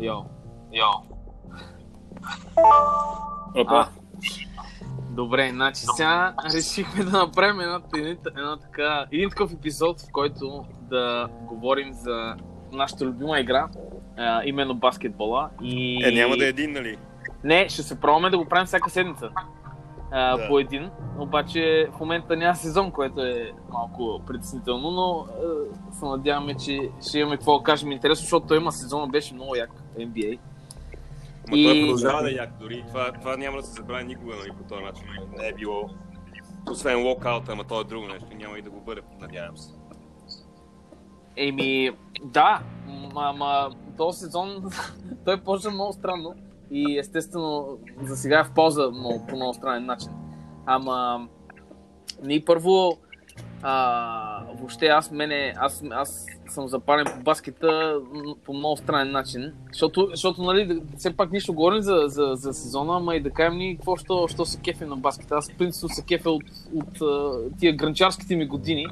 Йо. 0.00 0.24
Йо. 0.72 0.90
Опа. 3.54 3.88
Добре, 5.10 5.50
значи 5.52 5.82
сега 5.96 6.34
решихме 6.54 7.04
да 7.04 7.18
направим 7.18 7.60
една, 7.60 7.80
една, 7.96 8.16
една 8.26 8.56
така, 8.56 9.06
един 9.12 9.28
такъв 9.30 9.52
епизод, 9.52 10.00
в 10.00 10.12
който 10.12 10.64
да 10.80 11.28
говорим 11.42 11.92
за 11.92 12.36
нашата 12.72 13.04
любима 13.04 13.40
игра, 13.40 13.68
а, 14.16 14.42
именно 14.44 14.74
баскетбола. 14.74 15.50
И... 15.62 16.04
Е, 16.04 16.10
няма 16.10 16.36
да 16.36 16.44
е 16.44 16.48
един, 16.48 16.72
нали? 16.72 16.96
Не, 17.44 17.68
ще 17.68 17.82
се 17.82 18.00
пробваме 18.00 18.30
да 18.30 18.38
го 18.38 18.44
правим 18.44 18.66
всяка 18.66 18.90
седмица. 18.90 19.30
А, 20.10 20.36
Да. 20.36 20.48
По 20.48 20.58
един. 20.58 20.90
Обаче 21.18 21.88
в 21.96 22.00
момента 22.00 22.36
няма 22.36 22.54
сезон, 22.54 22.90
което 22.90 23.20
е 23.20 23.52
малко 23.70 24.20
притеснително, 24.26 24.90
но 24.90 25.26
а, 25.90 25.94
се 25.94 26.04
надяваме, 26.04 26.54
че 26.54 26.90
ще 27.08 27.18
имаме 27.18 27.36
какво 27.36 27.58
да 27.58 27.64
кажем 27.64 27.92
интересно, 27.92 28.22
защото 28.22 28.46
той 28.46 28.56
има 28.56 28.72
сезона, 28.72 29.06
беше 29.06 29.34
много 29.34 29.54
як 29.56 29.70
NBA. 29.98 30.38
Ма 31.50 31.56
И- 31.58 31.64
той 31.64 31.80
продължава 31.80 32.22
да 32.22 32.30
е 32.30 32.34
як 32.34 32.50
дори. 32.60 32.84
Това, 32.88 33.12
това 33.12 33.36
няма 33.36 33.56
да 33.56 33.62
се 33.62 33.72
забрави 33.72 34.04
никога, 34.04 34.36
нали, 34.36 34.50
по 34.58 34.64
този 34.64 34.84
начин. 34.84 35.04
Не 35.38 35.48
е 35.48 35.52
било. 35.52 35.90
Освен 36.70 37.06
локаута, 37.06 37.52
ама 37.52 37.64
то 37.64 37.80
е 37.80 37.84
друго 37.84 38.06
нещо. 38.06 38.26
Няма 38.34 38.58
и 38.58 38.62
да 38.62 38.70
го 38.70 38.80
бъде, 38.80 39.00
надявам 39.20 39.56
се. 39.56 39.72
Еми, 41.36 41.90
да, 42.24 42.62
ма, 43.14 43.32
ма 43.32 43.70
този 43.96 44.18
сезон 44.18 44.64
той 45.24 45.40
почна 45.40 45.70
много 45.70 45.92
странно 45.92 46.34
и 46.70 46.98
естествено 46.98 47.78
за 48.02 48.16
сега 48.16 48.40
е 48.40 48.44
в 48.44 48.50
полза 48.54 48.90
много, 48.90 49.26
по 49.26 49.36
много 49.36 49.54
странен 49.54 49.86
начин. 49.86 50.12
Ама, 50.66 51.28
ние 52.24 52.44
първо, 52.44 52.98
а, 53.62 54.44
въобще 54.58 54.86
аз 54.86 55.10
мене, 55.10 55.54
аз, 55.56 55.82
аз 55.90 56.26
съм 56.52 56.68
запален 56.68 57.06
по 57.16 57.22
баскета 57.22 58.00
по 58.44 58.52
много 58.52 58.76
странен 58.76 59.12
начин, 59.12 59.52
защото, 59.72 60.08
защото 60.10 60.42
нали, 60.42 60.82
все 60.96 61.16
пак 61.16 61.32
нищо 61.32 61.52
говорим 61.52 61.82
за, 61.82 62.04
за, 62.06 62.32
за 62.34 62.52
сезона, 62.52 62.96
ама 62.96 63.16
и 63.16 63.20
да 63.20 63.30
кажем 63.30 63.58
ни 63.58 63.76
какво, 63.76 63.96
що, 63.96 64.28
що 64.28 64.44
се 64.44 64.60
кефи 64.60 64.84
на 64.84 64.96
баскета. 64.96 65.34
Аз 65.34 65.50
принципно 65.58 65.88
се 65.88 66.02
кефя 66.02 66.30
от, 66.30 66.44
от, 66.74 67.02
а, 67.02 67.38
тия 67.58 67.76
гранчарските 67.76 68.36
ми 68.36 68.46
години, 68.46 68.86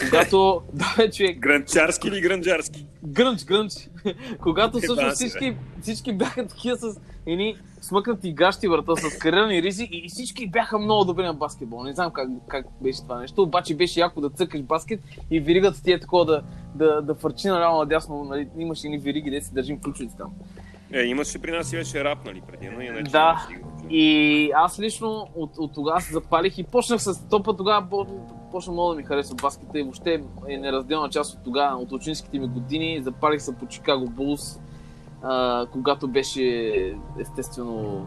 когато, 0.00 0.62
да, 0.72 1.10
човек, 1.10 1.38
Гранчарски 1.38 2.08
или 2.08 2.20
гранджарски? 2.20 2.86
Грънч, 3.04 3.44
грънч. 3.44 3.72
Когато 4.40 4.78
Еба 4.78 4.86
всъщност 4.86 5.16
си, 5.16 5.28
всички, 5.28 5.56
всички 5.82 6.12
бяха 6.12 6.46
такива 6.46 6.76
с 6.76 7.00
едни 7.26 7.56
смъкнати 7.80 8.32
гащи 8.32 8.68
врата, 8.68 8.96
с 8.96 9.18
карирани 9.18 9.62
ризи 9.62 9.88
и 9.92 10.08
всички 10.08 10.50
бяха 10.50 10.78
много 10.78 11.04
добри 11.04 11.24
на 11.24 11.34
баскетбол. 11.34 11.84
Не 11.84 11.94
знам 11.94 12.10
как, 12.12 12.28
как 12.48 12.66
беше 12.80 13.02
това 13.02 13.20
нещо, 13.20 13.42
обаче 13.42 13.74
беше 13.74 14.00
яко 14.00 14.20
да 14.20 14.30
цъкаш 14.30 14.62
баскет 14.62 15.00
и 15.30 15.40
виригата 15.40 15.82
ти 15.82 15.92
е 15.92 16.00
такова 16.00 16.24
да, 16.24 16.42
да, 16.74 17.02
да 17.02 17.14
фърчи 17.14 17.48
наляво 17.48 17.78
надясно. 17.78 18.24
Нали, 18.24 18.48
имаше 18.58 18.86
едни 18.86 18.98
вириги, 18.98 19.30
де 19.30 19.40
си 19.40 19.54
държим 19.54 19.80
ключовици 19.80 20.16
там. 20.16 20.30
Е, 20.96 21.02
имаше 21.02 21.38
при 21.38 21.50
нас 21.50 21.72
и 21.72 21.76
беше 21.76 22.04
рап, 22.04 22.18
нали, 22.24 22.42
преди, 22.46 22.68
но 22.68 22.80
иначе 22.80 23.10
Да. 23.10 23.48
И 23.90 24.50
аз 24.54 24.80
лично 24.80 25.28
от, 25.34 25.50
от 25.58 25.74
тогава 25.74 26.00
се 26.00 26.12
запалих 26.12 26.58
и 26.58 26.64
почнах 26.64 27.02
с 27.02 27.28
топа 27.28 27.56
тогава, 27.56 27.88
по- 27.90 28.06
почна 28.50 28.72
много 28.72 28.90
да 28.90 28.96
ми 28.96 29.02
харесва 29.02 29.36
баскета 29.42 29.78
и 29.78 29.82
въобще 29.82 30.22
е 30.48 30.56
неразделна 30.56 31.08
част 31.08 31.34
от 31.34 31.44
тогава, 31.44 31.76
от 31.76 31.92
ученическите 31.92 32.38
ми 32.38 32.48
години. 32.48 33.02
Запалих 33.02 33.42
се 33.42 33.56
по 33.58 33.66
Чикаго 33.66 34.06
Булс, 34.06 34.60
а, 35.22 35.66
когато 35.72 36.08
беше 36.08 36.74
естествено 37.20 38.06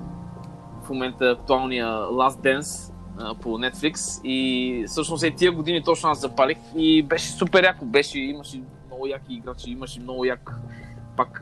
в 0.84 0.90
момента 0.90 1.26
актуалния 1.40 1.88
Last 1.88 2.60
Dance 2.60 2.94
а, 3.18 3.36
по 3.36 3.50
Netflix 3.50 4.22
и 4.24 4.84
всъщност 4.88 5.24
е 5.24 5.32
тия 5.32 5.52
години 5.52 5.84
точно 5.84 6.10
аз 6.10 6.22
запалих 6.22 6.58
и 6.78 7.04
беше 7.04 7.28
супер 7.28 7.64
яко, 7.64 7.86
беше, 7.86 8.20
имаше 8.20 8.62
много 8.88 9.08
яки 9.08 9.34
играчи, 9.34 9.72
имаше 9.72 10.00
много 10.00 10.26
як 10.26 10.60
пак 11.18 11.42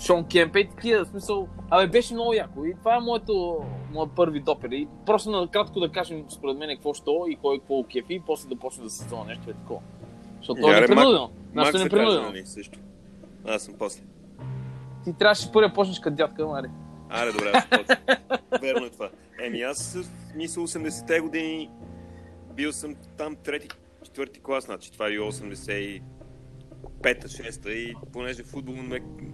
Шон 0.00 0.24
Кемп 0.24 0.56
и 0.56 0.68
такива, 0.68 1.04
смисъл. 1.04 1.48
Абе, 1.70 1.86
беше 1.86 2.14
много 2.14 2.34
яко. 2.34 2.64
И 2.64 2.74
това 2.74 2.96
е 2.96 3.00
моето, 3.00 3.64
моят 3.92 4.10
първи 4.16 4.40
допер. 4.40 4.70
И 4.70 4.88
просто 5.06 5.30
накратко 5.30 5.80
да 5.80 5.92
кажем, 5.92 6.24
според 6.28 6.58
мен, 6.58 6.76
какво 6.76 6.94
ще 6.94 7.10
и 7.28 7.36
кой 7.36 7.58
какво 7.58 7.82
кефи, 7.82 8.14
и 8.14 8.22
после 8.26 8.48
да 8.48 8.56
почне 8.56 8.84
да 8.84 8.90
се 8.90 9.02
сезона 9.02 9.24
нещо 9.24 9.50
е 9.50 9.52
такова. 9.52 9.80
Защото 10.36 10.60
е 10.60 10.70
Яре, 10.70 10.78
е 10.78 10.80
непринудено. 10.80 11.30
Нашето 11.54 11.78
е 11.78 11.84
непринудено. 11.84 12.32
Аз 13.46 13.62
съм 13.62 13.74
после. 13.78 14.02
Ти 15.04 15.12
трябваше 15.18 15.52
първо 15.52 15.74
почнеш 15.74 16.00
като 16.00 16.16
дядка, 16.16 16.46
Мари. 16.46 16.68
Аре, 17.08 17.32
добре, 17.32 17.52
аз 17.54 17.64
Верно 18.60 18.86
е 18.86 18.90
това. 18.90 19.10
Еми, 19.46 19.60
аз 19.60 19.98
мисля 20.34 20.62
80-те 20.62 21.20
години 21.20 21.70
бил 22.54 22.72
съм 22.72 22.94
там 23.16 23.36
трети, 23.36 23.68
четвърти 24.04 24.40
клас, 24.40 24.64
значи 24.64 24.92
това 24.92 25.06
е 25.06 25.10
80 25.10 26.02
пета, 27.02 27.28
шеста 27.28 27.72
и 27.72 27.94
понеже 28.12 28.42
футбол 28.42 28.74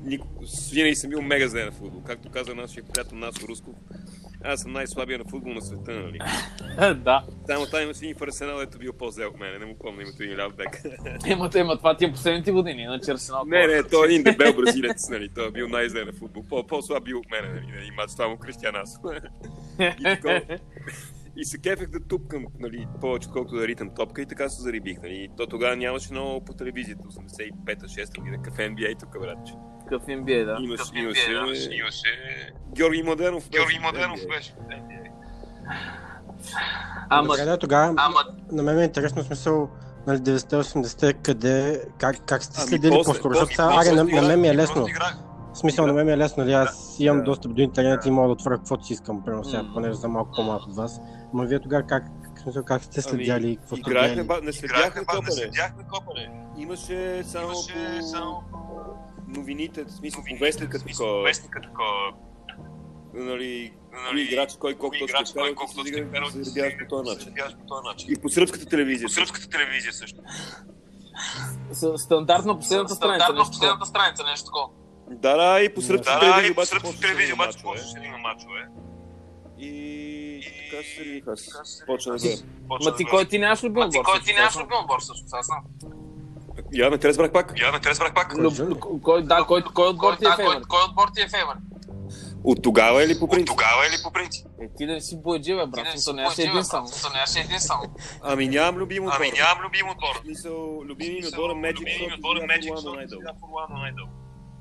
никога, 0.04 0.46
винаги 0.72 0.94
съм 0.94 1.10
бил 1.10 1.22
мега 1.22 1.48
зле 1.48 1.64
на 1.64 1.72
футбол. 1.72 2.02
Както 2.02 2.30
каза 2.30 2.54
нашия 2.54 2.84
приятел 2.84 3.18
Насо 3.18 3.48
Русков, 3.48 3.74
аз 4.44 4.60
съм 4.60 4.72
най-слабия 4.72 5.18
на 5.18 5.24
футбол 5.24 5.52
на 5.52 5.62
света, 5.62 5.92
нали? 5.92 6.18
да. 6.94 7.24
Само 7.46 7.66
там 7.66 7.82
имаше 7.82 8.04
един 8.04 8.16
в 8.16 8.22
Арсенал, 8.22 8.60
ето 8.60 8.78
бил 8.78 8.92
по-зле 8.92 9.26
от 9.26 9.40
мен. 9.40 9.60
Не 9.60 9.66
му 9.66 9.78
помня 9.78 10.02
името 10.02 10.22
един 10.22 10.38
ляв 10.38 10.54
бек. 10.54 10.82
Ема, 11.26 11.50
ема, 11.54 11.76
това 11.76 11.96
ти 11.96 12.04
е 12.04 12.12
последните 12.12 12.52
години, 12.52 12.82
иначе 12.82 13.10
Арсенал. 13.10 13.44
Не, 13.46 13.66
не, 13.66 13.74
значи. 13.74 13.90
той 13.90 14.06
е 14.06 14.10
един 14.10 14.22
дебел 14.24 14.52
бразилец, 14.52 15.08
нали? 15.08 15.28
Той 15.34 15.48
е 15.48 15.50
бил 15.50 15.68
най-зле 15.68 16.04
на 16.04 16.12
футбол. 16.12 16.66
По-слаб 16.66 17.04
бил 17.04 17.18
от 17.18 17.30
мен, 17.30 17.54
нали? 17.54 17.86
И 17.88 17.90
мач 17.90 18.10
това 18.12 18.28
му 18.28 18.36
Кристиан 18.36 18.76
Асо. 18.76 19.00
И 21.36 21.44
се 21.44 21.58
кефех 21.58 21.88
да 21.88 22.00
тупкам, 22.00 22.46
нали, 22.58 22.86
повече 23.00 23.28
отколкото 23.28 23.56
да 23.56 23.68
ритам 23.68 23.90
топка 23.90 24.22
и 24.22 24.26
така 24.26 24.48
се 24.48 24.62
зарибих, 24.62 25.02
нали. 25.02 25.14
И 25.14 25.30
То 25.36 25.46
тогава 25.46 25.76
нямаше 25.76 26.12
много 26.12 26.44
по 26.44 26.52
телевизията, 26.52 27.02
85-та, 27.02 27.86
6-та 27.86 28.20
година, 28.20 28.42
какъв 28.42 28.58
NBA 28.58 29.00
тук, 29.00 29.20
братче. 29.20 29.52
Какъв 29.82 30.06
NBA, 30.06 30.44
да. 30.44 30.64
Имаш, 30.64 30.80
Такъв 30.80 30.96
имаше, 30.96 31.30
NBA, 31.30 31.68
да, 31.68 31.74
имаше... 31.74 32.52
Георги 32.74 33.02
Младенов. 33.02 33.50
беше 33.50 33.58
Георги 33.58 33.78
Младенов 33.78 34.20
NBA. 34.20 34.28
беше. 34.28 34.52
NBA. 34.52 35.10
Ама, 37.10 37.28
Добре, 37.28 37.44
да, 37.44 37.58
тогава 37.58 37.94
Ама 37.96 38.20
на 38.52 38.62
мен 38.62 38.78
е 38.78 38.84
интересно 38.84 39.22
смисъл 39.22 39.70
нали, 40.06 40.18
90-80-те, 40.18 41.12
къде, 41.12 41.82
как, 41.98 42.16
как 42.26 42.44
сте 42.44 42.60
Ами, 42.60 42.68
следили 42.68 42.90
после, 42.90 43.12
по-скоро, 43.12 43.34
защото 43.34 43.54
сега, 43.54 43.70
аре, 43.80 43.92
на, 43.92 44.04
на 44.04 44.22
мен 44.22 44.40
ми 44.40 44.48
е 44.48 44.54
лесно. 44.54 44.88
играх. 44.88 45.25
В 45.56 45.58
смисъл, 45.58 45.86
на 45.86 45.92
мен 45.92 46.06
ми 46.06 46.12
е 46.12 46.18
лесно, 46.18 46.42
нали, 46.42 46.52
аз 46.54 46.96
имам 47.00 47.18
Да. 47.18 47.24
достъп 47.24 47.54
до 47.54 47.62
интернет 47.62 48.06
и 48.06 48.10
мога 48.10 48.28
да 48.28 48.32
отворя 48.32 48.56
каквото 48.56 48.84
си 48.86 48.92
искам, 48.92 49.24
примерно 49.24 49.44
сега, 49.44 49.64
понеже 49.74 49.98
съм 49.98 50.10
малко 50.10 50.30
по-малко 50.36 50.64
от 50.64 50.76
вас. 50.76 51.00
Ама 51.34 51.44
вие 51.44 51.60
тогава 51.60 51.82
как, 51.82 52.04
смисъл, 52.42 52.64
как 52.64 52.84
сте 52.84 53.02
следяли, 53.02 53.46
Ами, 53.46 53.56
какво 53.56 53.76
сте 53.76 53.90
играехме, 53.90 54.14
гледали? 54.14 54.26
ба- 54.40 54.46
не 54.46 54.52
следяхме 54.52 54.80
Играхме, 54.80 55.00
ба- 55.02 55.12
не 55.12 55.18
копане. 55.18 55.32
следяхме 55.32 55.82
копане. 55.84 56.30
Имаше 56.58 57.22
само 57.24 57.44
Имаше 57.46 57.98
по 58.00 58.06
само 58.06 58.42
новините, 59.28 59.84
в 59.84 59.90
смисъл 59.90 60.22
вестника, 60.40 60.78
такова, 60.80 61.22
Вестника 61.22 61.60
такова. 61.60 62.12
нали, 63.14 63.72
Нали, 64.04 64.22
играч, 64.22 64.56
кой 64.58 64.74
колко 64.74 64.96
играч, 64.96 65.32
кой 65.32 65.54
колко 65.54 65.74
точки 65.74 65.94
се 65.94 66.00
е 66.00 66.04
вкарал, 66.04 66.30
се 66.30 66.38
по 67.58 67.66
този 67.66 67.84
начин. 67.84 68.12
И 68.12 68.16
по 68.16 68.28
сръбската 68.28 68.66
телевизия. 68.66 69.06
По 69.06 69.12
сръбската 69.12 69.48
телевизия 69.48 69.92
също. 69.92 70.20
стандартно 71.96 72.58
последната 72.58 72.94
страница. 72.94 73.24
Стандартно 73.24 73.50
последната 73.52 73.86
страница, 73.86 74.24
нещо 74.24 74.44
такова. 74.44 74.68
Да, 75.10 75.36
да, 75.36 75.60
и 75.60 75.74
по 75.74 75.82
сръбската 75.82 76.20
Да, 76.20 76.36
да, 76.36 76.42
и 76.42 76.46
по 76.46 76.52
обаче 76.52 76.68
сръбската 76.68 76.92
почваше 76.92 77.00
телевизия 77.02 77.28
да 77.28 77.34
обаче 77.34 77.56
мачове. 77.58 77.72
почваше 77.72 77.94
да 77.94 78.06
има 78.06 78.18
мачове. 78.18 78.60
И 79.58 80.40
така 80.70 80.82
се 80.82 80.94
заредих 80.98 81.24
аз. 81.28 81.40
Се 81.64 81.86
Почна 81.86 82.12
да. 82.12 82.18
Почна 82.68 82.84
Ма 82.84 82.90
да 82.90 82.96
ти 82.96 83.04
кой 83.04 83.24
ти 83.24 83.38
нямаш 83.38 83.62
любим 83.62 83.74
Ма 83.74 83.90
ти 83.90 83.98
отбор? 83.98 84.12
кой 84.12 84.20
ти 84.20 84.32
нямаш 84.34 84.56
любим 84.56 84.78
отбор 84.82 85.00
всъщност, 85.00 85.34
аз 85.34 85.46
знам. 85.46 85.64
Я 86.72 86.90
ме 86.90 86.98
трябва 86.98 87.22
да 87.22 87.32
пак. 87.32 87.52
Я 87.56 87.72
ме 87.72 87.80
трябва 87.80 88.14
пак. 88.14 88.34
Кой? 89.02 89.22
Да, 89.22 89.44
кой, 89.44 89.62
кой 89.64 89.88
отбор 89.88 90.14
ти 90.14 90.24
е 90.24 90.28
Да, 90.28 90.36
кой- 90.36 90.56
отбор 90.84 91.08
ти 91.14 91.22
е 91.22 91.28
фейвор? 91.28 91.54
От 92.44 92.62
тогава 92.62 93.04
или 93.04 93.18
по 93.18 93.24
От 93.24 93.30
принцип? 93.30 93.48
тогава 93.48 93.86
или 93.86 94.02
по 94.02 94.12
принцип? 94.12 94.46
Е, 94.62 94.68
ти 94.76 94.86
да 94.86 94.92
не 94.92 95.00
си 95.00 95.22
бояджи, 95.22 95.54
бе, 95.54 95.66
брат. 95.66 95.84
Ти 95.84 96.12
не 96.12 96.30
си 96.30 96.42
един 96.42 96.64
само. 96.64 96.88
Нямаше 97.14 97.40
един 97.40 97.60
само. 97.60 97.82
Ами 98.22 98.48
нямам 98.48 98.76
любим 98.76 99.02
отбор. 99.04 99.16
Ами 99.16 99.30
нямам 99.32 99.64
любим 99.64 99.88
отбор. 99.88 100.14
В 100.14 100.24
смисъл, 100.24 100.82
любими 100.84 101.14
ми 101.14 101.26
отбора 101.26 101.52
Magic, 101.52 102.14
отбора 102.14 102.40
сега 102.40 102.52
Magic, 102.52 102.74
защото 102.74 102.94
най-дълго. 102.94 104.12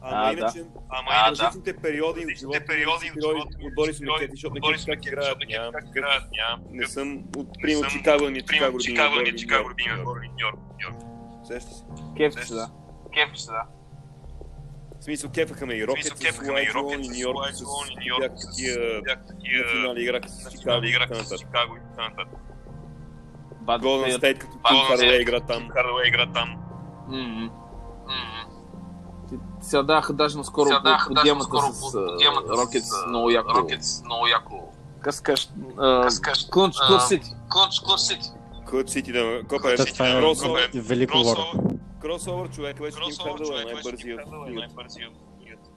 Ама 0.07 0.17
А, 0.19 0.33
иначе, 0.33 0.59
Ама 0.89 1.07
а, 1.11 1.31
различните 1.31 1.75
периоди 1.75 2.19
в 2.19 2.23
различните 2.23 2.39
живота, 2.39 2.65
периоди 2.65 3.05
живота 3.05 3.57
ми, 3.57 3.67
отбори 3.67 3.93
са 3.93 4.03
кефи, 4.19 4.31
защото 4.31 4.53
не 4.53 4.57
отбори 4.59 4.77
са 4.79 4.85
кефи, 4.85 5.07
играят, 5.07 5.37
не 5.39 5.45
нямам 5.45 5.73
как 5.73 5.83
играят, 5.87 6.23
нямам 6.31 6.59
Не 6.71 6.87
съм 6.87 7.23
от 7.37 7.47
Не 7.47 7.61
примерно 7.61 7.89
съм 7.89 7.99
Чикаго 7.99 8.25
Примерно 8.45 8.77
Чикаго 8.77 8.77
любими 8.77 8.83
Чикаго 8.85 9.21
или 9.21 9.37
Чикаго 9.37 9.63
Нью-Йорк, 9.63 9.71
любимия 9.71 9.95
Нью-Йорк. 9.95 10.21
Нью-Йорк. 10.21 10.57
Нью-Йорк. 10.77 10.97
Се? 11.47 11.59
Се, 11.59 12.53
да. 12.53 12.69
Се, 13.37 13.51
да. 13.51 13.63
В 14.99 15.03
смисъл, 15.03 15.31
кефаха 15.31 15.65
ме 15.65 15.73
и 15.73 15.87
Рокет 15.87 16.03
смисъл, 16.03 16.17
с 16.17 16.19
кефаха 16.21 16.53
ме 16.53 16.61
и 16.61 16.73
Рокет 16.73 16.99
и 16.99 17.03
с- 17.05 18.45
такива 18.45 19.01
бяха 19.03 19.19
на 19.19 19.27
такива 19.27 19.69
финали 19.71 20.01
играха 20.01 20.29
с 21.15 21.37
Чикаго 21.37 21.75
и 21.75 21.79
така 21.89 22.09
нататък. 22.09 22.39
Голден 23.81 24.11
Стейт. 24.11 24.39
Като 24.39 24.51
Тим 24.51 24.61
Golden 24.61 24.87
Хардуей 24.87 25.21
игра 25.21 25.39
там. 25.39 25.69
Хардуей 25.69 26.07
игра 26.07 26.31
там. 26.33 26.55
Сега 29.65 29.83
даха 29.83 30.13
даже 30.13 30.37
наскоро 30.37 30.67
Сега 30.67 30.79
даха 30.79 31.09
по, 31.13 31.21
по 31.29 31.35
наскоро 31.35 31.73
с 31.73 31.95
а, 31.95 33.07
много 33.07 33.29
яко. 33.29 33.49
Rockets, 33.49 34.05
много 34.05 34.27
яко. 34.27 34.71
Къскаш, 35.01 35.49
Къскаш, 36.03 36.45
Клънч, 36.51 36.75
Клънч 36.87 37.01
Сити. 37.01 37.31
Клънч, 37.49 37.79
Клънч 37.79 38.01
Сити. 38.01 38.29
Кът 38.65 38.89
Сити 38.89 39.11
да... 39.11 39.41
Копа 39.47 39.71
е 39.71 39.73
е 40.73 40.81
велико 40.81 41.13
Тим 41.13 41.23
Кросовър 42.01 42.49
човек 42.49 42.79
беше 42.81 42.97
най-бързия 42.99 43.95
Тим 43.95 44.15
в 44.15 44.19
Хардуей, 44.19 44.51
лигата. 44.51 44.67
най-бързия 44.67 45.09
в 45.09 45.43
лигата. 45.43 45.69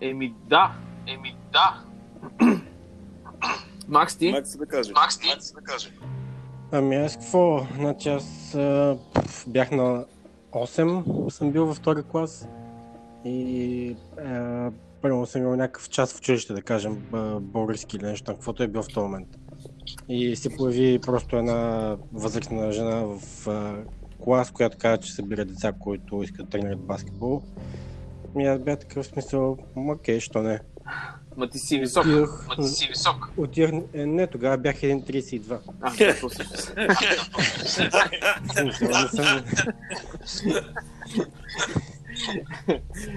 Еми 0.00 0.34
да. 0.46 0.72
Еми 1.06 1.36
да. 1.52 1.82
Макс 3.88 4.16
ти? 4.16 4.32
Макс 4.32 4.56
да 4.56 4.66
каже. 4.66 4.92
Макс 4.92 5.18
ти? 5.18 5.28
да 5.54 5.60
каже. 5.60 5.90
Ами 6.72 6.96
аз 6.96 7.16
какво? 7.16 7.66
Значи 7.74 8.08
аз 8.08 8.56
бях 9.46 9.70
на 9.70 10.04
8, 10.54 11.28
съм 11.28 11.52
бил 11.52 11.66
във 11.66 11.76
втори 11.76 12.02
клас 12.02 12.48
и 13.24 13.96
а, 14.18 14.70
първо 15.02 15.26
съм 15.26 15.42
имал 15.42 15.56
някакъв 15.56 15.88
час 15.88 16.12
в 16.12 16.18
училище, 16.18 16.52
да 16.52 16.62
кажем, 16.62 17.06
български 17.40 17.96
или 17.96 18.04
нещо, 18.04 18.32
каквото 18.32 18.62
е 18.62 18.68
бил 18.68 18.82
в 18.82 18.88
този 18.88 19.04
момент. 19.04 19.28
И 20.08 20.36
се 20.36 20.56
появи 20.56 20.98
просто 20.98 21.36
една 21.36 21.96
възрастна 22.12 22.72
жена 22.72 23.04
в 23.04 23.48
а, 23.48 23.74
клас, 24.24 24.50
която 24.50 24.78
каза, 24.78 24.98
че 24.98 25.12
събира 25.12 25.44
деца, 25.44 25.72
които 25.72 26.22
искат 26.22 26.46
да 26.46 26.50
тренират 26.50 26.80
баскетбол. 26.80 27.42
И 28.38 28.46
аз 28.46 28.58
бях 28.58 28.78
такъв 28.78 29.06
смисъл, 29.06 29.56
окей, 29.76 30.20
що 30.20 30.42
не. 30.42 30.60
Ма 31.36 31.48
ти 31.48 31.58
си 31.58 31.78
висок. 31.78 32.04
Отидох, 32.04 32.46
Ма 32.48 32.56
ти 32.56 32.62
си 32.64 32.88
висок. 32.88 33.30
отидох, 33.36 33.70
е, 33.94 34.06
не, 34.06 34.26
тогава 34.26 34.58
бях 34.58 34.76
1,32. 34.76 35.58
А. 35.80 35.90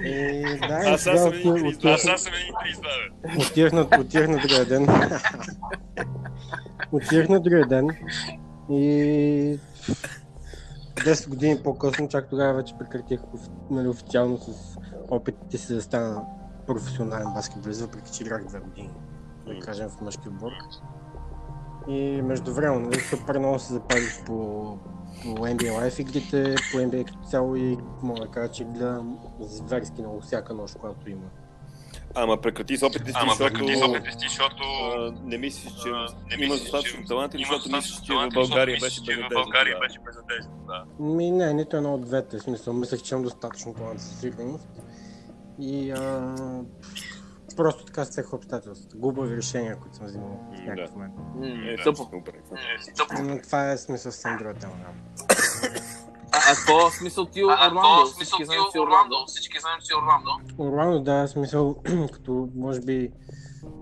И, 0.04 0.44
да, 0.58 0.80
Аз 0.84 1.00
сега 1.02 1.16
съм 1.16 1.32
един 1.32 1.52
отидох- 1.52 1.84
Аз 1.84 2.06
аз 2.06 2.22
съм 2.22 2.32
един 2.34 2.54
32, 2.54 3.36
бе. 3.36 3.42
Отидох 3.42 3.72
на, 3.72 4.00
отидох 4.00 4.28
на 4.28 4.38
другия 4.38 4.64
ден. 4.64 4.86
отидох 6.92 7.28
на 7.28 7.40
другия 7.40 7.66
ден 7.66 7.88
и 8.70 9.58
10 10.96 11.28
години 11.28 11.60
по-късно, 11.64 12.08
чак 12.08 12.30
тогава 12.30 12.54
вече 12.54 12.74
прекратих 12.78 13.20
нали, 13.70 13.88
официално 13.88 14.38
с 14.38 14.76
опитите 15.10 15.58
си 15.58 15.74
да 15.74 15.82
стана 15.82 16.22
професионален 16.68 17.32
баскетболист, 17.34 17.80
въпреки 17.80 18.12
че 18.12 18.22
играх 18.22 18.44
2 18.44 18.60
години, 18.60 18.90
да 19.46 19.60
кажем, 19.60 19.88
в 19.88 20.00
мъжки 20.00 20.28
отбор. 20.28 20.52
И 21.88 22.22
между 22.22 22.54
време, 22.54 22.78
нали, 22.78 23.00
супер 23.00 23.38
много 23.38 23.58
се 23.58 23.72
запалих 23.72 24.24
по, 24.24 24.34
по 25.22 25.28
NBA 25.28 25.72
Live 25.72 26.00
игрите, 26.00 26.54
по 26.72 26.78
NBA 26.78 27.04
като 27.04 27.28
цяло 27.30 27.56
и 27.56 27.78
мога 28.02 28.20
да 28.20 28.26
кажа, 28.28 28.52
че 28.52 28.64
гледам 28.64 29.18
зверски 29.40 30.00
много 30.00 30.20
всяка 30.20 30.54
нощ, 30.54 30.76
когато 30.80 31.10
има. 31.10 31.26
Ама 32.14 32.36
прекрати 32.36 32.76
с 32.76 32.82
опитите 32.82 33.10
си, 33.10 33.16
Ама 33.20 33.32
защото... 33.32 33.52
прекрати 33.52 33.76
с 33.76 33.82
опитите 33.82 34.10
си, 34.10 34.28
защото... 34.28 34.62
а, 34.96 35.12
Не 35.24 35.38
мислиш, 35.38 35.72
че 35.82 35.88
а, 35.88 36.06
не 36.30 36.36
мислиш, 36.36 36.60
достатъчно 36.60 37.04
талант 37.06 37.34
или 37.34 37.44
защото 37.44 37.76
мислиш, 37.76 38.00
че 38.00 38.12
в 38.12 38.28
България 38.34 38.78
беше 38.80 39.00
безнадежда 39.00 39.34
България 39.34 39.78
беше 39.80 39.98
безнадежда, 40.06 40.50
да. 40.66 41.04
Ми 41.04 41.30
не, 41.30 41.54
нито 41.54 41.76
едно 41.76 41.94
от 41.94 42.00
двете. 42.00 42.38
В 42.38 42.42
смисъл, 42.42 42.74
мислех, 42.74 43.02
че 43.02 43.14
имам 43.14 43.24
достатъчно 43.24 43.74
талант 43.74 44.00
със 44.00 44.20
сигурност. 44.20 44.68
И 45.60 45.90
а, 45.90 46.34
просто 47.56 47.84
така 47.84 48.04
стех 48.04 48.32
обстоятелствата. 48.32 48.96
Глупави 48.96 49.36
решения, 49.36 49.76
които 49.76 49.96
съм 49.96 50.06
взимал 50.06 50.40
в 50.54 50.64
някакъв 50.64 50.94
момент. 50.94 51.14
Е, 51.42 51.84
Тъпо. 51.84 52.10
Е. 53.18 53.22
Но 53.22 53.42
това 53.42 53.70
е 53.70 53.78
смисъл 53.78 54.12
съвсем 54.12 54.36
друга 54.38 54.54
тема. 54.54 54.72
А, 54.78 54.92
а 56.32 56.54
какво 56.54 56.90
смисъл 56.90 57.26
ти 57.26 57.44
Орландо? 57.44 57.80
то, 57.80 58.06
Всички 58.06 58.36
ти 58.38 58.44
знаем, 58.44 58.60
че 58.72 58.78
Орландо. 58.78 58.82
Орландо. 58.82 59.26
Всички 59.26 59.60
знаем, 59.60 59.78
че 59.84 59.94
Орландо. 59.94 60.30
Орландо, 60.58 61.00
да, 61.00 61.28
смисъл, 61.28 61.76
като 62.12 62.48
може 62.54 62.80
би... 62.80 63.10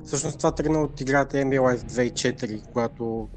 Всъщност 0.05 0.39
това 0.39 0.55
тръгна 0.55 0.83
от 0.83 1.01
играта 1.01 1.37
NBA 1.37 1.61
Live 1.61 2.13
2004, 2.13 2.67
когато 2.73 3.29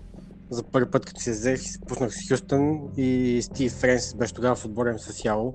за 0.49 0.63
първи 0.63 0.91
път 0.91 1.05
като 1.05 1.21
се 1.21 1.31
взех, 1.31 1.61
пуснах 1.87 2.13
с 2.13 2.29
Хюстън 2.29 2.79
и 2.97 3.39
Стив 3.43 3.71
Френсис 3.71 4.13
беше 4.13 4.33
тогава 4.33 4.55
в 4.55 4.65
отборен 4.65 4.99
с 4.99 5.25
Яло. 5.25 5.53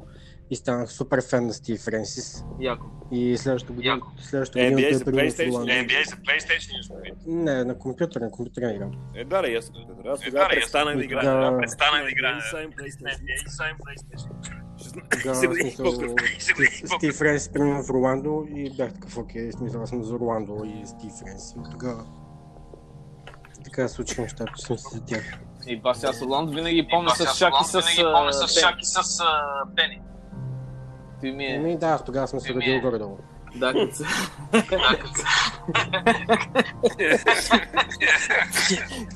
И 0.50 0.56
станах 0.56 0.90
супер 0.90 1.22
фен 1.22 1.46
на 1.46 1.52
Стив 1.52 1.80
Френсис. 1.80 2.44
Яко. 2.60 2.86
И 3.12 3.36
следващата 3.36 3.72
година, 3.72 3.94
Яко. 3.94 4.06
следващата 4.18 4.58
NBA 4.58 4.70
година 4.72 4.88
той 4.90 4.94
за 4.94 5.04
PlayStation? 5.04 5.48
Орландо. 5.48 5.72
NBA 5.72 6.08
за 6.08 6.16
PlayStation. 6.16 7.12
Не, 7.26 7.64
на 7.64 7.78
компютър, 7.78 8.20
на 8.20 8.30
компютърна 8.30 8.72
игра. 8.72 8.86
Е, 9.14 9.24
да, 9.24 9.42
да, 9.42 9.48
аз 9.48 9.70
аз 10.08 10.22
Е, 10.22 10.24
тогава 10.24 10.48
престанах 10.48 10.96
да 10.96 11.04
играя. 11.04 11.52
Да, 11.52 11.58
Престана 11.58 11.98
да 11.98 12.10
PlayStation. 12.66 13.18
NBA 13.18 13.48
сайн 13.48 13.76
PlayStation. 13.76 14.30
Смисъл, 15.34 15.92
Стив- 16.98 17.14
Френс 17.14 17.48
премина 17.48 17.82
в 17.82 17.90
Роландо 17.90 18.46
и 18.54 18.76
бях 18.76 18.92
такъв, 18.92 19.18
окей, 19.18 19.52
смисъл, 19.52 19.82
аз 19.82 19.88
съм 19.88 20.04
за 20.04 20.14
Роландо 20.14 20.62
и 20.64 20.86
Стив 20.86 21.12
Френс. 21.20 21.52
И 21.52 21.70
тогава 21.70 22.04
така 23.64 23.88
се 23.88 23.94
случиха 23.94 24.22
нещата, 24.22 24.52
че 24.56 24.66
съм 24.66 24.78
си 24.78 24.86
за 24.92 25.04
тях. 25.04 25.38
И 25.66 25.80
Орландо 26.22 26.52
помня 26.90 27.10
Аз 27.12 27.18
с 27.18 27.20
аз 27.20 27.38
Шак 27.38 27.48
и 27.48 27.54
Орландо 27.54 27.68
с 27.82 27.86
винаги 27.96 28.12
помня 28.14 28.32
с 28.32 28.60
Шак 28.60 28.74
и 28.80 28.84
с 28.84 29.22
Пени. 29.76 30.00
Той 31.24 31.32
ми 31.32 31.44
е... 31.44 31.56
Ами 31.60 31.78
да, 31.78 31.98
тогава 31.98 32.28
съм 32.28 32.40
се 32.40 32.52
Еми, 32.52 32.56
родил 32.56 32.72
е. 32.72 32.80
горе-долу. 32.80 33.18
Да, 33.56 33.72
като 33.72 33.94
се... 33.94 34.04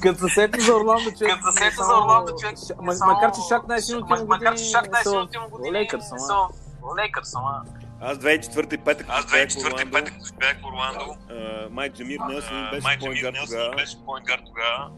Като- 0.03 0.29
се 0.29 0.35
сети 0.35 0.61
за 0.61 0.77
Орландо, 0.77 1.11
човек... 1.19 1.33
Като 1.33 1.53
се 1.53 1.59
сети 1.65 1.77
за 1.77 1.95
Орландо, 2.03 2.33
човек, 2.41 2.59
само- 2.59 3.13
Макар 3.13 3.33
че 3.33 3.41
Шак 3.49 3.69
най-силните 3.69 4.15
му 4.15 4.27
Макар 4.27 4.53
години 4.53 4.67
че 4.67 4.71
Шак 4.71 4.85
са 4.85 4.91
най-силните 4.91 5.39
му 5.39 5.49
години 5.49 5.71
в 5.71 5.75
Лейкърс, 6.97 7.35
ама... 7.35 7.63
Аз 8.01 8.19
2004 8.19 8.75
и 8.75 8.79
петък, 8.79 9.07
Аз 9.11 9.25
като 9.25 9.33
бях 9.33 9.49
в 9.49 9.53
2004 9.53 9.67
Орландо, 9.67 9.93
петък 9.93 10.15
бях 10.39 10.57
в 10.61 10.65
Орландо. 10.65 11.17
Май 11.71 11.91
Джамир 11.91 12.19
Нелсън 12.29 12.71
беше 13.77 13.97
поинт 14.05 14.27
гард 14.27 14.43
тогава. 14.47 14.91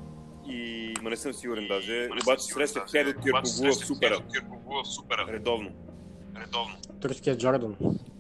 И... 0.47 0.95
Ма 1.03 1.11
не 1.11 1.17
съм 1.17 1.33
сигурен 1.33 1.69
даже. 1.69 2.09
Съм 2.09 2.19
Обаче 2.23 2.43
срещах. 2.43 2.83
Хедо 2.91 3.13
Тиркогу 3.13 4.83
в 4.83 4.87
Супера. 4.87 5.27
Редовно. 5.29 5.71
Редовно. 6.37 6.77
Турският 7.01 7.39
Джордан. 7.41 7.77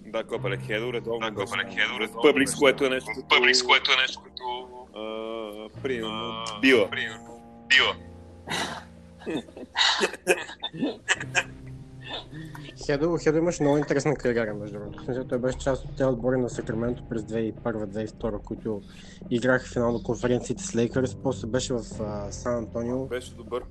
Да, 0.06 0.24
Копале 0.24 0.56
Хедо, 0.56 0.92
редовно. 0.92 1.30
Да. 1.30 1.34
Копале 1.34 1.64
Хедо, 1.64 2.00
редовно 2.00 2.22
Пъбликс, 2.22 2.52
беше. 2.52 2.58
което 2.60 2.84
е 2.84 2.88
нещо 2.90 3.10
като... 3.14 3.28
Пъбликс, 3.28 3.62
което 3.62 3.90
е 3.92 3.96
нещо 4.02 4.22
като... 4.22 4.68
а, 4.94 5.82
Примерно, 5.82 6.44
била. 6.60 6.90
примерно, 6.90 7.42
Била. 7.68 7.94
Хедо, 12.86 13.18
Хедо 13.22 13.38
имаше 13.38 13.62
много 13.62 13.78
интересна 13.78 14.14
кариера, 14.16 14.54
между 14.54 14.78
другото. 14.78 15.28
Той 15.28 15.38
беше 15.38 15.58
част 15.58 15.84
от 15.84 15.90
тези 15.90 16.04
отбори 16.04 16.36
на 16.36 16.50
Сакраменто 16.50 17.02
през 17.08 17.22
2001-2002, 17.22 18.42
които 18.42 18.82
играха 19.30 19.64
в 19.66 19.72
финал 19.72 19.92
на 19.92 20.02
конференциите 20.02 20.62
с 20.62 20.74
Лейкърс, 20.76 21.14
после 21.22 21.46
беше 21.46 21.74
в 21.74 21.82
Сан 22.30 22.54
Антонио 22.56 23.06
Беше 23.06 23.34
добър. 23.34 23.62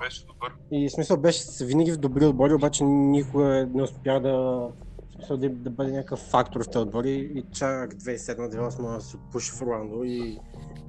Беше 0.00 0.26
добър. 0.26 0.52
и 0.70 0.90
смисъл 0.90 1.16
беше 1.16 1.64
винаги 1.64 1.92
в 1.92 1.96
добри 1.96 2.26
отбори, 2.26 2.54
обаче 2.54 2.84
никога 2.84 3.68
не 3.74 3.82
успя 3.82 4.20
да, 4.20 4.68
смисъл, 5.14 5.36
да, 5.36 5.48
да 5.48 5.70
бъде 5.70 5.92
някакъв 5.92 6.18
фактор 6.18 6.64
в 6.64 6.70
тези 6.70 6.82
отбори 6.82 7.32
и 7.34 7.44
чак 7.52 7.94
2007-2008 7.94 8.98
се 8.98 9.16
пуши 9.32 9.50
в 9.50 9.62
Орландо 9.62 10.04
и 10.04 10.38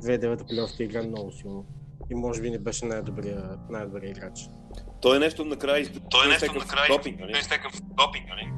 2009 0.02 0.48
плейофите 0.48 0.84
игра 0.84 1.04
много 1.04 1.32
силно. 1.32 1.66
И 2.12 2.16
може 2.16 2.42
би 2.42 2.50
не 2.50 2.60
беше 2.60 2.86
най-добрия, 2.86 3.58
най-добрия 3.70 4.10
играч. 4.10 4.50
Той 5.02 5.16
е 5.16 5.20
нещо 5.20 5.46
накрая 5.46 5.82
из... 5.82 5.92
Той 6.10 6.26
е 6.26 6.30
нещо 6.30 6.54
накрая 6.54 6.90
изтека 7.40 7.70
в 7.70 7.82
допинг, 7.82 8.30
нали? 8.30 8.52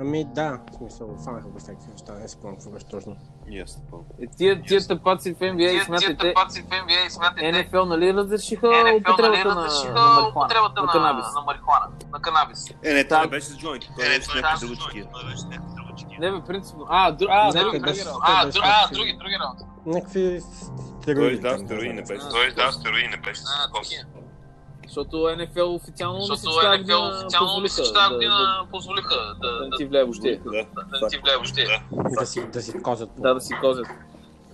Ами 0.00 0.24
да, 0.26 0.58
в 0.72 0.76
смисъл, 0.76 1.16
фанаха 1.18 1.48
го 1.48 1.58
всякакви 1.58 1.90
неща, 1.90 2.12
не 2.12 2.28
си 2.28 2.32
спомням 2.32 2.56
какво 2.56 2.70
беше 2.70 2.86
точно. 2.86 3.16
Yes, 3.48 3.90
помня. 3.90 4.04
Е, 4.22 4.26
Тия, 4.28 4.62
тия 4.62 4.86
тъпаци 4.88 5.34
в 5.34 5.38
NBA, 5.38 5.58
Тия- 5.58 5.70
Тия 5.70 5.84
смятате, 5.84 6.16
тъпаци 6.18 6.62
в 6.62 6.66
NBA, 6.66 7.08
смятате, 7.08 7.40
NFL 7.42 7.84
нали 7.84 8.14
разрешиха 8.14 8.66
нали, 8.68 8.96
употребата 8.96 9.48
на, 9.48 9.54
на 9.92 10.28
употребата 10.28 10.74
на 10.76 10.82
на, 10.82 10.92
канабис. 10.92 11.26
на 11.34 11.40
марихуана, 11.40 11.86
на 12.12 12.20
канабис. 12.20 12.70
Е, 12.84 12.92
не, 12.94 13.08
той 13.08 13.20
не 13.20 13.26
беше 13.26 13.46
с 13.46 13.56
джойнт. 13.56 13.84
Той 13.96 14.06
Е, 14.06 14.08
беше 14.08 14.22
с 14.22 14.26
той 14.26 14.40
някакви. 14.42 14.68
Той 15.04 15.22
дълъчки. 15.76 16.16
Не 16.18 16.30
бе, 16.32 16.40
принципно. 16.42 16.86
А, 16.88 17.10
дру... 17.12 17.26
а, 17.30 17.44
Не, 17.46 17.60
други, 17.60 17.70
той 17.72 17.80
беше-. 17.82 18.04
А, 18.22 18.42
Той 18.42 18.50
дру- 18.52 18.54
беше 18.54 18.72
а, 18.84 18.88
други, 18.88 19.12
други 19.14 19.36
работи. 19.40 19.64
Някакви 19.86 20.40
Той 20.40 21.02
стероиди. 21.02 21.34
издава 21.34 21.56
там, 21.56 21.66
стероиди, 21.66 21.88
не 21.90 22.02
беше. 22.02 22.28
Той 22.30 22.48
издава 22.48 22.72
стероиди, 22.72 23.08
не 23.08 23.16
беше. 23.16 23.40
Защото 24.86 25.16
NFL 25.16 25.74
официално 25.74 26.18
мисля, 26.18 26.34
Защото 26.34 26.56
тази 26.60 26.66
NFL 26.66 26.78
година 26.78 27.20
официално 27.20 27.60
мисля, 27.60 27.84
че 27.84 27.90
позволиха 27.90 28.08
тази 28.08 28.14
година 28.14 28.34
да- 28.34 28.70
позволиха 28.70 29.34
да, 29.40 29.68
да 29.68 29.76
ти 29.76 29.84
влияе 29.84 30.04
въобще. 30.04 30.40
Да. 30.44 30.66
да 31.00 31.08
ти 31.08 31.18
влияе 31.18 31.36
въобще. 31.36 31.64
Да, 31.64 32.20
Да 32.20 32.26
си, 32.26 32.46
да 32.46 32.62
си 32.62 32.82
козят. 32.82 33.10
Да, 33.18 33.34
да 33.34 33.40
си 33.40 33.54
козят. 33.60 33.86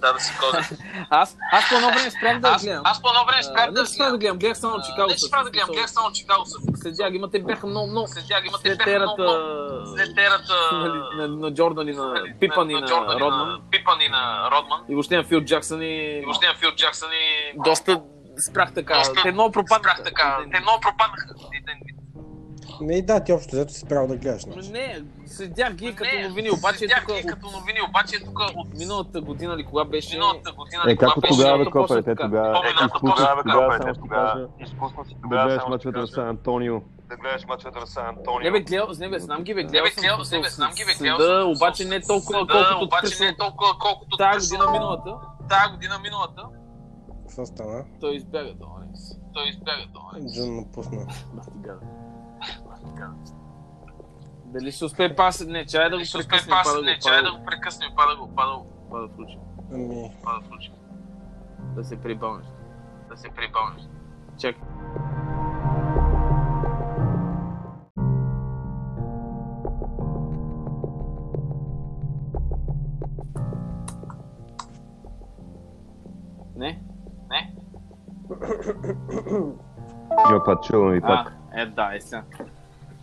да, 0.01 0.13
да 0.13 0.21
си 0.21 0.33
козят. 0.41 0.79
Аз, 1.11 1.37
аз 1.53 1.69
по 1.69 1.75
едно 1.75 1.89
време 1.89 2.11
спрях 2.11 2.41
да 2.41 2.57
гледам. 2.63 2.83
аз 2.85 3.03
по 3.03 3.09
едно 3.09 3.25
време 3.27 3.43
спрях 3.43 3.71
да 3.71 3.81
Не 3.81 3.87
спрях 3.87 4.11
да 4.11 4.19
гледам, 4.19 4.39
гледах 4.39 4.59
само 4.59 4.83
Чикаго. 4.83 5.11
Не 5.11 5.19
спрях 5.19 5.45
да 5.45 5.51
гледам, 5.51 5.69
гледах 5.69 5.91
само 5.91 6.13
Чикаго 6.13 6.45
също. 6.47 6.77
Следях 6.77 7.11
ги, 7.11 7.19
ма 7.19 7.31
те 7.31 7.39
бяха 7.43 7.67
много, 7.67 7.87
много. 7.87 8.09
След 8.09 8.27
тях 8.29 8.47
има 8.47 8.59
След 8.59 8.79
те 8.79 8.85
бяха 8.85 9.15
много. 9.19 9.87
След 9.97 10.09
нали, 10.73 11.37
на, 11.37 11.55
Джордан 11.55 11.89
и 11.89 11.93
на 11.93 12.15
Пипан 12.41 12.71
и 12.71 12.75
на 12.75 13.21
Родман. 13.21 13.61
Пипан 13.71 14.01
и 14.01 14.09
на 14.09 14.51
Родман. 14.53 14.81
И 14.89 14.95
въобще 14.95 15.17
на 15.17 15.25
Фил 15.25 15.41
Джаксън 15.41 15.83
и... 15.83 16.19
И 16.19 16.25
въобще 16.25 16.47
на 16.47 16.55
Фил 16.55 16.71
Джаксън 16.71 17.09
и... 17.13 17.59
Доста 17.65 18.01
спрях 18.43 18.75
така. 18.75 18.95
Доста 18.95 19.23
Те 19.23 19.33
много 19.33 19.53
пропаднаха. 19.53 19.97
Спрях 19.97 20.05
така. 20.05 20.39
Те 20.53 20.61
много 20.61 20.81
пропаднаха. 20.81 21.35
Не, 22.81 23.03
да, 23.03 23.25
ти 23.25 23.33
общо 23.33 23.57
взето 23.57 23.73
си 23.73 23.87
правил 23.89 24.09
да 24.09 24.17
гледаш. 24.17 24.43
Значи. 24.43 24.71
Не, 24.71 25.03
следях 25.27 25.75
ги 25.75 25.95
като 25.95 26.29
новини, 26.29 26.51
обаче 26.51 26.79
следях 26.79 27.07
тук 27.07 27.17
ги 27.17 27.23
от 27.23 27.27
като 27.27 27.47
новини, 27.51 27.79
обаче 27.89 28.25
тук 28.25 28.39
от 28.57 28.75
миналата 28.79 29.21
година 29.21 29.55
или 29.55 29.65
кога 29.65 29.85
беше... 29.85 30.15
миналата 30.15 30.53
година. 30.53 30.83
Е, 30.87 30.97
как 30.97 31.17
от 31.17 31.23
беше- 31.23 31.35
тогава 31.35 31.65
бе, 31.65 31.71
Копеле, 31.71 32.03
те 32.03 32.15
тогава 32.15 32.63
тогава 32.99 33.33
бе, 33.37 33.43
тогава, 33.43 33.95
тогава 33.95 34.33
кажа, 34.33 34.47
изпусна 34.61 35.05
си 35.05 35.15
да 35.15 35.21
тогава, 35.23 35.45
гледаш 35.45 35.63
само 35.63 35.67
ще 35.67 35.71
мачовете 35.71 35.99
на. 35.99 36.07
Сан 36.07 36.29
Антонио, 36.29 36.81
да 37.09 37.17
гледаш 37.17 37.45
мачовете 37.47 37.79
на 37.79 37.87
Сан 37.87 38.07
Антонио. 38.07 38.41
Не 38.41 38.51
бе, 38.51 38.61
гледал, 38.61 38.89
не 38.99 39.09
бе, 39.09 39.19
знам 39.19 39.43
ги 39.43 39.55
бе, 39.55 39.63
гледал 39.65 39.87
съм, 39.91 40.05
не 40.33 40.43
бе, 40.43 40.49
знам 40.49 40.73
ги 40.73 40.85
бе, 40.85 40.95
гледал 40.99 41.43
съм, 41.43 41.51
обаче 41.51 41.85
не 41.85 42.01
толкова, 42.01 42.47
колкото 42.47 42.85
обаче 42.85 43.25
не 43.25 43.37
толкова 43.37 43.79
колкото 43.79 44.17
тази 44.17 44.49
година 44.49 44.71
миналата. 44.73 45.15
Тая 45.49 45.71
година 45.71 45.99
миналата. 46.03 46.43
Какво 47.33 47.47
стана? 47.47 47.85
Той 48.01 48.17
избяга 48.17 48.55
до 48.55 48.67
Оникс. 48.67 49.01
Той 49.35 49.49
избяга 49.49 49.87
до 49.93 50.01
Оникс. 50.13 50.35
Джон 50.37 50.57
напусна. 50.57 51.07
Дали 54.45 54.73
ще 54.73 54.85
успее 54.85 55.17
пас? 55.17 55.47
Не, 55.47 55.67
чай 55.67 55.91
да 55.91 55.99
го 55.99 56.03
прекъснем, 56.13 56.51
пас, 56.51 56.65
па 56.65 56.73
да 56.73 56.79
го, 56.79 56.85
не, 56.85 56.99
чай 56.99 57.23
да 57.23 57.33
го, 57.33 57.39
го 57.39 57.45
прекъснем, 57.45 57.91
па 57.97 58.07
да 58.07 58.17
го, 58.17 58.35
па 58.37 58.47
да 58.47 58.57
го, 58.57 58.67
па 58.91 59.01
да 59.01 59.09
включим. 59.09 59.41
Ами, 59.73 60.11
па 60.25 60.35
да 60.35 60.41
включим. 60.47 60.75
Да 61.75 61.85
се 61.85 62.01
прибавиш. 62.01 62.47
Да 63.09 63.17
се 63.17 63.29
прибавиш. 63.29 63.83
Чакай. 64.39 64.63
Има 80.31 80.45
пак, 80.47 80.63
чувам 80.63 80.93
ви 80.93 81.01
А, 81.03 81.27
е, 81.57 81.67
да, 81.67 81.91
е 81.97 82.01
сега. 82.01 82.23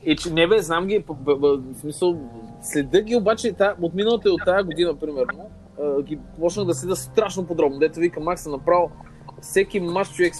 И 0.03 0.15
че 0.15 0.33
не 0.33 0.47
бе, 0.47 0.61
знам 0.61 0.87
ги, 0.87 1.03
в 1.25 1.61
смисъл, 1.73 2.17
следа 2.61 3.01
ги 3.01 3.15
обаче 3.15 3.53
та, 3.53 3.75
от 3.81 3.93
миналата 3.93 4.29
и 4.29 4.31
от 4.31 4.41
тази 4.45 4.65
година, 4.65 4.95
примерно, 4.95 5.49
ги 6.03 6.19
почнах 6.39 6.65
да 6.65 6.73
следа 6.73 6.95
страшно 6.95 7.47
подробно. 7.47 7.79
Дето 7.79 7.99
вика 7.99 8.19
Макс 8.19 8.45
е 8.45 8.49
направо 8.49 8.91
всеки 9.41 9.79
мач 9.79 10.13
човек 10.13 10.33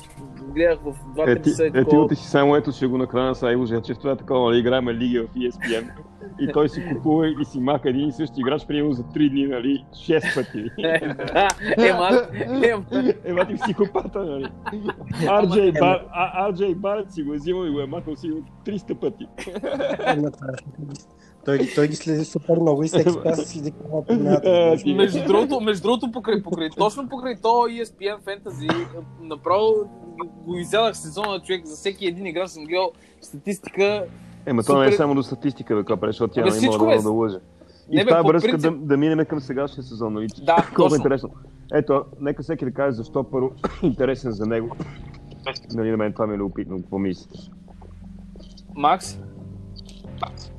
гледах 0.54 0.80
в 0.80 0.96
2-3 1.16 1.32
Е, 1.32 1.42
ти, 1.42 1.50
часа 1.50 1.64
и 1.64 1.68
е, 1.68 1.72
ти 1.72 1.78
такова. 1.80 2.08
ти 2.08 2.16
си 2.16 2.28
само 2.28 2.56
ето 2.56 2.72
ще 2.72 2.88
го 2.88 2.98
накрана 2.98 3.36
с 3.36 3.44
Айво 3.44 3.66
че 3.82 3.94
това 3.94 4.12
е 4.12 4.16
такова, 4.16 4.50
нали, 4.50 4.60
играем 4.60 4.90
лиги 4.90 5.20
в 5.20 5.28
ESPN. 5.36 5.90
И 6.42 6.52
той 6.54 6.70
си 6.70 6.84
купува 6.94 7.28
и 7.28 7.46
си 7.46 7.60
мака 7.60 7.90
един 7.90 8.08
и 8.08 8.12
същи 8.12 8.42
играч, 8.42 8.66
приема 8.68 8.94
за 8.94 9.04
3 9.04 9.30
дни, 9.30 9.48
нали, 9.48 9.86
6 9.94 10.36
пъти. 10.36 10.70
Е, 10.78 11.14
да, 11.14 11.48
ема, 11.88 12.10
ема, 12.64 12.86
Ема 13.26 13.46
ти 13.46 13.56
психопата, 13.56 14.20
нали. 14.20 14.48
RJ, 15.14 15.80
Бар, 15.80 16.06
а, 16.12 16.52
RJ 16.52 16.76
Барет 16.76 17.12
си 17.12 17.24
го 17.24 17.34
е 17.34 17.38
взимал 17.38 17.66
и 17.66 17.72
го 17.72 17.80
е 17.80 17.86
махал 17.86 18.16
си 18.16 18.32
300 18.66 18.96
пъти. 18.96 19.28
Е- 20.08 20.22
той, 21.46 21.60
той 21.76 21.88
ги 21.88 21.96
следи 21.96 22.26
супер 22.26 22.58
много 22.58 22.84
и 22.84 22.88
всеки 22.88 23.10
пас 23.24 23.50
следи 23.50 23.72
какво 23.72 24.04
Е, 24.44 24.94
между 24.94 25.26
другото, 25.26 25.60
между 25.60 25.84
другото 25.84 26.12
покрай, 26.12 26.44
покрай, 26.44 26.70
точно 26.70 27.10
покрай 27.10 27.36
то 27.42 27.48
ESPN 27.48 28.20
Fantasy, 28.20 28.88
направо 29.22 29.74
го 30.46 30.56
изядах 30.58 30.98
сезона 30.98 31.40
човек, 31.40 31.66
за 31.66 31.76
всеки 31.76 32.08
един 32.08 32.26
играч 32.26 32.50
съм 32.50 32.66
гледал 32.66 32.92
статистика. 33.22 34.06
Ема 34.46 34.64
то 34.64 34.74
не 34.74 34.86
е 34.86 34.88
Супер. 34.88 34.98
само 34.98 35.16
до 35.16 35.24
статистика, 35.24 35.76
бе, 35.76 35.84
копре, 35.84 36.08
защото 36.08 36.34
тя 36.34 36.42
не 36.42 36.66
има 36.66 36.78
да, 36.80 36.94
е. 36.94 36.98
да 36.98 37.10
лъже. 37.10 37.38
И 37.92 37.96
Не, 37.96 38.04
в 38.04 38.08
тази 38.08 38.28
връзка 38.28 38.50
принцип- 38.50 38.62
да, 38.72 38.86
да 38.86 38.98
минем 38.98 39.26
към 39.26 39.40
сегашния 39.40 39.84
сезон, 39.84 40.14
нали? 40.14 40.28
Да, 40.44 40.56
Колко 40.56 40.72
е 40.72 40.76
точно. 40.76 40.96
интересно. 40.96 41.30
Ето, 41.74 42.04
нека 42.20 42.44
всеки 42.44 42.66
да 42.66 42.72
каже 42.72 42.92
защо 42.92 43.24
първо 43.24 43.52
интересен 43.84 44.32
за 44.32 44.46
него. 44.46 44.76
Нали, 45.74 45.92
на 45.92 45.98
мен 45.98 46.14
това 46.14 46.28
ми 46.28 46.34
е 46.34 46.38
любопитно, 46.38 46.78
какво 46.78 46.98
мислите. 47.00 47.40
Макс? 48.76 49.18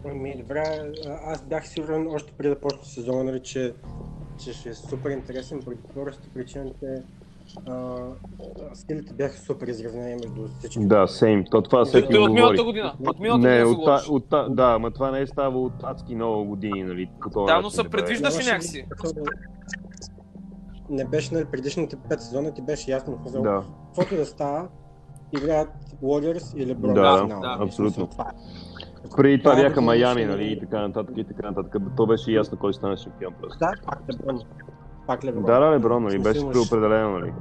Ами, 0.04 0.34
добре, 0.38 0.64
аз 1.26 1.42
бях 1.42 1.68
сигурен 1.68 2.08
още 2.08 2.32
преди 2.32 2.48
да 2.48 2.60
почне 2.60 2.84
сезона, 2.84 3.24
нали, 3.24 3.40
че, 3.40 3.74
че 4.38 4.52
ще 4.52 4.68
е 4.68 4.74
супер 4.74 5.10
интересен, 5.10 5.60
поради 5.60 5.80
простата 5.94 6.28
причина, 6.34 6.72
че 6.80 7.02
стилите 8.74 9.14
бяха 9.14 9.36
супер 9.36 9.66
изравнени 9.66 10.14
между 10.14 10.48
всички. 10.48 10.78
Да, 10.80 11.06
сейм. 11.06 11.44
То 11.50 11.62
това 11.62 11.84
всеки 11.84 12.16
го 12.16 12.24
от 12.24 12.32
миналата 12.32 12.64
година. 12.64 12.94
От 13.00 13.18
миналата 13.20 13.48
Не, 13.48 13.64
година 13.64 13.70
от, 13.72 13.84
та, 13.86 14.12
от, 14.12 14.28
та, 14.28 14.48
да, 14.48 14.78
ма 14.78 14.90
това 14.90 15.10
не 15.10 15.20
е 15.20 15.26
ставало 15.26 15.64
от 15.64 15.72
адски 15.82 16.14
много 16.14 16.44
години, 16.44 16.82
нали? 16.82 17.10
Да, 17.36 17.60
но 17.60 17.70
се 17.70 17.76
да 17.76 17.82
бъде. 17.82 17.90
предвижда- 17.96 18.28
Виждаш 18.28 18.46
ли 18.46 18.50
Нямаше 18.50 18.78
някакси? 18.78 18.86
Не 20.90 21.04
беше, 21.04 21.34
нали, 21.34 21.44
предишните 21.44 21.96
5 21.98 22.18
сезона 22.18 22.54
ти 22.54 22.62
беше 22.62 22.90
ясно, 22.90 23.18
казал, 23.24 23.42
Да, 23.42 23.62
каквото 23.86 24.16
да 24.16 24.26
става, 24.26 24.68
играят 25.32 25.68
Warriors 26.02 26.56
или 26.56 26.74
LeBron 26.74 26.92
Да, 26.94 27.26
да, 27.40 27.64
абсолютно. 27.64 28.06
това 28.06 28.24
е. 28.24 28.34
преди 29.16 29.38
това 29.38 29.54
Да, 29.54 29.62
бяха 29.62 29.74
да, 29.74 29.80
Майами, 29.80 30.22
да, 30.22 30.30
нали? 30.30 30.44
да. 30.44 30.50
И 30.50 30.60
така 30.60 30.80
нататък, 30.80 31.14
и 31.16 31.24
така 31.24 31.50
нататък. 31.50 31.82
То 31.96 32.06
беше 32.06 32.32
ясно 32.32 32.58
кой 32.58 32.74
стане 32.74 32.96
шампион 32.96 33.34
просто. 33.40 33.58
Да, 33.58 33.72
пак 33.86 34.02
LeBron. 34.02 34.42
Пак 35.10 35.22
LeBron. 35.22 35.44
Да, 35.44 35.60
да, 35.60 35.70
Леброн, 35.70 36.02
нали? 36.02 36.18
Беше 36.18 36.40
имаш 36.40 36.52
преопределено, 36.52 37.18
нали? 37.18 37.32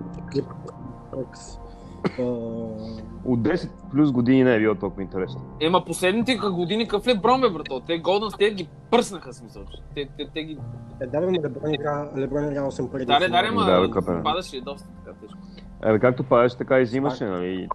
От 3.26 3.40
10 3.40 3.70
плюс 3.92 4.12
години 4.12 4.44
не 4.44 4.56
е 4.56 4.60
било 4.60 4.76
толкова 4.76 5.02
интересно. 5.02 5.42
Ема 5.60 5.86
последните 5.86 6.36
години 6.36 6.88
какъв 6.88 7.08
Леброн 7.08 7.42
бе, 7.42 7.50
брато? 7.50 7.80
Те 7.80 8.00
Голден 8.00 8.30
Стейт 8.30 8.54
ги 8.56 8.70
пръснаха 8.92 9.34
смисъл. 9.34 9.64
Те, 9.96 10.10
те, 10.18 10.30
те 10.34 10.44
ги... 10.44 10.58
Е, 11.02 11.08
да, 11.08 11.20
бе, 11.22 11.26
Леброн 11.32 11.74
игра, 11.74 12.10
Леброн 12.18 12.52
игра 12.52 12.62
8 12.62 12.92
пари. 12.92 13.06
Даре, 13.06 13.28
даре, 13.30 13.52
ма 13.52 13.66
Да, 13.66 13.82
бе, 13.82 13.92
капе. 13.92 14.24
падаше 14.24 14.62
доста 14.62 14.88
така 15.06 15.18
тежко. 15.22 15.38
Е, 15.84 16.00
както 16.00 16.24
падаш, 16.24 16.56
така 16.56 16.80
и 16.80 16.84
взимаше, 16.84 17.26
нали? 17.26 17.70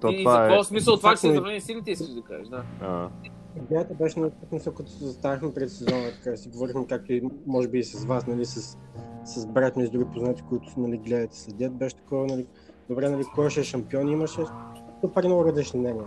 То 0.00 0.08
И 0.08 0.16
за 0.16 0.18
това 0.18 0.44
е... 0.44 0.48
какво 0.48 0.64
смисъл 0.64 0.96
това, 0.96 1.10
че 1.10 1.16
се 1.16 1.26
Факт 1.26 1.34
е. 1.34 1.38
сравнени 1.38 1.60
силите, 1.60 1.90
искаш 1.90 2.08
да 2.08 2.22
кажеш, 2.22 2.48
да. 2.48 2.62
Идеята 3.56 3.94
беше 3.94 4.20
на 4.20 4.30
смисъл, 4.48 4.74
като 4.74 4.90
се 4.90 5.04
заставахме 5.04 5.54
пред 5.54 5.70
сезона, 5.70 6.02
така 6.14 6.36
си 6.36 6.48
говорихме, 6.48 6.86
както 6.86 7.12
и 7.12 7.22
може 7.46 7.68
би 7.68 7.78
и 7.78 7.84
с 7.84 8.04
вас, 8.04 8.26
нали, 8.26 8.44
с, 8.44 8.78
с 9.24 9.46
брат 9.46 9.76
ми 9.76 9.82
и 9.82 9.86
с 9.86 9.90
други 9.90 10.04
познати, 10.12 10.42
които 10.48 10.66
нали, 10.76 10.98
гледат 10.98 11.34
и 11.34 11.40
следят, 11.40 11.72
беше 11.72 11.96
такова, 11.96 12.26
нали, 12.26 12.46
добре, 12.88 13.08
нали, 13.08 13.24
кой 13.34 13.50
ще 13.50 13.60
е 13.60 13.64
шампион, 13.64 14.08
имаше 14.08 14.40
супер 15.00 15.24
много 15.24 15.44
различни 15.44 15.80
мнения. 15.80 16.04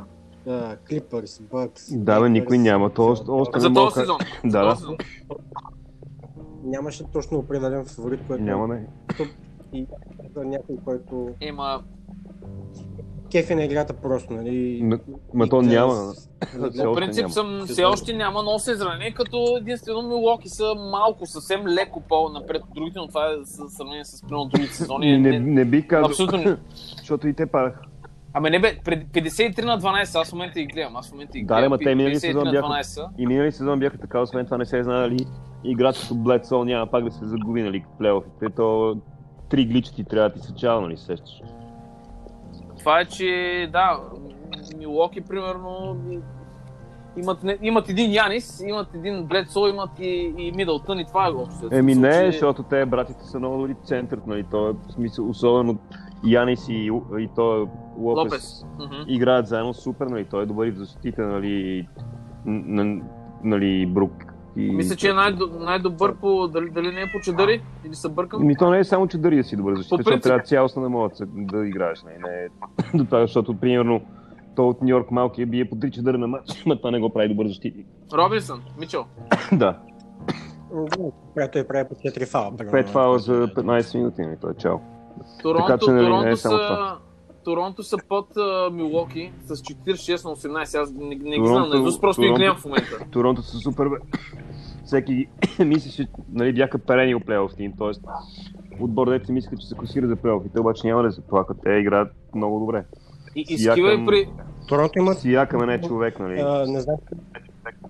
Клипърс, 0.90 1.42
Бъкс. 1.52 1.98
Да, 1.98 2.22
бе, 2.22 2.30
никой 2.30 2.58
няма, 2.58 2.90
то 2.90 3.06
още- 3.06 3.32
още 3.32 3.60
За 3.60 3.74
този 3.74 3.94
сезон. 3.94 4.18
да, 4.46 4.66
да. 4.66 4.76
Нямаше 6.64 7.04
точно 7.04 7.38
определен 7.38 7.86
фаворит, 7.86 8.20
който 8.28 8.44
Няма 8.44 8.68
не. 8.68 8.88
и 9.74 9.88
за 10.36 10.46
някой, 10.46 10.76
който 10.86 11.30
Ема, 11.42 11.84
кефи 13.32 13.56
на 13.56 13.64
играта 13.64 13.94
просто, 13.94 14.34
нали. 14.34 14.80
М- 14.84 15.00
ма 15.34 15.46
и 15.46 15.50
то 15.50 15.62
няма. 15.62 16.14
по 16.78 16.94
принцип 16.96 17.22
няма. 17.22 17.34
съм, 17.34 17.62
все 17.66 17.84
още 17.84 18.14
няма, 18.14 18.44
но 18.44 18.60
се 18.60 18.72
изравнени, 18.72 19.14
като 19.14 19.58
единствено 19.58 20.02
Милоки 20.02 20.50
са 20.50 20.64
малко, 20.92 21.26
съвсем 21.26 21.68
леко 21.68 22.02
по-напред 22.02 22.62
от 22.64 22.74
другите, 22.76 23.00
но 23.00 23.08
това 23.08 23.26
е 23.26 23.36
в 23.38 23.46
сравнение 23.70 24.06
с 24.06 24.22
примерно 24.22 24.46
другите 24.46 24.74
сезони. 24.74 25.18
Не, 25.18 25.32
Не, 25.32 25.40
не 25.42 25.66
би 25.66 25.88
казал, 25.88 26.06
абсолютно 26.06 26.58
защото 26.98 27.28
и 27.28 27.34
те 27.34 27.46
падаха. 27.46 27.80
Ами 28.34 28.50
не 28.50 28.60
бе, 28.60 28.78
пред 28.86 29.04
53 29.06 29.62
на 29.62 29.80
12, 29.80 30.16
аз 30.16 30.30
в 30.30 30.34
момента 30.34 30.60
ги 30.60 30.66
гледам, 30.66 30.96
аз 30.96 31.10
в 31.10 31.12
момента 31.12 31.32
ги 31.34 31.42
Да, 31.42 31.48
гледам. 31.48 31.64
ама 31.66 31.78
те 31.80 31.96
минали 31.96 32.16
53 32.16 32.20
сезон 32.20 32.44
на 32.44 32.52
бяха- 32.52 32.64
12 32.64 32.82
са. 32.84 33.08
И 33.18 33.28
минали 33.28 33.52
сезон 33.52 33.80
бяха 33.80 33.98
така, 33.98 34.20
освен 34.20 34.46
това 34.46 34.58
не 34.58 34.66
се 34.66 34.84
знае 34.84 35.02
дали 35.02 35.26
играч 35.64 36.00
като 36.00 36.16
Бледсол 36.16 36.64
няма 36.64 36.88
пак 36.88 37.04
да 37.04 37.12
се 37.12 37.26
загуби, 37.26 37.62
нали, 37.62 37.86
плейофите. 37.98 38.50
То 38.50 38.98
три 39.50 39.66
глича 39.66 39.92
ти 39.92 40.04
трябва 40.04 40.30
да 40.30 40.36
ти 40.36 40.42
се 40.42 40.56
чал, 40.56 40.82
нали, 40.82 40.98
сещаш. 40.98 41.42
Това 42.80 43.00
е, 43.00 43.06
че 43.06 43.26
да, 43.74 44.00
Милоки 44.78 45.22
примерно 45.22 45.98
имат, 47.18 47.44
не, 47.44 47.58
имат 47.62 47.90
един 47.90 48.14
Янис, 48.14 48.62
имат 48.62 48.88
един 48.96 49.24
Бледсо, 49.24 49.68
имат 49.68 50.00
и, 50.00 50.34
и 50.38 50.52
Мидълтън 50.52 51.00
и 51.00 51.06
това 51.06 51.28
е 51.28 51.32
общо. 51.32 51.70
Еми 51.72 51.96
не, 51.96 52.14
случай- 52.14 52.32
защото 52.32 52.64
те 52.64 52.86
братите 52.86 53.24
са 53.24 53.40
много 53.40 53.58
добри 53.58 53.76
център, 53.84 54.20
нали, 54.28 54.44
то 54.44 54.70
е 54.70 54.74
в 54.74 54.92
смисъл, 54.92 55.30
особено 55.30 55.78
Янис 56.24 56.70
и, 56.70 56.74
и 57.20 57.30
то 57.36 57.68
Лопес, 57.98 58.24
Лопес. 58.24 58.66
Мгм. 58.80 58.96
играят 59.08 59.48
заедно 59.48 59.74
супер, 59.74 60.06
нали, 60.06 60.26
той 60.26 60.44
е 60.44 60.46
добър 60.46 60.68
и 60.68 60.72
в 60.72 60.78
защита, 60.78 61.22
нали, 61.22 61.88
н- 62.46 63.02
нали, 63.44 63.86
Брук. 63.86 64.34
И... 64.60 64.72
Мисля, 64.72 64.96
че 64.96 65.10
е 65.10 65.14
най- 65.14 65.36
най-добър 65.60 66.16
по... 66.16 66.48
Дали, 66.48 66.70
дали 66.70 66.88
не 66.88 67.02
е 67.02 67.12
по 67.14 67.20
чадъри? 67.20 67.62
Или 67.86 67.96
се 67.96 68.10
бъркам? 68.10 68.48
Ми 68.48 68.56
то 68.56 68.70
не 68.70 68.80
е 68.80 68.84
само, 68.84 69.08
че 69.08 69.18
дари 69.18 69.36
да 69.36 69.44
си 69.44 69.56
добър 69.56 69.76
защото 69.76 70.04
принцип. 70.04 70.24
трябва 70.24 70.40
цялостно 70.42 70.82
да 70.82 70.90
могат 70.90 71.14
да 71.28 71.68
играеш. 71.68 72.04
Не, 72.04 72.30
не 72.30 72.36
е 72.36 72.48
до 72.94 73.06
това, 73.06 73.22
защото, 73.22 73.54
примерно, 73.54 74.02
то 74.56 74.68
от 74.70 74.82
Нью 74.82 74.90
Йорк 74.90 75.12
малкия 75.12 75.48
бие 75.48 75.70
по 75.70 75.76
3 75.76 75.92
чадъра 75.92 76.18
на 76.18 76.28
матч, 76.28 76.64
но 76.66 76.76
това 76.78 76.92
не 76.92 77.00
го 77.00 77.10
прави 77.10 77.30
добър 77.30 77.48
защитник. 77.48 77.88
Робинсън, 78.14 78.62
Мичел. 78.80 79.06
да, 79.52 79.78
Да, 81.36 81.48
той 81.48 81.64
прави 81.64 81.90
по 81.90 81.96
4 81.96 82.28
фала. 82.28 82.52
5 82.52 82.88
фала 82.88 83.20
за 83.20 83.48
15 83.48 83.98
минути, 83.98 84.22
нали, 84.22 84.36
той 84.42 84.52
е 84.52 84.56
чао. 84.56 84.78
Торонто, 85.44 85.68
Така 85.68 85.78
че, 85.80 85.92
нали, 85.92 86.04
не 86.04 86.10
е 86.10 86.12
Торонто, 86.12 86.38
само 86.38 86.58
са, 86.58 86.64
това. 86.64 86.98
Торонто 87.44 87.84
са 87.84 87.98
под 88.10 88.30
uh, 88.30 88.70
Милоки 88.70 89.32
с 89.42 89.56
46 89.56 90.26
на 90.26 90.36
18. 90.60 90.82
Аз 90.82 90.92
не, 90.92 91.06
не 91.06 91.16
ги 91.16 91.26
Торонто- 91.32 91.46
знам, 91.48 91.70
наизуст 91.70 92.02
просто 92.02 92.22
ги 92.22 92.28
Торонто- 92.28 92.38
гледам 92.38 92.56
в 92.58 92.66
момента. 92.66 93.00
Торонто 93.12 93.42
са 93.42 93.58
супер, 93.58 93.88
бе. 93.88 93.96
Всеки 94.90 95.28
мисли, 95.66 95.92
че 95.92 96.08
нали, 96.34 96.54
бяха 96.54 96.78
перени 96.80 97.16
от 97.16 97.26
плейоф 97.26 97.56
тим, 97.56 97.74
т.е. 97.78 97.90
отбор 98.84 99.10
дете 99.10 99.26
си 99.26 99.32
мисля, 99.32 99.58
че 99.58 99.68
се 99.68 99.76
класира 99.76 100.08
за 100.08 100.16
плейофите, 100.16 100.60
обаче 100.60 100.88
няма 100.88 101.04
да 101.04 101.12
се 101.12 101.22
плакат. 101.22 101.58
Те 101.64 101.70
играят 101.70 102.12
много 102.36 102.60
добре. 102.60 102.86
И, 103.36 103.46
и 103.50 103.54
и 103.54 104.06
при... 104.06 104.30
Торонто 104.68 105.14
Сиякаме 105.14 105.66
не 105.66 105.74
е 105.74 105.82
човек, 105.82 106.20
нали? 106.20 106.40
А, 106.40 106.66
не, 106.68 106.82
знам, 106.82 106.98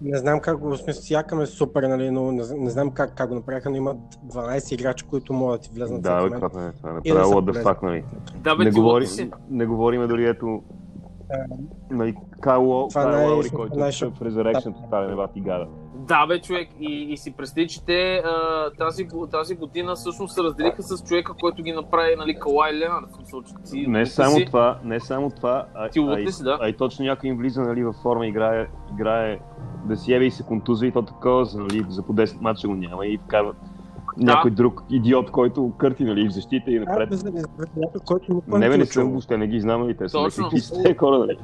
не 0.01 0.17
знам 0.17 0.39
как 0.39 0.57
го, 0.57 0.69
в 0.69 0.77
смисъл, 0.77 1.03
Сиакъм 1.03 1.41
е 1.41 1.45
супер, 1.45 1.83
нали, 1.83 2.11
но 2.11 2.31
не, 2.31 2.43
не 2.57 2.69
знам 2.69 2.91
как, 2.91 3.15
как 3.15 3.29
го 3.29 3.35
направиха, 3.35 3.69
но 3.69 3.75
имат 3.75 3.97
12 4.27 4.73
играчи, 4.73 5.05
които 5.05 5.33
могат 5.33 5.61
да 5.61 5.67
ти 5.67 5.73
влезнат 5.73 6.01
Да, 6.01 6.15
бе, 6.15 6.23
момент. 6.23 6.43
това 6.51 6.67
е, 6.67 6.71
това 6.71 6.89
е 6.89 6.99
И 7.03 7.11
да 7.11 7.63
fuck, 7.63 7.83
нали? 7.83 8.03
Да, 8.35 8.55
бе, 8.55 8.63
Не, 8.63 8.71
говори, 8.71 9.05
не 9.49 9.65
говорим 9.65 10.07
дали 10.07 10.25
ето 10.25 10.63
Нали, 11.91 12.15
Кайл 12.41 12.87
Това 12.89 13.01
Кайл 13.03 13.15
най- 13.15 13.27
Лаури, 13.27 13.49
който 13.49 13.79
най- 13.79 13.89
е 13.89 13.91
в 13.91 14.19
Resurrection, 14.19 14.83
тотален 14.83 15.15
бати 15.15 15.39
гада. 15.41 15.67
Да, 15.95 16.27
бе, 16.27 16.41
човек. 16.41 16.69
И, 16.79 17.07
и 17.09 17.17
си 17.17 17.31
представи, 17.31 17.67
че 17.67 17.85
те 17.85 18.21
а, 18.25 18.69
тази, 18.77 19.07
тази 19.31 19.55
година 19.55 19.95
всъщност 19.95 20.33
се 20.35 20.43
разделиха 20.43 20.83
с 20.83 21.03
човека, 21.03 21.33
който 21.39 21.63
ги 21.63 21.71
направи, 21.71 22.15
нали, 22.15 22.39
Калай 22.39 22.73
Ленард. 22.73 23.05
Смисъл, 23.15 23.41
че 23.41 23.53
ти 23.71 23.87
Не 23.87 24.05
само 24.05 24.35
си. 24.35 24.45
това, 24.45 24.79
не 24.83 24.99
само 24.99 25.29
това, 25.29 25.65
а, 25.75 25.89
Ти 25.89 25.99
а, 25.99 26.19
и, 26.19 26.31
си, 26.31 26.43
да? 26.43 26.57
а 26.61 26.69
и 26.69 26.77
точно 26.77 27.05
някой 27.05 27.29
им 27.29 27.37
влиза 27.37 27.61
нали, 27.61 27.83
във 27.83 27.95
форма, 27.95 28.27
играе, 28.27 28.67
играе 28.93 29.39
да 29.85 29.95
си 29.97 30.13
еви 30.13 30.25
и 30.25 30.31
се 30.31 30.43
контуза 30.43 30.87
и 30.87 30.91
то 30.91 31.01
такова, 31.01 31.45
за, 31.45 31.59
нали, 31.59 31.85
за 31.89 32.05
по 32.05 32.13
10 32.13 32.41
мача 32.41 32.67
го 32.67 32.75
няма 32.75 33.05
и 33.05 33.17
вкарват 33.17 33.57
някой 34.19 34.51
друг 34.51 34.83
идиот, 34.89 35.31
който 35.31 35.73
кърти 35.77 36.03
нали, 36.03 36.27
в 36.29 36.31
защита 36.31 36.71
и 36.71 36.79
напред. 36.79 37.09
Не, 38.47 38.69
бе, 38.69 38.77
не 38.77 38.85
съм 38.85 39.09
въобще, 39.09 39.37
не 39.37 39.47
ги 39.47 39.59
знам 39.59 39.89
и 39.89 39.97
те 39.97 40.09
са 40.09 40.27
сте 40.57 40.95
хора, 40.95 41.19
нали? 41.19 41.37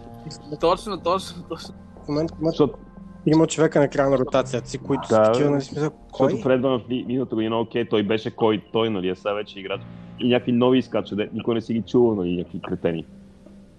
Точно, 0.60 0.98
точно, 0.98 1.44
точно. 1.50 1.76
В 2.06 2.08
момента 2.08 2.34
Защото, 2.42 2.78
има 3.26 3.48
човека 3.48 3.80
на 3.80 3.88
края 3.88 4.10
на 4.10 4.18
ротацията 4.18 4.70
си, 4.70 4.78
които 4.78 5.08
са 5.08 5.24
такива, 5.24 5.50
нали, 5.50 5.62
смисъл, 5.62 5.90
кой? 6.12 6.30
защото 6.30 6.44
Фред 6.44 6.62
Ван 6.62 6.82
миналата 6.90 7.36
година, 7.36 7.60
окей, 7.60 7.90
той 7.90 8.04
беше 8.04 8.32
кой 8.32 8.64
той, 8.74 8.90
нали, 8.90 9.10
а 9.10 9.16
сега 9.16 9.34
вече 9.34 9.60
играч. 9.60 9.82
И 10.20 10.28
някакви 10.28 10.52
нови 10.52 10.78
изкача, 10.78 11.16
де 11.16 11.30
никой 11.34 11.56
не 11.56 11.62
си 11.62 11.74
ги 11.74 11.82
чува, 11.82 12.16
нали, 12.16 12.38
някакви 12.38 12.62
кретени. 12.62 13.06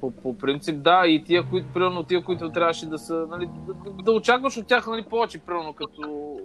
По, 0.00 0.10
по 0.10 0.38
принцип, 0.38 0.82
да, 0.82 1.06
и 1.06 1.24
тия, 1.24 1.48
които, 1.50 1.66
примерно, 1.74 2.02
тия, 2.02 2.24
които 2.24 2.50
трябваше 2.50 2.86
да 2.86 2.98
са, 2.98 3.26
нали, 3.30 3.48
да, 3.66 4.02
да 4.02 4.12
очакваш 4.12 4.56
от 4.56 4.66
тях, 4.66 4.86
нали, 4.86 5.04
повече, 5.10 5.38
примерно, 5.38 5.72
като 5.72 6.36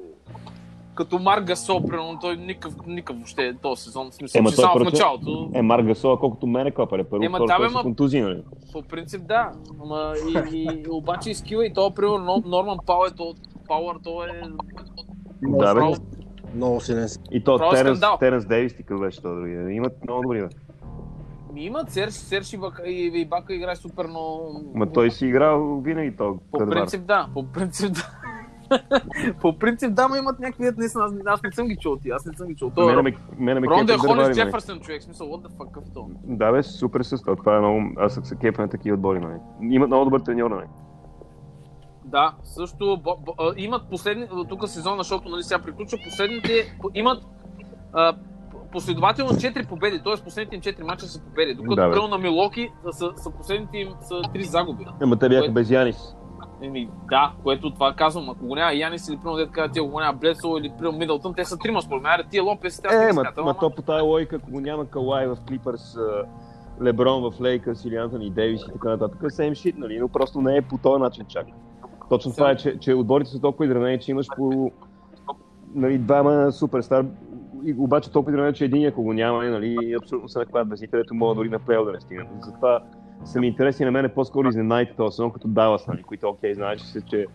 като 0.95 1.19
Марк 1.19 1.43
Гасол, 1.43 1.81
примерно, 1.81 2.17
той 2.21 2.37
никакъв, 2.37 2.85
никакъв 2.87 3.15
въобще 3.15 3.55
този 3.61 3.83
сезон, 3.83 4.11
в 4.11 4.15
смисъл, 4.15 4.39
Ема 4.39 4.49
че 4.49 4.55
само 4.55 4.73
в 4.73 4.77
проче- 4.77 4.83
началото, 4.85 5.49
Е, 5.53 5.61
Марк 5.61 5.85
Гасола, 5.85 6.19
колкото 6.19 6.47
мене 6.47 6.71
копаре, 6.71 7.03
първо, 7.03 7.23
Ема, 7.23 7.37
второ, 7.37 7.47
да, 7.47 7.69
ма- 7.69 7.81
контузии, 7.81 8.21
нали? 8.21 8.43
по 8.73 8.81
принцип 8.81 9.21
да, 9.21 9.51
ама 9.81 10.13
и, 10.27 10.57
и, 10.57 10.85
обаче 10.89 11.29
и 11.29 11.35
скила 11.35 11.65
и 11.65 11.73
то, 11.73 11.91
примерно, 11.91 12.17
Нор- 12.19 12.45
Норман 12.45 12.77
Пауър, 12.85 13.09
то, 13.09 13.33
Пауър, 13.67 13.95
то 14.03 14.23
е 14.23 14.41
Да, 15.41 15.75
бе. 15.75 15.81
Много 16.55 16.81
силен 16.81 17.09
си. 17.09 17.19
И 17.31 17.43
то 17.43 17.57
Просто 17.57 17.75
Теренс, 17.75 17.97
скандал. 17.97 18.17
Теренс 18.17 18.45
Дейвис 18.45 18.75
ти 18.75 18.83
беше 18.91 19.17
това 19.17 19.33
другия. 19.33 19.71
Имат 19.71 19.93
много 20.03 20.21
добри, 20.21 20.41
бе. 20.41 20.47
Ми 21.53 21.65
имат 21.65 21.91
Серж, 21.91 22.13
Серж 22.13 22.53
и, 22.53 22.57
Бака, 22.57 22.83
и, 22.83 23.11
и 23.15 23.25
Бака 23.25 23.53
играе 23.53 23.75
супер, 23.75 24.05
но... 24.05 24.39
Ма 24.75 24.91
той 24.91 25.11
си 25.11 25.25
играл 25.25 25.75
винаги 25.75 26.15
то. 26.17 26.37
По 26.51 26.57
Кадвар. 26.57 26.77
принцип 26.77 27.01
да, 27.01 27.27
по 27.33 27.43
принцип 27.43 27.93
да. 27.93 28.11
По 29.41 29.59
принцип 29.59 29.93
да, 29.93 30.07
но 30.07 30.15
имат 30.15 30.39
някакви, 30.39 30.69
наистина, 30.77 31.03
аз, 31.03 31.13
аз 31.25 31.43
не 31.43 31.51
съм 31.51 31.67
ги 31.67 31.75
чул 31.75 31.97
ти, 31.97 32.09
аз 32.09 32.25
не 32.25 32.33
съм 32.33 32.47
ги 32.47 32.55
чул. 32.55 32.71
Мене 32.77 32.95
То, 32.95 33.03
ме, 33.03 33.15
мене 33.37 33.59
ме 33.59 33.67
Рондо 33.67 33.93
е 33.93 33.97
Холис 33.97 34.15
нали? 34.15 34.33
Джефърсън, 34.33 34.79
човек, 34.79 35.03
смисъл, 35.03 35.27
what 35.27 35.47
the 35.47 35.51
fuck, 35.51 35.71
какъв 35.71 35.83
то? 35.93 36.09
Да, 36.23 36.51
бе, 36.51 36.63
супер 36.63 37.01
състав. 37.01 37.37
Това 37.37 37.55
е 37.55 37.59
много... 37.59 37.81
Аз 37.97 38.19
се 38.23 38.35
кефа 38.35 38.61
на 38.61 38.69
такива 38.69 38.93
отбори, 38.93 39.19
нали? 39.19 39.39
Имат 39.61 39.89
много 39.89 40.05
добър 40.05 40.19
треньор, 40.19 40.51
нали? 40.51 40.65
Да, 42.05 42.33
също 42.43 42.97
бо, 43.03 43.17
бо, 43.25 43.33
а, 43.39 43.53
имат 43.57 43.89
последни, 43.89 44.27
тук 44.49 44.67
сезона, 44.67 44.97
защото 44.97 45.29
нали 45.29 45.43
сега 45.43 45.59
приключва, 45.61 45.97
последните, 46.09 46.77
по- 46.81 46.89
имат 46.93 47.23
а, 47.93 48.13
последователно 48.71 49.31
4 49.31 49.67
победи, 49.67 50.01
т.е. 50.03 50.23
последните 50.23 50.55
им 50.55 50.61
4 50.61 50.83
мача 50.83 51.05
са 51.05 51.21
победи, 51.21 51.53
докато 51.53 52.01
Да, 52.01 52.07
на 52.07 52.17
Милоки 52.17 52.69
са, 52.91 53.11
са 53.15 53.31
последните 53.31 53.77
им 53.77 53.89
са 54.01 54.13
3 54.13 54.41
загуби. 54.41 54.85
Ама 55.01 55.19
те 55.19 55.29
бяха 55.29 55.51
без 55.51 55.69
Янис. 55.69 56.15
Еми, 56.61 56.89
да, 57.09 57.33
което 57.43 57.73
това 57.73 57.93
казвам, 57.93 58.29
ако 58.29 58.45
го 58.45 58.55
няма 58.55 58.73
Янис 58.73 59.07
или 59.07 59.17
примерно 59.17 59.37
дете 59.37 59.51
казва, 59.51 59.73
тия 59.73 59.83
го 59.83 59.99
няма 59.99 60.13
Блесо 60.13 60.57
или 60.57 60.71
примерно 60.77 60.97
Мидълтън, 60.97 61.33
те 61.33 61.45
са 61.45 61.57
трима 61.57 61.81
според 61.81 62.03
мен, 62.03 62.11
тия 62.29 62.43
Лопес, 62.43 62.81
не 62.83 63.09
Е, 63.09 63.13
ма, 63.13 63.23
ма 63.37 63.53
то 63.59 63.69
по 63.69 63.81
тази 63.81 64.01
логика, 64.01 64.35
ако 64.35 64.51
го 64.51 64.59
няма 64.59 64.85
Калай 64.85 65.27
в 65.27 65.37
Клипърс, 65.47 65.97
Леброн 66.83 67.31
в 67.31 67.41
Лейкърс 67.41 67.85
или 67.85 67.95
Антони 67.95 68.29
Дейвис 68.29 68.61
и 68.61 68.73
така 68.73 68.89
нататък, 68.89 69.21
same 69.21 69.51
shit, 69.51 69.77
нали? 69.77 69.99
Но 69.99 70.07
просто 70.07 70.41
не 70.41 70.57
е 70.57 70.61
по 70.61 70.77
този 70.77 71.01
начин 71.01 71.25
чак. 71.27 71.47
Точно 72.09 72.31
това 72.31 72.51
е, 72.51 72.55
че, 72.55 72.79
че 72.79 72.93
отборите 72.93 73.29
са 73.29 73.41
толкова 73.41 73.65
изравнени, 73.65 73.99
че 73.99 74.11
имаш 74.11 74.27
по 74.37 74.71
нали, 75.75 75.97
двама 75.97 76.51
суперстар, 76.51 77.05
и 77.65 77.75
обаче 77.77 78.11
толкова 78.11 78.31
изравнени, 78.31 78.55
че 78.55 78.65
един 78.65 78.87
ако 78.87 79.03
го 79.03 79.13
няма, 79.13 79.43
нали, 79.43 79.95
абсолютно 80.01 80.29
се 80.29 80.39
наклад 80.39 80.67
без 80.67 80.81
никъде, 80.81 80.91
където 81.01 81.15
мога 81.15 81.35
дори 81.35 81.49
на 81.49 81.59
плейо 81.59 81.85
да 81.85 81.91
не 81.91 81.99
стигнат. 81.99 82.27
Затова 82.41 82.79
са 83.25 83.39
ми 83.39 83.47
интересни 83.47 83.85
на 83.85 83.91
мен 83.91 84.05
е 84.05 84.09
по-скоро 84.09 84.47
изненадите 84.49 84.93
сезон, 85.09 85.31
като 85.31 85.47
Далас, 85.47 85.87
нали, 85.87 86.03
които 86.03 86.27
окей, 86.27 86.53
знаеш, 86.53 86.81
че, 86.81 86.87
се- 86.87 87.01
че 87.01 87.25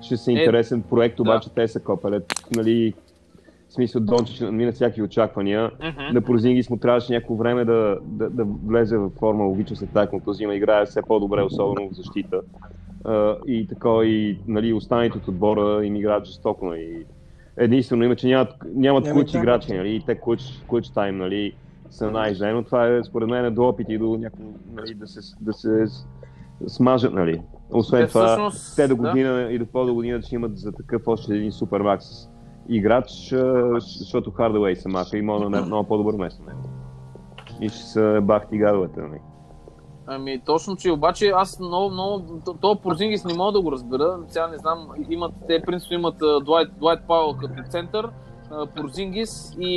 ще 0.00 0.16
са 0.16 0.32
интересен 0.32 0.82
проект, 0.82 1.20
обаче 1.20 1.50
те 1.54 1.68
са 1.68 1.80
копалет, 1.80 2.32
нали, 2.56 2.94
в 3.68 3.72
смисъл 3.72 4.00
Дончич 4.00 4.40
мина 4.40 4.72
всякакви 4.72 5.02
очаквания. 5.02 5.70
Мгм. 5.84 6.14
На 6.14 6.20
Порзингис 6.20 6.70
му 6.70 6.76
трябваше 6.76 7.12
някакво 7.12 7.34
време 7.34 7.64
да, 7.64 7.98
да, 8.02 8.30
да 8.30 8.44
влезе 8.44 8.96
в 8.96 9.10
форма, 9.10 9.44
логично 9.44 9.76
след 9.76 9.90
тази 9.92 10.10
контузия, 10.10 10.54
играе 10.54 10.86
все 10.86 11.02
по-добре, 11.02 11.42
особено 11.42 11.88
в 11.90 11.94
защита. 11.94 12.40
А, 13.04 13.36
и 13.46 13.66
така 13.66 13.88
и 14.04 14.38
нали, 14.46 14.72
останалите 14.72 15.18
от 15.18 15.28
отбора 15.28 15.86
им 15.86 15.96
играят 15.96 16.24
жестоко. 16.24 16.66
Нали. 16.66 17.04
Единствено 17.56 18.04
има, 18.04 18.16
че 18.16 18.26
нямат, 18.26 18.48
нямат 18.74 19.12
куч 19.12 19.30
да. 19.30 19.38
играчи, 19.38 19.72
нали, 19.72 19.94
и 19.94 20.00
те 20.06 20.14
куч, 20.14 20.40
куч 20.66 20.88
тайм, 20.88 21.18
нали, 21.18 21.52
са 21.90 22.10
най-зле, 22.10 22.52
но 22.52 22.62
това 22.62 22.86
е 22.86 23.04
според 23.04 23.28
мен 23.28 23.44
е 23.44 23.50
до 23.50 23.62
опит 23.64 23.86
и 23.88 23.98
до 23.98 24.16
някакво, 24.16 24.44
нали, 24.72 24.94
да 24.94 25.06
се, 25.06 25.20
да 25.40 25.52
се 25.52 25.84
смажат, 26.66 27.12
нали. 27.12 27.42
Освен 27.72 28.06
Те 28.06 28.12
това, 28.12 28.26
всъщност- 28.26 28.76
те 28.76 28.88
до 28.88 28.96
да. 28.96 29.02
година 29.02 29.42
и 29.42 29.58
до 29.58 29.66
по 29.66 29.84
до 29.86 29.94
година 29.94 30.22
ще 30.22 30.34
имат 30.34 30.58
за 30.58 30.72
такъв 30.72 31.02
още 31.06 31.34
един 31.34 31.52
супермакс 31.52 32.06
играч, 32.68 33.34
защото 33.98 34.30
Хардуей 34.30 34.76
се 34.76 34.88
маха 34.88 35.18
и 35.18 35.22
може 35.22 35.44
да 35.44 35.62
много 35.62 35.88
по-добър 35.88 36.14
место. 36.14 36.42
Нали. 36.46 36.56
И 37.60 37.68
ще 37.68 37.78
са 37.78 38.20
бахти 38.22 38.58
гадовете, 38.58 39.00
нали. 39.00 39.18
Ами 40.06 40.42
точно, 40.46 40.76
че 40.76 40.90
обаче 40.92 41.32
аз 41.36 41.60
много, 41.60 41.90
много, 41.90 42.40
то- 42.60 42.76
Порзингис 42.76 43.24
не 43.24 43.34
мога 43.34 43.52
да 43.52 43.60
го 43.60 43.72
разбера. 43.72 44.18
Сега 44.28 44.46
не 44.48 44.58
знам, 44.58 44.88
имат, 45.10 45.32
те 45.48 45.62
принципно 45.66 45.94
имат 45.96 46.14
Дуайт, 46.44 46.68
Дуайт 46.78 47.00
Пауъл 47.08 47.36
като 47.36 47.62
център, 47.70 48.08
Порзингис 48.76 49.56
и, 49.60 49.74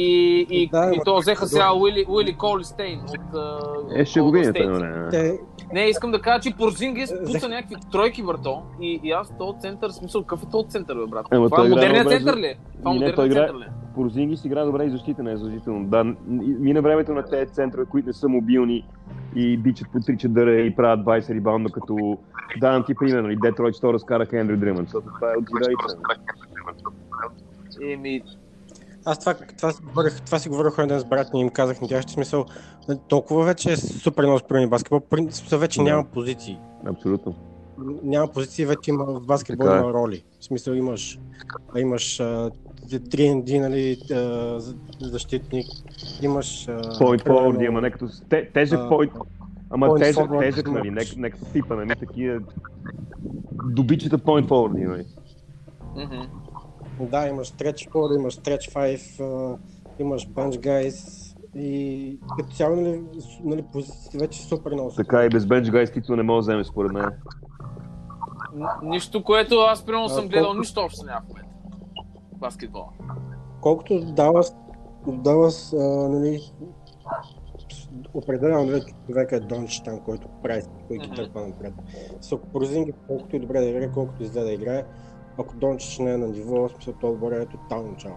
и, 0.49 0.69
Да, 0.69 0.91
и 0.93 0.99
то 1.05 1.17
взеха 1.17 1.47
сега 1.47 1.73
Уили, 1.73 2.05
Уили 2.10 2.34
Колистейн 2.34 2.99
от 2.99 3.36
Е, 3.95 4.05
ще 4.05 4.21
го 4.21 4.31
видите, 4.31 4.60
State. 4.60 4.79
нали. 4.79 5.10
Те, 5.12 5.39
Не, 5.73 5.81
искам 5.81 6.12
да 6.12 6.21
кажа, 6.21 6.39
че 6.41 6.57
Порзингис 6.57 7.12
Взех- 7.12 7.25
пуса 7.25 7.49
някакви 7.49 7.75
тройки 7.91 8.21
върто 8.21 8.62
и, 8.81 8.99
и 9.03 9.12
аз 9.12 9.34
този 9.38 9.60
център, 9.60 9.89
смисъл, 9.89 10.21
какъв 10.21 10.43
е 10.43 10.49
този 10.51 10.67
център, 10.69 10.95
бе, 10.95 11.05
брат? 11.07 11.25
Ема 11.31 11.45
Това 11.45 11.57
той 11.57 11.65
е 11.65 11.67
играе 11.67 11.75
модерният 11.77 12.05
добре 12.05 12.17
център 12.17 12.38
ли 12.38 12.45
е? 12.45 12.55
Това 12.79 12.91
е 12.91 12.93
не, 12.93 12.99
модерният 12.99 13.34
център 13.34 13.60
ли 13.60 13.63
е? 13.63 13.67
Порзингис 13.95 14.45
игра 14.45 14.65
добре 14.65 14.86
и 14.86 14.89
защита 14.89 15.23
не 15.23 15.31
е 15.31 15.38
задължително. 15.38 15.86
Да, 15.86 16.03
мина 16.60 16.81
времето 16.81 17.13
на 17.13 17.23
тези 17.23 17.51
центрове, 17.53 17.86
които 17.86 18.07
не 18.07 18.13
са 18.13 18.29
мобилни 18.29 18.88
и 19.36 19.57
бичат 19.57 19.88
по 19.91 19.99
три 19.99 20.17
чадъра 20.17 20.55
и 20.55 20.75
правят 20.75 21.05
20 21.05 21.34
рибаунда, 21.34 21.71
като 21.71 22.17
давам 22.60 22.84
ти 22.84 22.95
пример, 22.95 23.21
нали, 23.21 23.36
Детройт 23.36 23.75
що 23.75 23.93
разкараха 23.93 24.39
Ендрю 24.39 24.57
Дримън, 24.57 24.84
защото 24.84 25.07
това 25.15 25.27
е 25.27 25.38
от. 25.38 25.45
Еми, 27.84 28.21
аз 29.05 29.19
това, 29.19 29.33
това, 29.57 29.71
си 29.71 29.81
говорих, 29.81 30.21
това 30.21 30.39
си 30.39 30.49
говорих 30.49 30.73
един 30.79 30.99
с 30.99 31.05
брат 31.05 31.33
ми 31.33 31.39
и 31.39 31.43
им 31.43 31.49
казах 31.49 31.81
на 31.81 31.87
тях, 31.87 32.05
че 32.05 32.13
смисъл, 32.13 32.45
нали, 32.87 32.99
толкова 33.07 33.43
вече 33.43 33.71
е 33.71 33.77
супер 33.77 34.23
много 34.23 34.39
спорен 34.39 34.69
баскетбол, 34.69 34.99
принцип 34.99 35.49
вече 35.51 35.81
няма 35.81 36.03
позиции. 36.03 36.59
Абсолютно. 36.87 37.35
Няма 38.03 38.27
позиции, 38.27 38.65
вече 38.65 38.91
има 38.91 39.05
в 39.05 39.21
баскетбол 39.21 39.65
Така 39.65 39.77
е. 39.77 39.81
има 39.81 39.93
роли. 39.93 40.23
В 40.39 40.45
смисъл 40.45 40.73
имаш, 40.73 41.19
а, 41.75 41.79
имаш 41.79 42.19
а, 42.19 42.49
3D, 42.89 43.59
нали, 43.59 43.97
защитник, 45.01 45.65
имаш... 46.21 46.65
Point 46.99 47.23
forward, 47.23 47.67
ама 47.67 47.81
не 47.81 47.91
като 47.91 48.07
с- 48.07 48.23
те- 48.29 48.49
тежък 48.53 48.79
point, 48.79 49.11
ама 49.69 49.87
point 49.87 49.99
тежък, 49.99 50.25
forward 50.25 50.39
тежък, 50.39 50.67
нали, 50.67 50.81
не, 50.81 50.87
имаш. 50.87 51.15
не 51.15 51.29
като 51.29 51.45
типа, 51.45 51.75
нали, 51.75 51.95
такива 51.99 52.39
добичата 53.65 54.17
point 54.17 54.47
forward, 54.47 54.87
нали. 54.87 55.05
мгм. 55.95 56.21
Да, 56.99 57.27
имаш 57.27 57.51
stretch 57.54 57.89
4, 57.89 58.15
имаш 58.19 58.36
stretch 58.38 58.73
5, 58.73 59.19
а, 59.19 59.58
имаш 59.99 60.27
bunch 60.30 60.60
guys 60.60 61.27
и 61.56 62.19
като 62.38 62.56
цяло, 62.56 62.75
нали, 62.75 63.01
нали 63.43 63.65
позициите 63.73 64.17
вече 64.17 64.41
супер 64.41 64.71
много. 64.71 64.91
Така 64.91 65.25
и 65.25 65.30
без 65.30 65.45
бенч 65.45 65.69
гайс 65.69 65.91
титул 65.91 66.15
не 66.15 66.23
може 66.23 66.36
да 66.36 66.51
вземе, 66.51 66.63
според 66.63 66.91
мен. 66.91 67.12
Нищо, 68.84 69.23
което 69.23 69.56
аз 69.56 69.86
примерно 69.86 70.10
съм 70.10 70.27
гледал, 70.27 70.45
колко- 70.45 70.60
нищо 70.60 70.82
общо 70.82 71.06
няма 71.06 71.21
в 71.21 71.27
момента. 71.27 71.49
Баскетбол. 72.38 72.86
Колкото 73.62 73.99
Далас, 73.99 74.56
Далас, 75.08 75.73
а, 75.73 75.77
нали, 76.10 76.39
определено 78.13 78.65
нали, 78.65 78.82
човека 79.08 79.36
е 79.36 79.39
Донч 79.39 79.80
там, 79.80 79.99
който 79.99 80.27
прави, 80.43 80.62
който 80.88 81.10
ги 81.10 81.15
търпа 81.15 81.47
напред. 81.47 81.73
С 82.21 82.32
ако 82.32 82.47
Порзинги, 82.47 82.93
колкото 83.08 83.36
и 83.36 83.39
добре 83.39 83.60
да 83.60 83.65
играе, 83.65 83.91
колкото 83.91 84.23
излезе 84.23 84.45
да 84.45 84.51
играе, 84.54 84.84
ако 85.38 85.56
Дончич 85.56 86.00
не 86.00 86.13
е 86.13 86.17
на 86.17 86.28
ниво, 86.28 86.56
в 86.58 86.70
смисъл 86.70 86.94
това 86.94 87.10
отбор 87.10 87.32
е 87.32 87.46
тотално 87.46 87.96
чао. 87.96 88.12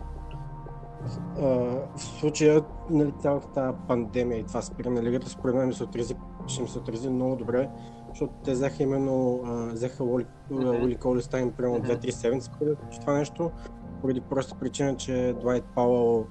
В 1.37 2.03
случая, 2.19 2.63
нали, 2.91 3.13
цялата 3.13 3.49
тази 3.49 3.77
пандемия 3.89 4.39
и 4.39 4.45
това 4.45 4.63
спиране 4.63 4.95
на 4.95 5.03
лигата, 5.03 5.29
според 5.29 5.55
мен 5.55 5.67
ми 5.69 5.75
се 5.75 5.85
отрази, 5.85 6.15
ще 6.47 6.63
ми 6.63 6.69
се 6.69 6.79
отрази 6.79 7.11
много 7.11 7.37
добре, 7.37 7.69
защото 8.09 8.33
те 8.45 8.51
взеха 8.53 8.83
именно, 8.83 9.41
взеха 9.73 10.05
Уоли, 10.05 10.27
Мгм. 10.51 10.67
Уоли 10.67 10.95
Колистайн 10.95 11.53
примерно 11.53 11.79
Мгм. 11.79 11.87
2-3 11.87 12.11
седмици 12.11 12.51
преди 12.61 12.75
това 13.01 13.15
нещо, 13.15 13.51
поради 14.01 14.21
проста 14.21 14.55
причина, 14.55 14.97
че 14.97 15.35
Дуайт 15.41 15.65
Пауъл 15.65 16.27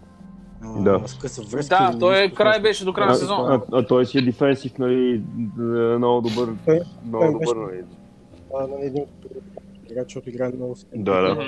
Да. 0.78 1.02
скъса 1.06 1.42
връзки. 1.44 1.70
Да, 1.70 1.90
или 1.92 2.00
той 2.00 2.24
е 2.24 2.32
край 2.32 2.62
беше 2.62 2.86
до 2.86 2.94
края 2.94 3.08
на 3.08 3.12
А, 3.12 3.16
сезона. 3.16 3.62
а, 3.72 3.78
а 3.78 3.88
той 3.88 4.06
си 4.06 4.18
е 4.18 4.22
дефенсив, 4.22 4.78
нали, 4.78 5.18
д- 5.36 5.64
много 5.98 6.22
добър. 6.22 6.56
Той- 6.66 6.80
Много 7.06 7.24
той 7.24 7.32
добър, 7.34 7.40
беше- 7.40 7.56
нали. 7.78 7.84
А, 8.56 8.68
нали, 8.68 8.86
един 8.86 9.04
от 9.04 9.10
играч, 9.94 10.06
защото 10.06 10.30
играе 10.30 10.52
много 10.52 10.76
с- 10.76 10.88
Да, 10.96 11.22
да. 11.22 11.48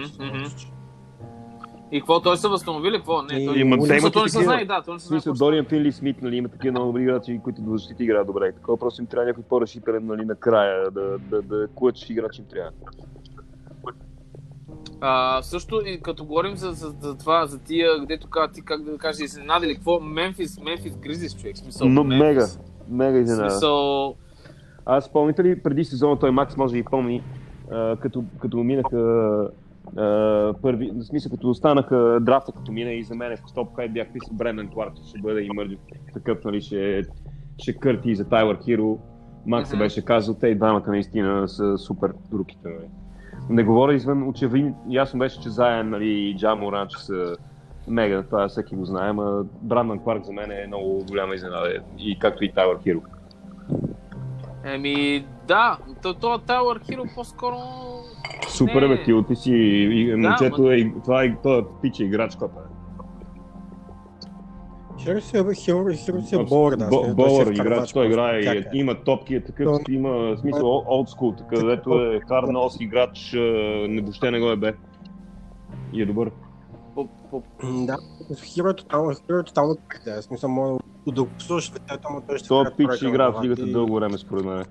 И 1.91 1.99
какво, 1.99 2.19
той 2.19 2.38
се 2.38 2.47
възстановили? 2.47 2.95
Какво? 2.95 3.21
Не, 3.21 3.45
той... 3.45 3.60
Има- 3.60 3.77
той 3.77 3.88
не 3.88 3.95
и 3.95 3.99
се 3.99 4.12
такива. 4.12 4.43
знае, 4.43 4.65
да, 4.65 4.81
той 4.81 4.93
не 4.93 4.99
се 4.99 5.08
знае. 5.08 5.19
какво 5.19 5.34
Дориан 5.34 5.65
Финли 5.65 5.91
Смит, 5.91 6.21
нали, 6.21 6.36
има 6.36 6.49
такива 6.49 6.71
много 6.71 6.88
добри 6.88 7.01
играчи, 7.01 7.39
които 7.43 7.62
до 7.62 7.71
защита 7.71 8.03
играят 8.03 8.27
добре. 8.27 8.51
Такова 8.51 8.77
просто 8.77 9.01
им 9.01 9.08
трябва 9.08 9.27
някой 9.27 9.43
по-решителен, 9.43 10.05
нали, 10.05 10.25
накрая, 10.25 10.91
да, 10.91 11.17
да, 11.19 11.41
да 11.41 11.67
клъч 11.75 12.10
играч 12.10 12.39
им 12.39 12.45
трябва. 12.45 12.71
А, 15.01 15.41
също 15.41 15.81
и 15.86 16.01
като 16.01 16.25
говорим 16.25 16.55
за, 16.55 16.71
за, 16.71 16.93
за 17.01 17.17
това, 17.17 17.45
за 17.45 17.60
тия, 17.60 17.99
гдето 17.99 18.27
ка, 18.27 18.51
ти 18.53 18.62
как 18.62 18.84
да 18.84 18.97
кажеш, 18.97 19.21
изненадали, 19.21 19.75
какво? 19.75 19.99
Мемфис, 19.99 20.60
Мемфис 20.60 20.97
Гризис, 20.97 21.36
човек, 21.36 21.58
смисъл. 21.58 21.88
Но 21.88 22.03
Мемфис. 22.03 22.19
мега, 22.19 22.47
мега 22.89 23.19
изненада. 23.19 23.49
смисъл, 23.49 24.15
Аз 24.86 25.05
спомните 25.05 25.43
ли 25.43 25.63
преди 25.63 25.86
сезона, 25.86 26.19
той 26.19 26.31
Макс 26.31 26.58
може 26.58 26.73
да 26.73 26.77
и 26.77 26.84
помни, 26.84 27.23
а, 27.71 27.95
като, 27.95 28.23
като 28.41 28.58
минаха 28.58 28.99
а, 29.97 30.54
първи, 30.62 30.91
в 30.95 31.04
смисъл 31.04 31.32
като 31.32 31.49
останаха 31.49 32.17
драфта, 32.21 32.51
като 32.51 32.71
мина 32.71 32.91
и 32.91 33.04
за 33.04 33.15
мен 33.15 33.38
в 33.45 33.49
стоп 33.49 33.75
хайп 33.75 33.93
бях 33.93 34.08
писал 34.13 34.34
Брендан 34.34 34.67
Кларк, 34.67 34.93
ще 35.08 35.19
бъде 35.19 35.41
и 35.41 35.49
мърдив 35.49 35.80
такъв, 36.13 36.43
нали, 36.45 36.62
ще, 36.62 37.01
ще 37.58 37.73
кърти 37.73 38.10
и 38.12 38.15
за 38.15 38.30
Тайлър 38.30 38.58
Хиро. 38.65 38.97
Макс 39.47 39.69
се 39.69 39.75
Мгм. 39.75 39.84
беше 39.84 40.06
казал, 40.06 40.36
те 40.36 40.47
и 40.47 40.56
двамата 40.56 40.84
наистина 40.88 41.47
са 41.47 41.78
супер 41.78 42.13
руките. 42.34 42.67
Нали. 42.69 42.89
Не 43.49 43.63
говоря 43.63 43.93
извън 43.93 44.28
очевидно, 44.28 44.75
ясно 44.89 45.19
беше, 45.19 45.41
че 45.41 45.49
заедно 45.49 45.91
нали, 45.91 46.10
и 46.10 46.36
Джа 46.38 46.56
Моран, 46.56 46.88
че 46.88 46.97
са 46.97 47.36
мега, 47.88 48.23
това 48.23 48.47
всеки 48.47 48.75
го 48.75 48.86
знае, 48.86 49.13
но 49.13 49.43
Брандън 49.62 49.99
Кларк 49.99 50.23
за 50.23 50.34
мен 50.34 50.51
е 50.51 50.67
много 50.67 51.06
голяма 51.10 51.36
изненада, 51.36 51.73
и 51.97 52.19
както 52.19 52.43
и 52.43 52.51
Тайлър 52.51 52.78
Хиро. 52.84 53.01
еми, 54.63 55.25
да, 55.47 55.77
то, 56.01 56.13
то 56.13 56.38
Тайлър 56.38 56.79
Хиро 56.79 57.03
по-скоро... 57.15 57.55
Супер, 58.47 58.81
Не. 58.81 58.88
бе, 58.88 59.03
ти, 59.03 59.13
ти 59.27 59.36
си 59.36 59.51
и, 59.51 60.12
Да, 60.12 60.17
момчето 60.17 60.62
ма- 60.62 60.97
е, 60.97 61.01
това 61.03 61.23
е, 61.23 61.36
това 61.36 61.58
е 61.58 61.62
пича 61.81 62.03
играч, 62.03 62.36
копа. 62.36 62.60
Хиро 64.99 65.21
си 65.21 65.38
е, 65.38 65.53
Хиро, 65.53 65.86
Хиро 65.95 66.21
си 66.21 66.36
е 66.36 66.43
болър, 66.43 66.75
да. 66.75 66.86
Е 66.86 67.13
Болър 67.13 67.47
играч, 67.47 67.93
той 67.93 68.05
играе, 68.05 68.39
и 68.39 68.47
е? 68.47 68.63
има 68.73 68.95
топки, 68.95 69.36
е 69.36 69.43
такъв, 69.43 69.65
Той- 69.65 69.95
има 69.95 70.38
смисъл 70.38 70.62
old 70.63 71.10
school, 71.10 71.38
така, 71.38 71.65
дето 71.65 71.89
е 71.91 72.19
hard 72.19 72.45
nose 72.47 72.81
играч, 72.81 73.34
а, 73.34 73.39
не, 73.89 74.01
въобще 74.01 74.31
не 74.31 74.39
го 74.39 74.49
е 74.49 74.55
бе. 74.55 74.73
И 75.93 76.01
е 76.01 76.05
добър. 76.05 76.31
Да, 77.63 77.97
Хиро 78.43 78.69
е 78.69 78.75
тотално, 78.75 79.12
Хиро 79.15 79.38
е 79.38 79.43
тотално 79.43 79.77
да, 80.05 80.21
смисъл, 80.21 80.49
може 80.49 80.77
да- 81.08 81.25
послушаш, 81.25 81.71
ама 82.03 82.21
той 82.21 82.38
ще 82.38 82.47
Той 82.47 82.65
вкара 82.65 82.75
пич 82.77 83.01
игра 83.01 83.29
в 83.29 83.43
лигата 83.43 83.65
дълго 83.65 83.95
време, 83.95 84.17
според 84.17 84.45
мен. 84.45 84.65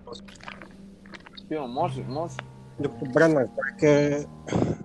Пима, 1.48 1.66
може, 1.66 2.04
може. 2.08 2.34
Докато 2.80 3.04
Брендан 3.04 3.48
Кларк 3.48 3.82
е... 3.82 4.26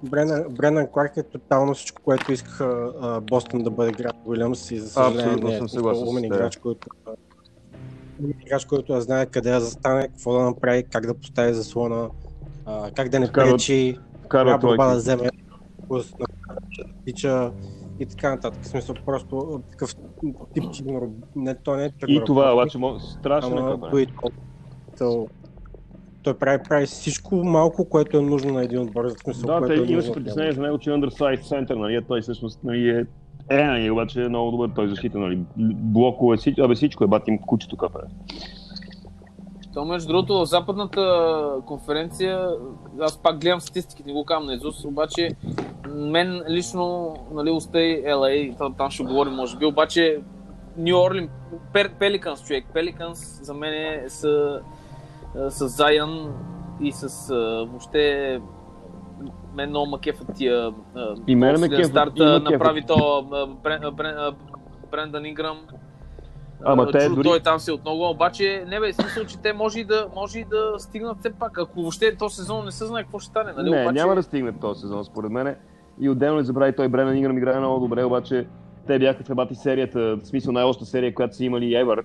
Брендан, 0.04 0.44
Брендан 0.50 0.88
Кларк 0.88 1.18
е 1.18 1.24
тотално 1.24 1.74
всичко, 1.74 2.02
което 2.02 2.32
искаха 2.32 2.94
а, 3.02 3.22
Бостон 3.22 3.64
да 3.64 3.72
бъде 3.72 3.92
град 3.92 4.16
Уилямс 4.26 4.72
и 4.72 4.80
за 4.80 4.90
съжаление 4.90 5.24
Абсолютно 5.24 5.48
не 5.50 5.56
е. 5.56 5.58
съм 5.58 5.70
съгласен 5.70 6.08
Умен 6.08 6.24
играч, 6.24 6.58
който 6.58 6.88
играч, 8.46 8.66
който 8.66 8.94
да 8.94 9.02
знае 9.02 9.26
къде 9.26 9.52
да 9.52 9.60
застане, 9.60 10.08
какво 10.08 10.34
да 10.34 10.40
направи, 10.40 10.84
как 10.84 11.06
да 11.06 11.14
постави 11.14 11.54
заслона, 11.54 12.10
а, 12.66 12.92
как 12.92 13.10
да 13.10 13.20
не 13.20 13.28
Вкарва- 13.28 13.52
пречи, 13.52 13.98
Вкарва 14.26 14.58
борба 14.58 14.88
да 14.88 14.96
вземе, 14.96 15.30
тича 17.06 17.52
и 18.00 18.06
така 18.06 18.30
нататък. 18.30 18.64
В 18.64 18.68
смисъл 18.68 18.96
просто 19.06 19.62
такъв 19.72 19.96
тип. 20.54 20.64
Не, 21.36 21.56
той 21.56 21.78
не 21.78 21.86
е 21.86 21.92
И 22.08 22.22
това, 22.26 22.54
обаче, 22.54 22.80
страшно 23.20 23.58
е 23.58 23.60
Ама. 23.62 23.92
Той, 26.24 26.34
прави, 26.34 26.64
прави 26.70 26.86
всичко 26.86 27.36
малко, 27.36 27.90
което 27.90 28.18
е 28.18 28.22
нужно 28.22 28.54
на 28.54 28.64
един 28.64 28.80
отбор. 28.80 29.06
В 29.06 29.10
смисъл, 29.10 29.48
Да, 29.48 29.58
което 29.60 29.84
те 29.86 29.90
е 29.90 29.94
имаше 29.94 30.12
притеснение 30.12 30.52
за 30.52 30.62
него, 30.62 30.78
че 30.78 30.90
е 30.90 30.94
undersized 30.94 31.48
център, 31.48 31.76
нали, 31.76 32.02
той 32.08 32.22
всъщност 32.22 32.64
нали, 32.64 32.90
е 32.90 33.06
е, 33.50 33.64
нали, 33.64 33.92
обаче 33.92 34.24
е 34.24 34.30
много 34.30 34.52
добър 34.52 34.70
той 34.76 34.90
защита, 34.90 35.18
нали, 35.18 35.40
блокове, 35.58 36.38
всичко, 36.38 36.62
абе 36.62 36.76
всичко 36.76 37.04
е 37.04 37.08
бати 37.08 37.32
им 37.32 37.38
кучето 37.38 37.78
капе. 37.78 38.00
То 39.74 39.86
между 39.86 40.08
другото 40.08 40.34
в 40.34 40.46
западната 40.46 41.62
конференция, 41.66 42.50
аз 43.02 43.18
пак 43.18 43.40
гледам 43.40 43.62
статистики, 43.62 44.04
не 44.06 44.14
го 44.14 44.26
казвам 44.26 44.46
на 44.46 44.54
Изус, 44.54 44.86
обаче 44.86 45.30
мен 45.96 46.44
лично, 46.50 47.16
нали, 47.34 47.52
устай 47.52 48.04
LA, 48.04 48.58
там, 48.58 48.74
там 48.78 48.92
ще 48.92 49.04
говорим 49.04 49.34
може 49.34 49.58
би, 49.58 49.66
обаче 49.66 50.22
Нью 50.78 50.98
Орлин, 50.98 51.30
Пеликанс 52.00 52.44
човек, 52.44 52.66
Пеликанс 52.74 53.40
за 53.44 53.54
мен 53.54 53.74
е 53.74 54.04
с, 54.08 54.24
с 55.50 55.68
Заян 55.68 56.34
и 56.82 56.92
с 56.92 57.30
а, 57.30 57.36
въобще 57.66 58.42
мен 59.56 59.70
много 59.70 59.90
ма 59.90 60.00
кефат 60.00 60.28
тия 60.36 60.74
а, 60.96 61.16
И 61.28 61.36
мен 61.36 61.52
ме 61.52 61.58
много 61.58 61.66
силен 61.66 61.78
кефат, 61.78 61.92
старт 61.92 62.14
и 62.16 62.52
направи 62.52 62.82
то 62.88 63.28
Брен, 63.64 63.82
Брен, 63.94 64.16
Брендан 64.92 65.26
Инграм. 65.26 65.58
Ама 66.66 66.84
А, 66.84 66.92
те 66.92 67.08
чу, 67.08 67.16
дори- 67.16 67.28
Той 67.28 67.40
там 67.40 67.60
си 67.60 67.72
от 67.72 67.82
много, 67.82 68.10
обаче 68.10 68.66
не 68.68 68.80
бе, 68.80 68.94
смисъл, 68.94 69.26
че 69.26 69.38
те 69.38 69.54
може 69.54 69.80
и 69.80 69.84
да, 69.84 70.08
може 70.16 70.40
и 70.40 70.44
да 70.44 70.74
стигнат 70.78 71.20
все 71.20 71.34
пак. 71.34 71.58
Ако 71.58 71.82
въобще 71.82 72.16
този 72.16 72.36
сезон 72.36 72.66
не 72.66 72.72
се 72.72 72.86
знае 72.86 73.04
какво 73.04 73.20
ще 73.20 73.30
стане, 73.30 73.52
нали? 73.58 73.70
Не, 73.70 73.82
обаче... 73.82 73.94
няма 73.94 74.16
да 74.16 74.24
стигне 74.24 74.52
този 74.52 74.82
сезон, 74.82 75.06
според 75.06 75.32
мен. 75.32 75.56
И 76.00 76.10
отделно 76.10 76.38
не 76.38 76.44
забрави, 76.44 76.76
той 76.76 76.88
Бренан 76.88 77.16
Инграм 77.18 77.38
играе 77.38 77.60
много 77.60 77.80
добре, 77.80 78.04
обаче 78.04 78.48
те 78.88 79.00
бяха 79.00 79.24
в 79.24 79.30
ебати 79.30 79.56
серията, 79.56 80.18
в 80.18 80.28
смисъл 80.28 80.54
най-лоша 80.54 80.86
серия, 80.86 81.14
която 81.14 81.36
са 81.36 81.46
имали 81.46 81.76
Евър, 81.76 82.04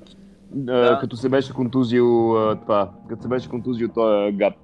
Да. 0.55 0.99
като 1.01 1.17
се 1.17 1.29
беше 1.29 1.53
контузил 1.53 2.35
това, 2.62 2.90
като 3.09 3.23
се 3.23 3.29
беше 3.29 3.49
контузил 3.49 3.88
този 3.95 4.33
гад, 4.33 4.55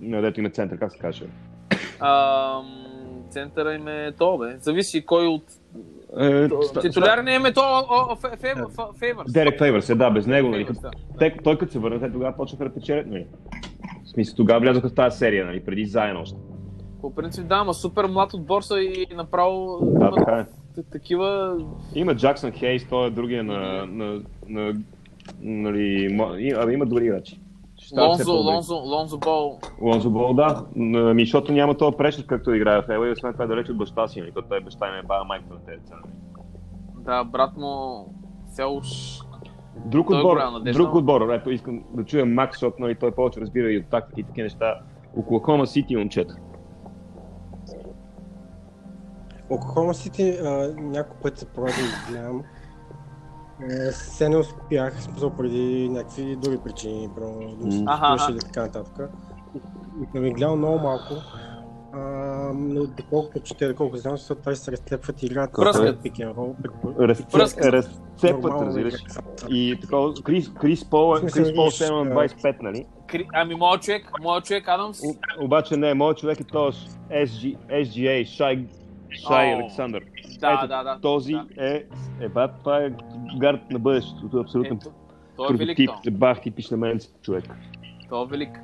дето 0.00 0.40
има 0.40 0.50
център, 0.50 0.78
как 0.78 0.92
се 0.92 0.98
каже? 0.98 1.24
Ам, 2.00 2.88
центъра 3.30 3.74
им 3.74 3.88
е 3.88 4.12
то, 4.18 4.38
бе. 4.38 4.56
Зависи 4.60 5.06
кой 5.06 5.26
от... 5.26 5.42
Е, 6.18 6.48
Титулярен 6.80 7.28
им 7.28 7.46
е 7.46 7.52
то 7.52 7.84
Фейвърс. 8.98 9.32
Дерек 9.32 9.58
Фейвърс, 9.58 9.90
е, 9.90 9.94
да, 9.94 10.10
без 10.10 10.26
него, 10.26 10.48
нали. 10.48 10.66
Те, 11.18 11.36
той 11.44 11.58
като 11.58 11.72
се 11.72 11.78
върна, 11.78 12.00
те 12.00 12.12
тогава 12.12 12.36
почнаха 12.36 12.64
да 12.64 12.74
печелят, 12.74 13.06
нали. 13.06 13.26
В 14.04 14.08
смисъл, 14.08 14.36
тогава 14.36 14.60
влязоха 14.60 14.88
в 14.88 14.94
тази 14.94 15.18
серия, 15.18 15.46
нали, 15.46 15.64
преди 15.64 15.84
заедно 15.84 16.20
още. 16.20 16.38
По 17.00 17.14
принцип 17.14 17.46
да, 17.46 17.54
ама 17.54 17.74
супер 17.74 18.04
млад 18.04 18.34
от 18.34 18.46
борса 18.46 18.80
и 18.80 19.06
направо 19.16 19.78
Да, 19.82 20.10
така 20.10 20.46
е. 20.78 20.82
такива... 20.92 21.58
Има 21.94 22.16
Джаксън 22.16 22.52
Хейс, 22.52 22.88
той 22.88 23.06
е 23.06 23.10
другия 23.10 23.44
на, 23.44 23.86
на, 23.86 24.22
нали, 25.40 26.18
абе, 26.56 26.72
има 26.72 26.86
добри 26.86 27.04
играчи. 27.04 27.40
Лонзо. 27.96 28.32
Лонзо, 28.32 28.74
Лонзо 28.74 29.18
Бол. 29.18 29.58
Лонзо 29.80 30.10
Бол, 30.10 30.34
да. 30.34 30.64
Ми, 31.14 31.22
защото 31.22 31.52
няма 31.52 31.74
това 31.74 31.96
прешът, 31.96 32.26
както 32.26 32.54
играе 32.54 32.82
в 32.82 32.88
Ела 32.88 33.08
и 33.08 33.12
освен 33.12 33.32
това 33.32 33.44
е 33.44 33.48
далеч 33.48 33.68
от 33.68 33.76
баща 33.76 34.08
си, 34.08 34.20
нали, 34.20 34.32
той 34.48 34.60
баща 34.60 34.88
им 34.88 34.94
е 34.94 35.02
бая 35.02 35.24
майката 35.24 35.54
на 35.54 35.60
тези 35.60 35.80
нали. 35.90 36.12
Да, 37.04 37.24
брат 37.24 37.56
му 37.56 38.04
все 38.50 38.64
уж... 38.64 39.18
Друг 39.86 40.10
е 40.10 40.14
отбор, 40.14 40.36
надежда. 40.36 40.82
друг 40.82 40.94
отбор, 40.94 41.32
ето 41.32 41.50
искам 41.50 41.82
да 41.94 42.04
чуя 42.04 42.26
Макс, 42.26 42.54
защото 42.54 42.76
нали, 42.78 42.94
той 42.94 43.10
повече 43.10 43.40
разбира 43.40 43.72
и 43.72 43.78
от 43.78 43.86
тактики 43.86 44.20
и 44.20 44.24
такива 44.24 44.44
неща. 44.44 44.80
Оклахома 45.16 45.66
Сити 45.66 45.96
момчета. 45.96 46.36
Оклахома 49.50 49.94
Сити 49.94 50.38
няколко 50.78 51.22
пъти 51.22 51.38
се 51.40 51.46
пробва 51.46 51.70
да 51.70 51.80
изгледам. 51.80 52.42
Е, 53.62 53.92
Се 53.92 54.28
не 54.28 54.36
успях, 54.36 55.02
смисъл 55.02 55.30
преди 55.30 55.88
някакви 55.88 56.36
други 56.36 56.58
причини, 56.64 57.08
примерно 57.14 57.56
да 57.56 57.72
се 57.72 57.84
аха. 57.86 58.32
или 58.32 58.38
така 58.38 58.62
нататък. 58.62 59.10
И 60.02 60.06
съм 60.12 60.24
ги 60.24 60.30
гледал 60.30 60.56
много 60.56 60.78
малко. 60.78 61.14
А, 61.92 61.98
но 62.54 62.86
доколкото 62.86 63.40
чете, 63.40 63.68
доколкото 63.68 64.00
знам, 64.00 64.16
защото 64.16 64.42
той 64.42 64.56
се 64.56 64.72
разцепват 64.72 65.22
и 65.22 65.26
играят 65.26 65.52
Пръскат. 65.52 66.02
пик 66.02 66.18
разцепват, 67.72 68.52
разбираш. 68.60 68.94
И 69.50 69.78
такова, 69.80 70.14
Крис, 70.14 70.52
Крис 70.52 70.90
Пол, 70.90 71.16
смисъл, 71.16 71.44
Крис 71.44 71.54
Пол 71.54 71.70
ще 71.70 71.86
има 71.86 72.00
а, 72.00 72.04
25, 72.04 72.62
нали? 72.62 72.86
Ами 73.34 73.54
моят 73.54 73.82
човек, 73.82 74.10
моят 74.22 74.44
човек 74.44 74.68
Адамс, 74.68 74.98
Обаче 75.40 75.76
не, 75.76 75.94
моят 75.94 76.18
човек 76.18 76.40
е 76.40 76.44
този 76.44 76.78
SG, 77.10 77.56
SGA, 77.70 78.26
Шай, 78.26 78.66
Шай 79.26 79.54
Александър. 79.54 80.02
Да, 80.40 80.52
ето, 80.52 80.68
да, 80.68 80.82
да. 80.82 80.98
Този 81.00 81.32
да. 81.32 81.46
е, 81.56 81.84
еба, 82.20 82.48
това 82.48 82.78
е 82.78 82.90
гард 83.38 83.70
на 83.70 83.78
бъдещето, 83.78 84.40
абсолютно 84.40 84.76
Ето, 84.76 84.90
той 85.36 85.54
е 85.54 85.56
велик 85.56 85.76
прототип, 85.76 86.04
то. 86.04 86.18
бах 86.18 86.40
ти 86.40 86.50
пишнеменец 86.50 87.08
човек. 87.22 87.44
Той 88.08 88.24
е 88.24 88.26
велик. 88.26 88.60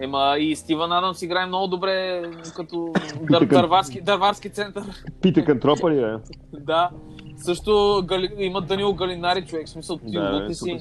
Ема 0.00 0.36
и 0.38 0.56
Стивън 0.56 0.92
Адамс 0.92 1.22
играе 1.22 1.46
много 1.46 1.66
добре 1.66 2.22
като 2.56 2.92
дър, 3.30 3.44
дърварски, 3.46 4.00
дърварски 4.00 4.50
център. 4.50 4.84
Пита 5.22 5.44
Кантропа 5.44 5.90
ли 5.90 5.98
е? 5.98 6.16
да. 6.52 6.90
Също 7.36 8.02
Гали... 8.04 8.28
има 8.38 8.60
Данил 8.60 8.92
Галинари 8.92 9.46
човек, 9.46 9.66
в 9.66 9.70
смисъл 9.70 9.98
ти 9.98 10.10
Да, 10.12 10.46
е, 10.50 10.54
си. 10.54 10.78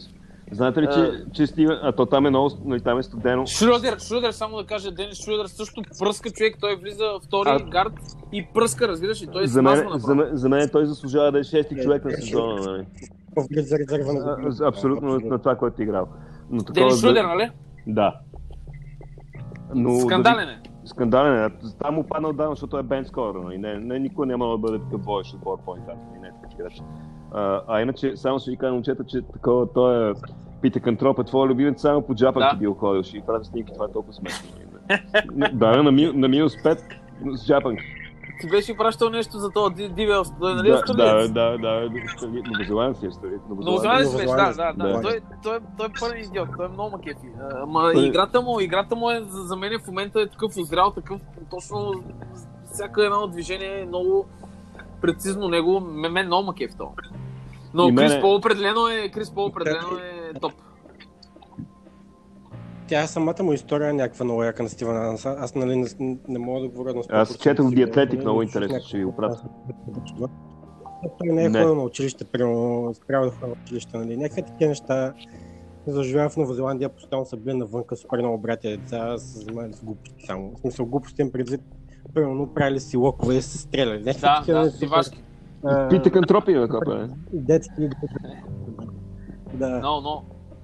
Знаете 0.51 0.81
ли, 0.81 0.85
А. 0.85 0.93
че, 0.93 1.23
че 1.33 1.47
Стивен, 1.47 1.79
а 1.81 1.91
то 1.91 2.05
там 2.05 2.25
е 2.25 2.29
много, 2.29 2.49
нали, 2.65 2.81
там 2.81 2.99
е 2.99 3.03
студено. 3.03 3.45
Шрудер, 3.45 3.99
Шрудер, 3.99 4.31
само 4.31 4.57
да 4.57 4.65
кажа, 4.65 4.91
Денис 4.91 5.23
Шрудер 5.25 5.45
също 5.45 5.81
пръска 5.99 6.29
човек, 6.29 6.57
той 6.61 6.75
влиза 6.75 7.05
втори 7.23 7.49
А- 7.49 7.59
гард 7.59 7.93
и 8.31 8.47
пръска, 8.53 8.87
разбираш 8.87 9.21
ли, 9.21 9.27
той 9.27 9.47
За 9.47 9.61
мен, 9.61 9.87
за, 9.95 10.15
мен, 10.15 10.29
за 10.31 10.49
мен 10.49 10.69
той 10.71 10.85
заслужава 10.85 11.31
да 11.31 11.39
е 11.39 11.43
шести 11.43 11.75
човек 11.83 12.05
на 12.05 12.11
сезона. 12.11 12.61
Нали? 12.71 12.85
Влиза 13.51 13.67
за 13.67 13.77
резерва 13.79 14.13
на 14.13 14.31
А, 14.31 14.35
годината. 14.35 14.65
Абсолютно 14.67 15.19
на, 15.19 15.39
това, 15.39 15.55
което 15.55 15.81
е 15.81 15.83
играл. 15.83 16.07
Но 16.49 16.63
такова, 16.63 16.85
Денис 16.87 17.01
Шрудер, 17.01 17.23
нали? 17.23 17.49
Да. 17.87 18.15
Но, 19.75 19.99
Скандален 19.99 20.49
е. 20.49 20.61
Скандален 20.85 21.43
е. 21.45 21.49
Там 21.79 21.95
му 21.95 22.03
падна 22.03 22.27
отдавна, 22.29 22.55
защото 22.55 22.77
е 22.77 22.83
бен 22.83 23.05
скоро. 23.05 23.43
Нали? 23.43 23.57
Не, 23.57 23.79
не, 23.79 23.99
никой 23.99 24.27
няма 24.27 24.47
да 24.47 24.57
бъде 24.57 24.79
такъв 24.79 25.05
водещ 25.05 25.33
отбор 25.33 25.57
по-нататък. 25.65 25.97
Не 26.21 26.27
е 26.27 26.31
такъв 26.31 26.53
играч. 26.53 26.81
А, 27.33 27.61
а 27.67 27.81
иначе, 27.81 28.17
само 28.17 28.39
ще 28.39 28.51
ви 28.51 28.57
кажа, 28.57 28.73
момчета, 28.73 29.03
че 29.03 29.21
такова, 29.23 29.73
той 29.73 30.11
е 30.11 30.13
Пита 30.61 30.79
Кантроп 30.79 31.19
е 31.19 31.23
твой 31.23 31.47
любимец, 31.47 31.81
само 31.81 32.01
по 32.01 32.15
джапанки 32.15 32.55
Да. 32.55 32.59
бил 32.59 32.73
ходил. 32.73 33.03
Ще 33.03 33.17
ви 33.17 33.23
правя 33.25 33.45
снимки, 33.45 33.73
това 33.73 33.85
е 33.85 33.91
толкова 33.91 34.13
смешно. 34.13 34.47
нали? 35.31 35.51
да, 35.53 35.83
на, 35.83 35.91
ми, 35.91 36.11
на 36.13 36.27
минус 36.27 36.53
5 36.55 36.79
с 37.35 37.45
джапанки. 37.45 37.83
Ти 38.41 38.47
беше 38.47 38.77
пращал 38.77 39.09
нещо 39.09 39.37
за 39.37 39.49
този 39.49 39.75
Ди- 39.75 39.89
Дивел, 39.89 40.23
той 40.39 40.55
нали 40.55 40.69
е 40.69 40.71
Да, 40.71 40.93
да, 40.93 41.27
да, 41.27 41.57
да, 41.57 41.89
новозеландец 42.47 43.03
е 43.03 43.07
австралиец. 43.07 43.41
Новозеландец 43.49 44.11
беше, 44.13 44.25
да, 44.25 44.53
да, 44.53 44.73
да. 44.73 45.01
Той, 45.01 45.19
той, 45.43 45.59
той 45.77 45.85
е 45.85 45.89
пълен 45.99 46.23
идиот, 46.23 46.49
той 46.57 46.65
е 46.65 46.69
много 46.69 46.89
макефи. 46.91 47.27
А, 47.41 47.61
Ама 47.63 47.91
Той- 47.93 48.05
играта 48.05 48.41
му, 48.41 48.59
играта 48.59 48.95
му 48.95 49.11
е, 49.11 49.21
за 49.23 49.55
мен 49.55 49.71
в 49.83 49.87
момента 49.87 50.21
е 50.21 50.27
такъв 50.27 50.57
озрял, 50.57 50.91
такъв 50.91 51.21
точно 51.51 51.93
всяка 52.73 53.05
едно 53.05 53.27
движение 53.27 53.81
е 53.81 53.85
много 53.85 54.25
прецизно 55.01 55.47
него. 55.47 55.79
Мен, 55.79 56.11
мен 56.11 56.25
много 56.25 56.45
макеф 56.45 56.71
то. 56.77 56.91
Но 57.73 57.89
И 57.89 57.95
Крис 57.95 58.21
Пол 58.21 58.35
определено 58.35 58.87
е, 58.87 59.09
Крис 59.09 59.31
Пол 59.31 59.45
определено 59.45 59.87
е 59.97 60.39
топ. 60.39 60.53
Тя 62.87 63.07
самата 63.07 63.43
му 63.43 63.53
история 63.53 63.89
е 63.89 63.93
някаква 63.93 64.25
много 64.25 64.43
яка 64.43 64.63
на 64.63 64.69
Стивен 64.69 64.97
Адамс. 64.97 65.25
Аз 65.25 65.55
нали 65.55 65.75
не, 65.75 66.17
не 66.27 66.39
мога 66.39 66.61
да 66.61 66.67
говоря 66.67 66.93
на 66.93 67.01
Аз 67.09 67.33
100% 67.33 67.39
четох 67.39 67.65
в 67.65 67.69
сигурен, 67.69 67.87
The 67.87 67.93
Athletic, 67.93 68.15
но 68.15 68.21
много 68.21 68.41
интересно, 68.41 68.79
ще 68.79 68.97
ви 68.97 69.03
го 69.03 69.15
пратя. 69.15 69.43
Той 71.19 71.27
не 71.27 71.45
е 71.45 71.49
Не. 71.49 71.59
ходил 71.59 71.75
на 71.75 71.83
училище, 71.83 72.25
примерно, 72.25 72.93
спрямо 72.93 73.25
да 73.25 73.31
ходи 73.31 73.51
на 73.51 73.57
училище, 73.63 73.97
нали? 73.97 74.17
Някакви 74.17 74.41
такива 74.41 74.69
неща. 74.69 75.13
Заживява 75.87 76.29
в 76.29 76.37
Нова 76.37 76.53
Зеландия, 76.53 76.89
постоянно 76.89 77.25
са 77.25 77.37
били 77.37 77.53
навънка, 77.53 77.95
супер 77.95 78.17
много 78.17 78.37
братя 78.37 78.69
деца, 78.69 79.17
се 79.17 79.39
занимавали 79.39 79.73
с 79.73 79.83
глупости 79.83 80.25
само. 80.25 80.51
В 80.55 80.59
смисъл 80.59 80.85
глупости 80.85 81.21
им 81.21 81.31
предвид, 81.31 81.61
примерно 82.13 82.47
правили 82.47 82.79
си 82.79 82.97
локове 82.97 83.35
и 83.35 83.41
се 83.41 83.57
стреляли. 83.57 83.97
Някакви 83.97 84.21
Да, 84.21 84.35
такива 84.37 84.59
да, 84.59 84.65
неща, 84.65 84.79
дивашки. 84.79 85.23
а, 85.65 85.89
Пита 85.89 86.11
Кантропи, 86.11 86.53
бе, 86.53 86.67
копа, 86.67 86.95
е. 86.95 87.07
Детски. 87.33 87.89
Да. 89.53 89.69
Много. 89.69 90.23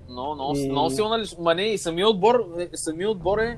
Много, 0.09 0.35
много, 0.35 0.53
И- 0.57 0.69
много 0.69 0.89
силна 0.89 1.19
лиш. 1.19 1.35
Ма 1.39 1.55
не, 1.55 1.63
и 1.63 1.77
самия 1.77 2.09
отбор, 2.09 2.35
е, 2.59 2.69
самия 2.73 3.09
отбор 3.09 3.37
е, 3.37 3.57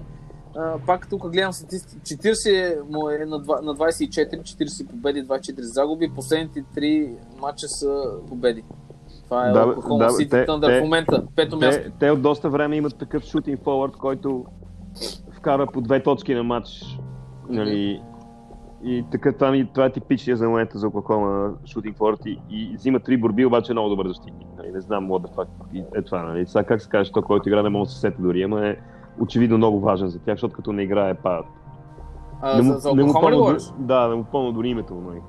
а, 0.56 0.74
пак 0.80 1.10
тук 1.10 1.30
гледам 1.30 1.54
статистика, 1.54 2.02
40 2.02 2.82
му 2.84 3.10
е 3.10 3.18
на, 3.20 3.40
два- 3.40 3.62
на 3.62 3.76
24, 3.76 4.10
40 4.38 4.86
победи, 4.86 5.22
24 5.22 5.62
загуби, 5.64 6.10
последните 6.10 6.64
3 6.72 7.10
матча 7.40 7.68
са 7.68 7.94
победи. 8.30 8.64
Това 9.24 9.48
е 9.48 9.52
Да, 9.52 9.64
Оклахома 9.64 9.98
да, 10.00 10.18
те- 10.20 10.46
Тъндър 10.46 10.68
те- 10.68 10.80
в 10.80 10.84
момента, 10.84 11.24
пето 11.36 11.58
място. 11.58 11.82
Те, 11.84 11.92
те 11.92 12.12
от 12.12 12.22
доста 12.22 12.50
време 12.50 12.76
имат 12.76 12.98
такъв 12.98 13.24
шутинг 13.24 13.64
форвард, 13.64 13.94
който 13.94 14.46
вкара 15.32 15.68
по 15.68 15.82
две 15.82 16.04
точки 16.04 16.34
на 16.34 16.44
матч. 16.44 16.98
Нали, 17.50 18.02
и 18.84 19.06
така 19.12 19.34
това, 19.34 19.52
ми, 19.52 19.70
това 19.74 19.86
е 19.86 19.92
типичния 19.92 20.38
за 20.38 20.48
момента 20.50 20.78
за 20.80 20.88
Оклахома 20.88 21.50
шутинг 21.66 21.98
форвард 21.98 22.26
и, 22.26 22.40
и 22.50 22.76
взима 22.76 23.00
три 23.00 23.18
борби, 23.18 23.46
обаче 23.46 23.72
е 23.72 23.76
много 23.76 23.90
добър 23.90 24.08
защитник. 24.08 24.48
Нали, 24.58 24.72
не 24.72 24.82
знам 24.82 25.08
what 25.08 25.28
the 25.28 25.36
fuck 25.36 25.48
е 25.96 26.02
това. 26.02 26.24
Нали. 26.24 26.48
Сега 26.48 26.64
как 26.64 26.82
се 26.82 26.90
каже, 26.90 27.12
то, 27.12 27.22
който 27.22 27.50
игра 27.50 27.64
не 27.64 27.70
може 27.70 27.88
да 27.88 27.94
се 27.94 28.00
сети 28.00 28.22
дори, 28.22 28.42
ама 28.44 28.68
е 28.68 28.76
очевидно 29.20 29.58
много 29.58 29.80
важен 29.80 30.08
за 30.08 30.20
тях, 30.20 30.34
защото 30.34 30.56
като 30.56 30.72
не 30.72 30.82
играе 30.84 31.14
падат. 31.14 31.46
А, 32.42 32.56
Не 32.56 32.62
му- 32.62 32.74
за, 32.74 32.80
за 32.80 32.94
не 32.94 33.04
му 33.04 33.10
Оклахома 33.10 33.32
ли 33.32 33.36
помня 33.36 33.54
дори- 33.54 33.64
Да, 33.80 34.08
не 34.08 34.16
му 34.16 34.24
помня 34.24 34.54
дори 34.54 34.70
името 34.70 34.94
му. 34.94 35.02
Нали. 35.02 35.22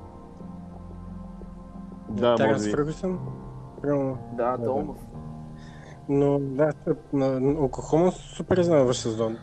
Да, 2.10 2.34
Теренс 2.34 2.52
може 2.52 2.64
би. 2.64 2.76
Фъргюсън. 2.76 3.18
Примерно. 3.82 4.18
Да, 4.32 4.56
да. 4.56 4.84
Но 6.08 6.38
да, 6.40 6.72
на 7.12 7.50
Оклахома 7.60 8.10
супер 8.10 8.56
изненадващ 8.56 9.00
сезон. 9.00 9.36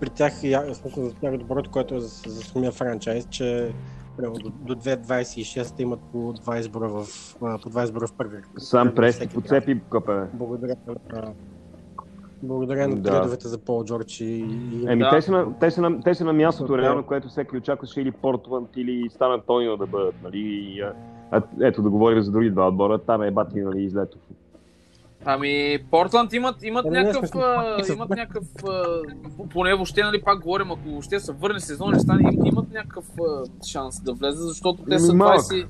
При 0.00 0.10
тях, 0.10 0.32
смисъл, 0.72 1.04
за 1.04 1.14
тях 1.14 1.36
доброто, 1.36 1.70
което 1.70 1.94
е 1.94 2.00
за, 2.00 2.30
за 2.30 2.42
самия 2.42 2.72
франчайз, 2.72 3.26
че 3.30 3.72
до, 4.18 4.50
до 4.50 4.74
2026 4.74 5.80
имат 5.80 6.00
по 6.12 6.18
2 6.18 6.58
избора 6.58 6.88
в, 6.88 7.06
по 7.38 7.46
2 7.46 7.84
избора 7.84 8.06
в 8.06 8.12
първи. 8.12 8.36
Сам 8.58 8.94
Прести 8.94 9.28
подцепи 9.28 9.80
копе. 9.90 10.12
Благодаря 10.34 10.76
на, 10.86 11.32
благодаря 12.42 12.88
на 12.88 12.96
Да. 12.96 13.10
тредовете 13.10 13.48
за 13.48 13.58
Пол 13.58 13.84
Джордж 13.84 14.20
и, 14.20 14.42
Еми, 14.88 15.02
Да. 15.02 15.10
те, 15.10 15.22
са 15.22 15.32
на, 15.32 15.58
те, 15.58 15.70
са 15.70 15.82
на, 15.82 16.00
те 16.00 16.14
са 16.14 16.24
на 16.24 16.32
мястото, 16.32 16.72
Окей. 16.72 16.84
реално, 16.84 17.02
което 17.02 17.28
всеки 17.28 17.56
очакваше 17.56 18.00
или 18.00 18.10
Портланд, 18.10 18.68
или 18.76 19.10
Стан 19.10 19.32
Антонио 19.32 19.76
да 19.76 19.86
бъдат. 19.86 20.14
Нали? 20.22 20.38
И, 20.38 20.82
а, 21.30 21.42
ето 21.60 21.82
да 21.82 21.90
говорим 21.90 22.22
за 22.22 22.30
други 22.30 22.50
два 22.50 22.68
отбора, 22.68 22.98
там 22.98 23.22
е 23.22 23.30
бати 23.30 23.60
нали, 23.60 23.82
излетов. 23.82 24.20
Ами, 25.24 25.78
Портланд 25.90 26.32
имат, 26.32 26.62
имат 26.62 26.86
Ами, 26.86 26.96
не, 26.96 27.02
някакъв, 27.02 27.30
а, 27.34 27.92
имат 27.92 28.08
някакъв, 28.10 28.44
а, 28.68 29.02
поне 29.50 29.74
въобще, 29.74 30.02
нали, 30.02 30.22
пак 30.22 30.40
говорим, 30.40 30.70
ако 30.70 30.88
въобще 30.88 31.20
се 31.20 31.32
върне 31.32 31.60
сезон, 31.60 31.96
и 31.96 32.00
стане, 32.00 32.22
им- 32.22 32.46
имат 32.46 32.70
някакъв 32.70 33.04
а, 33.20 33.64
шанс 33.66 34.00
да 34.00 34.12
влезе, 34.12 34.42
защото 34.42 34.82
те 34.82 34.94
Еми, 34.94 35.00
са 35.00 35.14
малък. 35.14 35.40
20, 35.40 35.66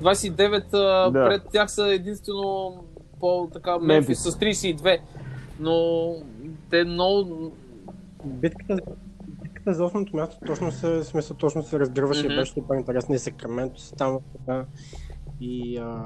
29, 0.00 0.64
а, 0.74 1.10
Да. 1.10 1.28
пред 1.28 1.42
тях 1.52 1.70
са 1.70 1.88
единствено 1.88 2.74
по-така 3.20 3.78
Мемфис 3.78 4.18
с 4.18 4.30
32, 4.32 4.98
но 5.60 6.14
те 6.70 6.84
много... 6.84 7.52
битката, 8.24 8.76
битката 9.42 9.74
за 9.74 9.82
8-то 9.82 10.16
място 10.16 10.36
точно 10.46 10.72
се, 10.72 11.04
смисъл, 11.04 11.36
точно 11.36 11.62
се 11.62 11.78
разгръваше 11.78 12.24
Мгм. 12.24 12.32
и 12.32 12.36
беше 12.36 12.52
супер 12.52 12.74
интересна 12.74 13.14
и 13.14 13.18
Сакраменто 13.18 13.80
си 13.80 13.94
там 13.96 14.18
така. 14.38 14.64
И 15.40 15.78
а, 15.78 16.02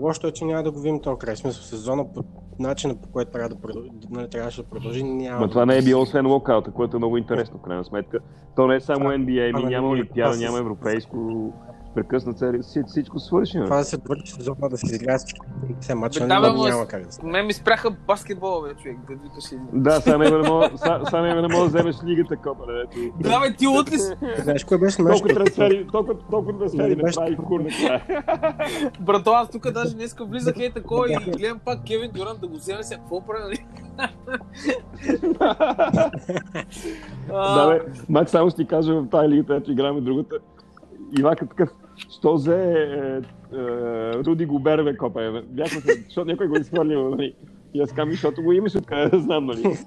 лошото 0.00 0.26
е, 0.26 0.32
че 0.32 0.44
няма 0.44 0.62
да 0.62 0.70
го 0.70 0.80
видим 0.80 1.00
този 1.00 1.18
край. 1.18 1.36
Смисъл 1.36 1.62
сезона 1.62 2.12
по 2.14 2.24
начина 2.58 2.94
по 2.94 3.08
който 3.08 3.30
трябва 3.30 3.48
да 3.48 3.60
продължи, 3.60 3.90
нали, 4.10 4.30
трябваше 4.30 4.62
да 4.62 4.68
продължи, 4.68 5.02
няма. 5.02 5.40
Ма 5.40 5.46
да 5.46 5.50
това 5.50 5.66
не 5.66 5.78
е 5.78 5.82
било 5.82 6.02
освен 6.02 6.26
локаута, 6.26 6.70
което 6.70 6.96
е 6.96 6.98
много 6.98 7.16
интересно 7.16 7.58
в 7.58 7.62
крайна 7.62 7.84
сметка. 7.84 8.18
То 8.56 8.66
не 8.66 8.76
е 8.76 8.80
само. 8.80 9.04
NBA, 9.04 9.46
ми 9.46 9.52
Ама 9.54 9.70
няма 9.70 9.86
не, 9.86 9.92
Олимпиада, 9.92 10.36
няма 10.36 10.58
европейско. 10.58 11.52
Прекъсна 11.98 12.32
цели, 12.34 12.58
всичко, 12.62 12.88
всичко 12.88 13.18
свърши. 13.18 13.60
Това 13.64 13.76
да 13.76 13.84
се 13.84 13.96
довърши 13.96 14.32
сезона, 14.32 14.68
да 14.70 14.76
се 14.76 14.86
изиграе 14.86 15.18
всички 15.18 15.40
все 15.80 15.94
мача, 15.94 16.26
няма, 16.26 16.52
да, 16.52 16.68
няма 16.68 16.86
как 16.86 17.06
да 17.06 17.12
стане. 17.12 17.32
Мен 17.32 17.46
ми 17.46 17.52
спряха 17.52 17.90
баскетбола, 17.90 18.68
бе, 18.68 18.74
човек, 18.74 18.96
да 19.08 19.14
викаш 19.14 19.52
един. 19.52 19.66
Да, 19.72 20.00
само 20.00 20.24
не 20.24 20.48
мога, 20.48 20.70
само 21.10 21.26
не 21.26 21.48
мога 21.48 21.62
да 21.62 21.66
вземеш 21.66 21.96
лигата, 22.04 22.36
копа, 22.36 22.64
дето. 22.66 23.12
Да, 23.20 23.40
бе, 23.40 23.56
ти 23.56 23.66
лут 23.66 23.92
ли 23.92 23.98
си? 23.98 24.12
Знаеш 24.42 24.64
кое 24.64 24.78
беше 24.78 24.96
Толкова 24.96 25.12
нашето? 25.12 25.34
трансфери, 25.34 25.86
толкова, 25.92 26.18
толкова 26.30 26.58
трансфери 26.58 26.96
не 26.96 27.12
прави 27.12 27.36
кур 27.36 27.60
накрая. 27.60 28.04
Брато, 29.00 29.30
аз 29.30 29.50
тук 29.50 29.70
даже 29.70 29.94
днеска 29.94 30.24
влизах 30.24 30.54
ей 30.58 30.72
такова 30.72 31.12
и 31.12 31.30
гледам 31.30 31.58
пак 31.64 31.84
Кевин 31.86 32.10
Дюрант 32.14 32.40
да 32.40 32.46
го 32.46 32.54
вземе 32.54 32.82
сега. 32.82 33.00
Какво 33.00 33.26
прави, 33.26 33.42
нали? 33.42 33.66
Да, 37.28 37.68
бе, 37.68 37.80
Мак, 38.08 38.28
само 38.30 38.50
ще 38.50 38.62
ти 38.62 38.68
кажа 38.68 38.94
в 38.94 39.08
тази 39.10 39.28
лига, 39.28 39.56
ето 39.56 39.72
играме 39.72 40.00
другата. 40.00 40.36
Ивака 41.18 41.46
такъв, 41.46 41.68
що 42.18 42.34
взе 42.34 42.54
е, 42.54 43.56
е, 43.56 44.14
Руди 44.14 44.46
Гобер, 44.46 44.82
бе, 44.82 44.96
копа, 44.96 45.24
е. 45.24 45.30
Бяхме 45.42 45.80
се, 45.80 46.02
защото 46.04 46.26
някой 46.26 46.46
го 46.46 46.56
е 46.56 46.60
изхвърлил, 46.60 47.10
нали? 47.10 47.34
И 47.74 47.80
аз 47.80 47.92
казвам, 47.92 48.10
защото 48.10 48.42
го 48.42 48.52
имаш 48.52 48.74
откъде 48.74 49.08
да 49.08 49.20
знам, 49.20 49.46
нали? 49.46 49.78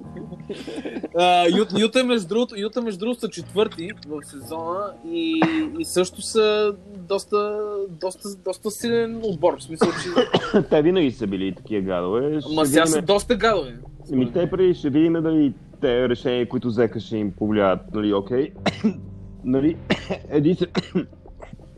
Ют, 1.57 1.79
Юта, 1.79 2.03
между 2.03 2.27
другото, 2.27 2.55
Юта, 2.59 2.81
между 2.81 2.99
другото, 2.99 3.19
са 3.19 3.29
четвърти 3.29 3.89
в 4.07 4.23
сезона 4.23 4.93
и, 5.11 5.41
и 5.79 5.85
също 5.85 6.21
са 6.21 6.75
доста, 6.97 7.59
доста, 7.89 8.29
доста 8.45 8.71
силен 8.71 9.21
отбор. 9.23 9.59
В 9.59 9.63
смисъл, 9.63 9.89
че... 9.89 10.61
те 10.69 10.81
винаги 10.81 11.11
са 11.11 11.27
били 11.27 11.55
такива 11.55 11.81
гадове. 11.81 12.41
Ще 12.41 12.55
Ма 12.55 12.65
сега 12.65 12.85
са 12.85 13.01
доста 13.01 13.35
гадове. 13.35 13.77
Ами 14.13 14.33
те 14.33 14.49
преди 14.49 14.73
ще 14.73 14.89
видим 14.89 15.13
дали 15.13 15.53
те 15.81 16.09
решения, 16.09 16.49
които 16.49 16.67
взеха, 16.67 16.99
ще 16.99 17.17
им 17.17 17.31
повлияят, 17.31 17.93
нали, 17.93 18.13
окей. 18.13 18.51
нали, 19.43 19.77
еди 20.29 20.57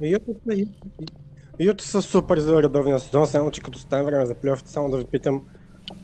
Юта, 0.01 0.31
Юта 1.59 1.83
са 1.83 2.01
супер 2.01 2.39
за 2.39 2.63
редовния 2.63 2.99
сезон, 2.99 3.27
само 3.27 3.51
че 3.51 3.61
като 3.61 3.79
стане 3.79 4.03
време 4.03 4.25
за 4.25 4.35
плейофите, 4.35 4.69
само 4.69 4.89
да 4.89 4.97
ви 4.97 5.05
питам, 5.05 5.41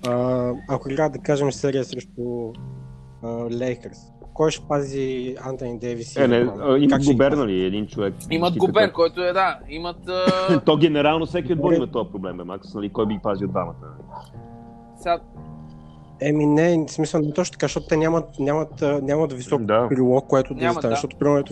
а, 0.08 0.52
ако 0.70 0.92
играят 0.92 1.14
да 1.14 1.20
кажем 1.20 1.52
серия 1.52 1.84
срещу 1.84 2.54
Лейкърс, 3.52 3.98
кой 4.34 4.52
ще 4.52 4.68
пази 4.68 5.36
Антони 5.42 5.80
Дейвис 5.80 6.16
Е, 6.18 6.28
не, 6.28 6.38
имат 6.80 7.06
Гобер, 7.06 7.30
пази? 7.30 7.42
нали, 7.42 7.64
един 7.66 7.88
човек. 7.88 8.14
Имат. 8.30 8.58
Гобер, 8.58 8.92
който 8.92 9.22
е, 9.24 9.34
да. 9.34 9.60
Имат... 9.70 10.10
А... 10.10 10.60
То 10.60 10.78
генерално 10.78 11.26
всеки 11.26 11.54
отбор 11.54 11.74
има 11.74 11.88
този 11.88 12.12
проблем, 12.12 12.38
бе, 12.38 12.44
Макс, 12.44 12.74
нали, 12.74 12.90
кой 12.90 13.06
би 13.06 13.14
ги 13.14 13.20
пазил 13.24 13.48
двамата. 13.48 13.76
нали? 13.82 14.22
Сега, 14.98 15.20
Еми 16.22 16.46
не, 16.46 16.86
в 16.88 16.92
смисъл 16.92 17.22
не 17.22 17.34
точно 17.34 17.52
така, 17.52 17.66
защото 17.66 17.88
те 17.88 17.98
нямат, 17.98 18.40
нямат, 18.40 18.84
нямат 19.02 19.34
висок 19.34 19.62
Да. 19.62 19.88
крило, 19.90 20.22
което 20.22 20.54
да 20.54 20.60
Нямат, 20.62 20.74
застане, 20.74 20.90
да. 20.90 20.96
защото 20.96 21.18
примерно 21.18 21.46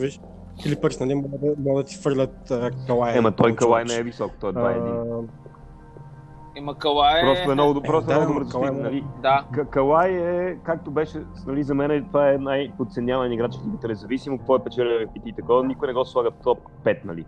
ето 0.60 0.64
виж, 0.64 0.76
Клипърс, 0.76 1.00
нали, 1.00 1.16
могат 1.16 1.42
да, 1.42 1.54
могат 1.60 1.86
да 1.86 1.90
ти 1.90 1.98
фърлят 1.98 2.52
а, 2.52 2.72
Калай. 2.88 3.18
Ема 3.18 3.32
той 3.32 3.56
Калай 3.56 3.84
не 3.84 3.96
е 3.96 4.04
висок, 4.04 4.32
той 4.40 4.50
е 4.50 4.54
2-1. 4.54 5.24
А, 5.24 5.28
Има 6.56 6.76
Калай. 6.76 7.22
Просто 7.22 7.52
е 7.52 7.54
много, 7.54 7.82
просто 7.82 8.12
е 8.12 8.14
да, 8.14 8.20
много 8.22 8.46
добър 8.46 8.68
е- 8.68 8.72
нали? 8.72 9.04
Да. 9.22 9.46
Калай 9.70 10.12
е, 10.12 10.56
както 10.64 10.92
беше, 10.92 11.18
нали, 11.48 11.64
за 11.64 11.76
мен 11.76 12.06
това 12.08 12.32
е 12.32 12.38
най-подценяван 12.38 13.32
играч 13.32 13.56
в 13.56 13.68
лигата, 13.68 13.88
независимо 13.88 14.38
какво 14.38 14.56
е 14.56 14.64
печелил 14.64 15.08
и 15.26 15.34
такова, 15.34 15.64
никой 15.64 15.88
не 15.88 15.94
го 15.94 16.06
слага 16.06 16.32
в 16.32 16.44
топ 16.44 16.60
5, 16.84 17.06
нали, 17.06 17.26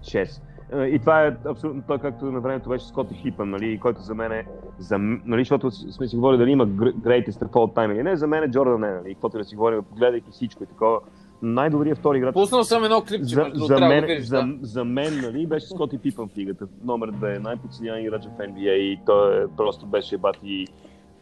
6. 0.00 0.42
Е, 0.72 0.84
И 0.84 0.98
това 0.98 1.26
е 1.26 1.36
абсолютно 1.46 1.82
той, 1.86 1.98
както 1.98 2.24
на 2.24 2.40
времето 2.40 2.68
беше 2.68 2.86
Скоти 2.86 3.14
Хипън, 3.14 3.50
нали, 3.50 3.78
който 3.78 4.00
за 4.00 4.14
мен 4.14 4.32
е, 4.32 4.46
за, 4.78 4.98
нали, 4.98 5.40
защото 5.40 5.70
сме 5.70 6.08
си 6.08 6.16
говорили 6.16 6.38
дали 6.38 6.50
има 6.50 6.66
greatest 6.66 7.42
of 7.44 7.48
all 7.48 7.74
time 7.76 7.92
или 7.92 8.02
не, 8.02 8.16
за 8.16 8.26
мен 8.26 8.42
е 8.42 8.50
Джордан 8.50 8.80
не, 8.80 8.90
нали, 8.90 9.14
каквото 9.14 9.38
да 9.38 9.44
си 9.44 9.56
говорим, 9.56 9.80
гледайки 9.96 10.30
всичко 10.30 10.62
и 10.62 10.66
такова, 10.66 11.00
най-добрият 11.42 11.98
втори 11.98 12.18
играч 12.18 12.32
Пуснал 12.32 12.64
съм 12.64 12.84
едно 12.84 13.02
клипче, 13.02 13.34
за, 13.34 13.50
за, 13.54 13.74
да 13.74 13.88
мен, 13.88 14.00
го 14.00 14.06
видиш, 14.06 14.24
за, 14.24 14.36
да. 14.36 14.58
за 14.62 14.84
мен, 14.84 15.20
нали, 15.20 15.46
беше 15.46 15.66
Скоти 15.66 15.98
Пипън 15.98 16.28
в 16.28 16.38
лигата. 16.38 16.66
Номер 16.84 17.12
2, 17.12 17.38
най-подценяван 17.38 18.00
играч 18.00 18.24
в 18.24 18.38
NBA 18.38 18.72
и 18.72 19.00
той 19.06 19.44
е, 19.44 19.46
просто 19.56 19.86
беше 19.86 20.18
бати 20.18 20.66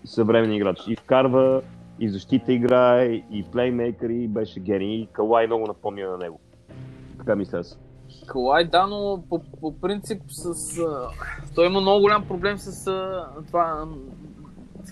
съвременен 0.05 0.57
играч. 0.57 0.79
И 0.89 0.97
вкарва, 0.97 1.63
и 2.01 2.09
защита 2.09 2.53
играе, 2.53 3.05
и 3.31 3.45
плеймейкър, 3.53 4.09
и 4.09 4.29
беше 4.29 4.61
гений. 4.61 5.09
Калай 5.13 5.47
много 5.47 5.67
напомня 5.67 6.11
на 6.11 6.19
него. 6.19 6.41
Така 7.19 7.37
мисля 7.37 7.59
аз. 7.59 7.79
Калай, 8.27 8.65
да, 8.65 8.87
но 8.87 9.23
по, 9.29 9.43
по 9.61 9.81
принцип 9.81 10.23
с... 10.29 10.79
А, 10.79 11.09
той 11.55 11.67
има 11.67 11.81
много 11.81 12.01
голям 12.01 12.29
проблем 12.29 12.59
с 12.59 12.87
а, 12.87 13.27
това... 13.47 13.87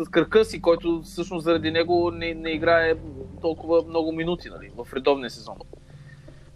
С 0.05 0.09
кръка 0.09 0.45
си, 0.45 0.63
който 0.63 1.01
всъщност 1.03 1.45
заради 1.45 1.71
него 1.71 2.11
не, 2.11 2.35
не 2.35 2.51
играе 2.51 2.95
толкова 3.41 3.83
много 3.89 4.13
минути 4.13 4.49
нали, 4.49 4.71
в 4.77 4.93
редовния 4.95 5.31
сезон. 5.31 5.57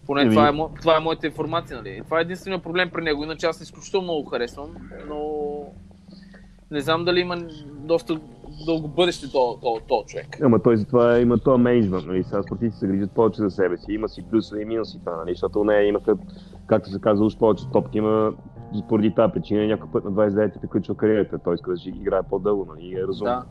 Поне 0.07 0.29
това, 0.29 0.49
е, 0.49 0.53
това 0.81 0.97
е 0.97 1.01
моята 1.01 1.27
информация. 1.27 1.77
Нали. 1.77 2.03
Това 2.05 2.19
е 2.19 2.23
единственият 2.23 2.63
проблем 2.63 2.91
при 2.91 3.03
него. 3.03 3.25
Иначе 3.25 3.47
аз 3.47 3.61
изключително 3.61 4.05
много 4.05 4.25
харесвам, 4.25 4.77
но 5.09 5.43
не 6.71 6.81
знам 6.81 7.05
дали 7.05 7.21
има 7.21 7.37
доста 7.69 8.21
дълго 8.67 8.89
бъдеще 8.89 9.31
то, 9.31 9.59
то, 9.63 9.81
то 9.89 10.05
човек. 10.07 10.39
Ама 10.43 10.63
той 10.63 10.77
затова 10.77 11.19
има 11.19 11.39
този 11.39 11.63
менеджмент, 11.63 12.07
нали? 12.07 12.25
Сега 12.25 12.43
спортистите 12.43 12.79
се 12.79 12.87
грижат 12.87 13.13
повече 13.13 13.43
за 13.43 13.51
себе 13.51 13.79
си. 13.79 13.93
Има 13.93 14.09
си 14.09 14.25
плюсове 14.31 14.63
и 14.63 14.65
минуси 14.65 14.99
това, 14.99 15.17
нали? 15.17 15.31
Защото 15.31 15.65
не 15.65 15.83
имаха, 15.83 16.17
както 16.67 16.91
се 16.91 17.01
казва, 17.01 17.27
уж 17.27 17.37
повече 17.37 17.65
топки 17.73 17.99
има 17.99 18.33
поради 18.89 19.15
тази 19.15 19.33
причина 19.33 19.67
някой 19.67 19.91
път 19.93 20.05
на 20.05 20.13
29 20.13 20.53
ти 20.53 20.59
приключва 20.59 20.95
кариерата. 20.95 21.39
Той 21.39 21.55
иска 21.55 21.71
да 21.71 21.77
си 21.77 21.89
играе 21.89 22.23
по-дълго, 22.23 22.67
нали? 22.75 22.87
И 22.87 22.95
е 22.95 23.03
разумно. 23.03 23.33
Да. 23.33 23.45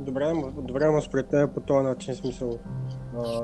Добре, 0.00 0.32
добре, 0.56 0.90
но 0.90 1.00
според 1.00 1.28
теб 1.28 1.54
по 1.54 1.60
този 1.60 1.86
начин 1.86 2.14
смисъл. 2.14 2.58
А, 3.16 3.40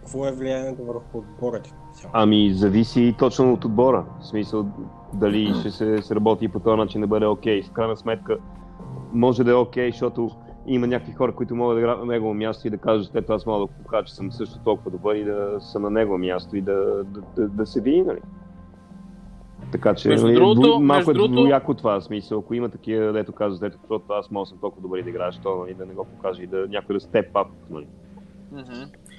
какво 0.00 0.26
е 0.26 0.32
влиянието 0.32 0.84
върху 0.84 1.18
отбора 1.18 1.62
ти? 1.62 1.72
Ами, 2.12 2.52
зависи 2.54 3.14
точно 3.18 3.52
от 3.52 3.64
отбора. 3.64 4.04
В 4.20 4.26
смисъл, 4.26 4.66
дали 5.14 5.54
ще 5.54 5.70
се, 5.70 6.14
работи 6.14 6.48
по 6.48 6.60
този 6.60 6.76
начин 6.76 7.00
да 7.00 7.06
бъде 7.06 7.26
окей. 7.26 7.62
В 7.62 7.72
крайна 7.72 7.96
сметка, 7.96 8.38
може 9.12 9.44
да 9.44 9.50
е 9.50 9.54
окей, 9.54 9.90
защото 9.90 10.30
има 10.66 10.86
някакви 10.86 11.12
хора, 11.12 11.34
които 11.34 11.54
могат 11.54 11.76
да 11.76 11.80
играят 11.80 11.98
на 12.00 12.06
негово 12.06 12.34
място 12.34 12.66
и 12.66 12.70
да 12.70 12.78
кажат, 12.78 13.14
ето 13.14 13.32
аз 13.32 13.46
мога 13.46 13.60
да 13.60 13.72
покажа, 13.74 14.04
че 14.04 14.14
съм 14.14 14.32
също 14.32 14.58
толкова 14.58 14.90
добър 14.90 15.14
и 15.14 15.24
да 15.24 15.56
съм 15.60 15.82
на 15.82 15.90
негово 15.90 16.18
място 16.18 16.56
и 16.56 16.60
да, 16.60 16.74
да, 17.04 17.20
да, 17.36 17.48
да 17.48 17.66
се 17.66 17.80
види, 17.80 18.02
нали? 18.02 18.20
Така 19.72 19.94
че 19.94 20.08
Между 20.08 20.26
нали, 20.26 20.34
другото- 20.36 20.60
дву- 20.60 20.78
малко 20.78 20.96
между 20.98 21.10
е 21.10 21.14
другото- 21.14 21.32
двояко 21.34 21.74
това 21.74 22.00
смисъл. 22.00 22.38
Ако 22.38 22.54
има 22.54 22.68
такива, 22.68 23.12
дето 23.12 23.32
казват, 23.32 23.62
ето, 23.64 23.78
защото 23.80 24.12
аз 24.12 24.30
мога 24.30 24.42
да 24.42 24.48
съм 24.48 24.58
толкова 24.58 24.82
добър 24.82 24.98
и 24.98 25.02
да 25.02 25.10
играеш, 25.10 25.38
то 25.38 25.56
нали, 25.56 25.74
да 25.74 25.86
не 25.86 25.94
го 25.94 26.04
покаже 26.06 26.42
и 26.42 26.46
да 26.46 26.66
някой 26.68 26.94
да 26.94 27.00
степ 27.00 27.36
ап. 27.36 27.48
Нали. 27.70 27.86
Да, 28.52 28.64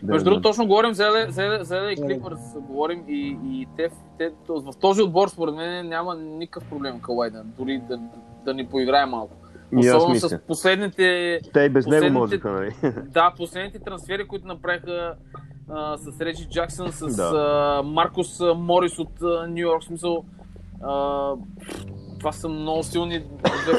Между 0.04 0.20
да. 0.20 0.24
другото, 0.24 0.42
точно 0.42 0.68
говорим 0.68 0.94
за 0.94 1.04
LA, 1.04 1.30
за 1.30 1.42
LA, 1.42 1.62
за 1.62 1.76
LA 1.76 1.98
Clippers, 1.98 2.60
говорим 2.60 3.04
и, 3.08 3.38
и 3.46 3.68
те, 3.78 3.90
те, 4.18 4.32
в 4.50 4.74
този 4.82 5.02
отбор, 5.02 5.28
според 5.28 5.56
мен, 5.56 5.88
няма 5.88 6.16
никакъв 6.16 6.70
проблем 6.70 7.00
Калай 7.00 7.30
да, 7.30 7.44
дори 7.58 7.82
да, 7.90 8.00
да 8.46 8.54
ни 8.54 8.66
поиграе 8.66 9.06
малко. 9.06 9.34
Особено 9.76 10.16
с 10.16 10.40
последните, 10.48 11.40
Те 11.54 11.60
и 11.60 11.70
без 11.70 11.88
него 11.88 12.14
можеха, 12.14 12.52
нали? 12.52 12.76
да, 13.04 13.34
последните 13.38 13.80
трансфери, 13.80 14.28
които 14.28 14.48
направиха 14.48 15.16
а, 15.70 15.98
с 15.98 16.22
Реджи 16.22 16.50
Джаксън, 16.50 16.92
с 16.92 17.16
Да. 17.16 17.32
а, 17.36 17.84
Маркус 17.84 18.40
Морис 18.56 19.00
от 19.00 19.22
Нью 19.50 19.62
Йорк, 19.62 19.84
смисъл. 19.84 20.26
А, 20.84 21.34
това 22.20 22.32
са 22.32 22.50
много 22.50 22.84
силни 22.84 23.24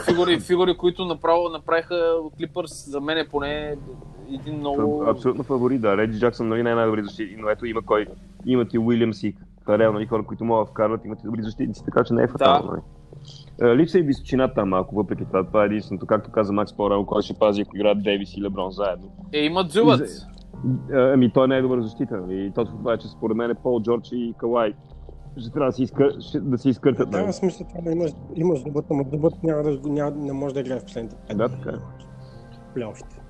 фигури, 0.09 0.41
фигури, 0.47 0.77
които 0.77 1.05
направо 1.05 1.49
направиха 1.49 2.15
Клипърс 2.39 2.91
за 2.91 3.01
мен 3.01 3.19
е 3.19 3.29
поне 3.29 3.77
един 4.35 4.59
много... 4.59 5.05
Абсолютно 5.09 5.45
фаворит, 5.45 5.81
да. 5.81 5.97
Реджи 5.97 6.21
Джаксън 6.21 6.49
нали, 6.49 6.63
не 6.63 6.71
е 6.71 6.75
най-добри 6.75 7.03
защитник, 7.03 7.39
но 7.41 7.49
ето 7.49 7.67
има 7.67 7.83
кой. 7.83 8.07
Имат 8.47 8.75
и 8.75 8.79
Уилямс 8.79 9.23
и 9.23 9.37
Карел, 9.67 9.93
нали, 9.93 10.07
хора, 10.07 10.23
които 10.23 10.45
могат 10.45 10.67
да 10.67 10.71
вкарват, 10.71 11.05
имат 11.05 11.21
и 11.21 11.27
добри 11.27 11.43
защитници, 11.43 11.85
така 11.85 12.05
че 12.05 12.15
не 12.15 12.23
е 12.23 12.29
фатално. 12.29 12.71
Нали. 12.71 12.81
Е, 13.63 13.77
Липса 13.77 13.99
и 13.99 14.03
височина 14.03 14.49
там 14.49 14.69
малко, 14.69 14.95
въпреки 14.95 15.25
това. 15.25 15.45
Това 15.45 15.63
е 15.63 15.67
единственото, 15.67 16.07
както 16.07 16.31
каза 16.31 16.53
Макс 16.53 16.73
по-рано, 16.73 17.07
кой 17.07 17.23
ще 17.23 17.35
пази, 17.35 17.63
ако 17.63 17.77
играят 17.77 18.03
Дейвис 18.03 18.37
и 18.37 18.43
Леброн 18.43 18.71
заедно. 18.71 19.09
Е, 19.33 19.39
има 19.39 19.65
Дзюбът. 19.65 20.01
И 20.01 20.07
за- 20.07 20.27
Ами 20.93 21.33
той 21.33 21.49
не 21.49 21.57
е 21.57 21.63
добър 21.63 21.81
защита. 21.81 22.23
И 22.31 22.53
точно 22.55 22.79
това 22.79 22.93
е, 22.93 22.99
че 22.99 23.09
според 23.09 23.37
мен 23.37 23.51
е 23.51 23.55
Пол 23.55 23.83
Джордж 23.83 24.09
и 24.13 24.35
Калай 24.39 24.73
ще 25.37 25.51
трябва 25.51 25.69
да 25.69 25.73
се, 25.73 25.83
изкър... 25.83 26.13
да 26.35 26.59
се 26.59 26.69
изкъртат. 26.69 27.11
Да, 27.11 27.19
Нали. 27.19 27.27
в 27.27 27.35
смисъл 27.35 27.67
това 27.69 27.93
имаш, 27.93 28.11
имаш 28.35 28.63
дебът, 28.63 28.85
ама 28.91 29.05
дебът 29.05 29.43
няма 29.43 29.63
да, 29.63 29.79
няма, 29.85 30.11
не 30.11 30.33
може 30.33 30.55
да 30.55 30.61
играе 30.61 30.79
в 30.79 30.85
последните 30.85 31.17
пет 31.29 31.37
Да, 31.37 31.49
дни 31.49 31.57
така 31.57 31.71
е. 31.71 31.79
в 31.79 32.75
плейофите. 32.75 33.21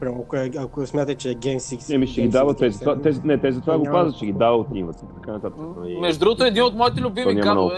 Прямо, 0.00 0.22
ако, 0.22 0.36
е- 0.36 0.50
ако 0.58 0.86
смятате, 0.86 1.14
че 1.14 1.30
е 1.30 1.34
Game 1.34 1.56
6. 1.56 1.94
Еми 1.94 2.06
ще 2.06 2.22
ги 2.22 2.28
дават 2.28 2.56
6, 2.56 2.60
тези. 2.60 3.02
Тези 3.02 3.20
не, 3.24 3.38
тези 3.38 3.60
това 3.60 3.78
го 3.78 3.84
пазят, 3.84 4.14
ще 4.14 4.26
ги 4.26 4.32
дават 4.32 4.66
името. 4.74 4.98
Така 5.14 5.32
нататък. 5.32 5.60
Нали. 5.78 5.98
Между 6.00 6.20
другото, 6.20 6.44
един 6.44 6.62
от 6.62 6.74
моите 6.74 7.00
любими 7.00 7.40
какво. 7.40 7.70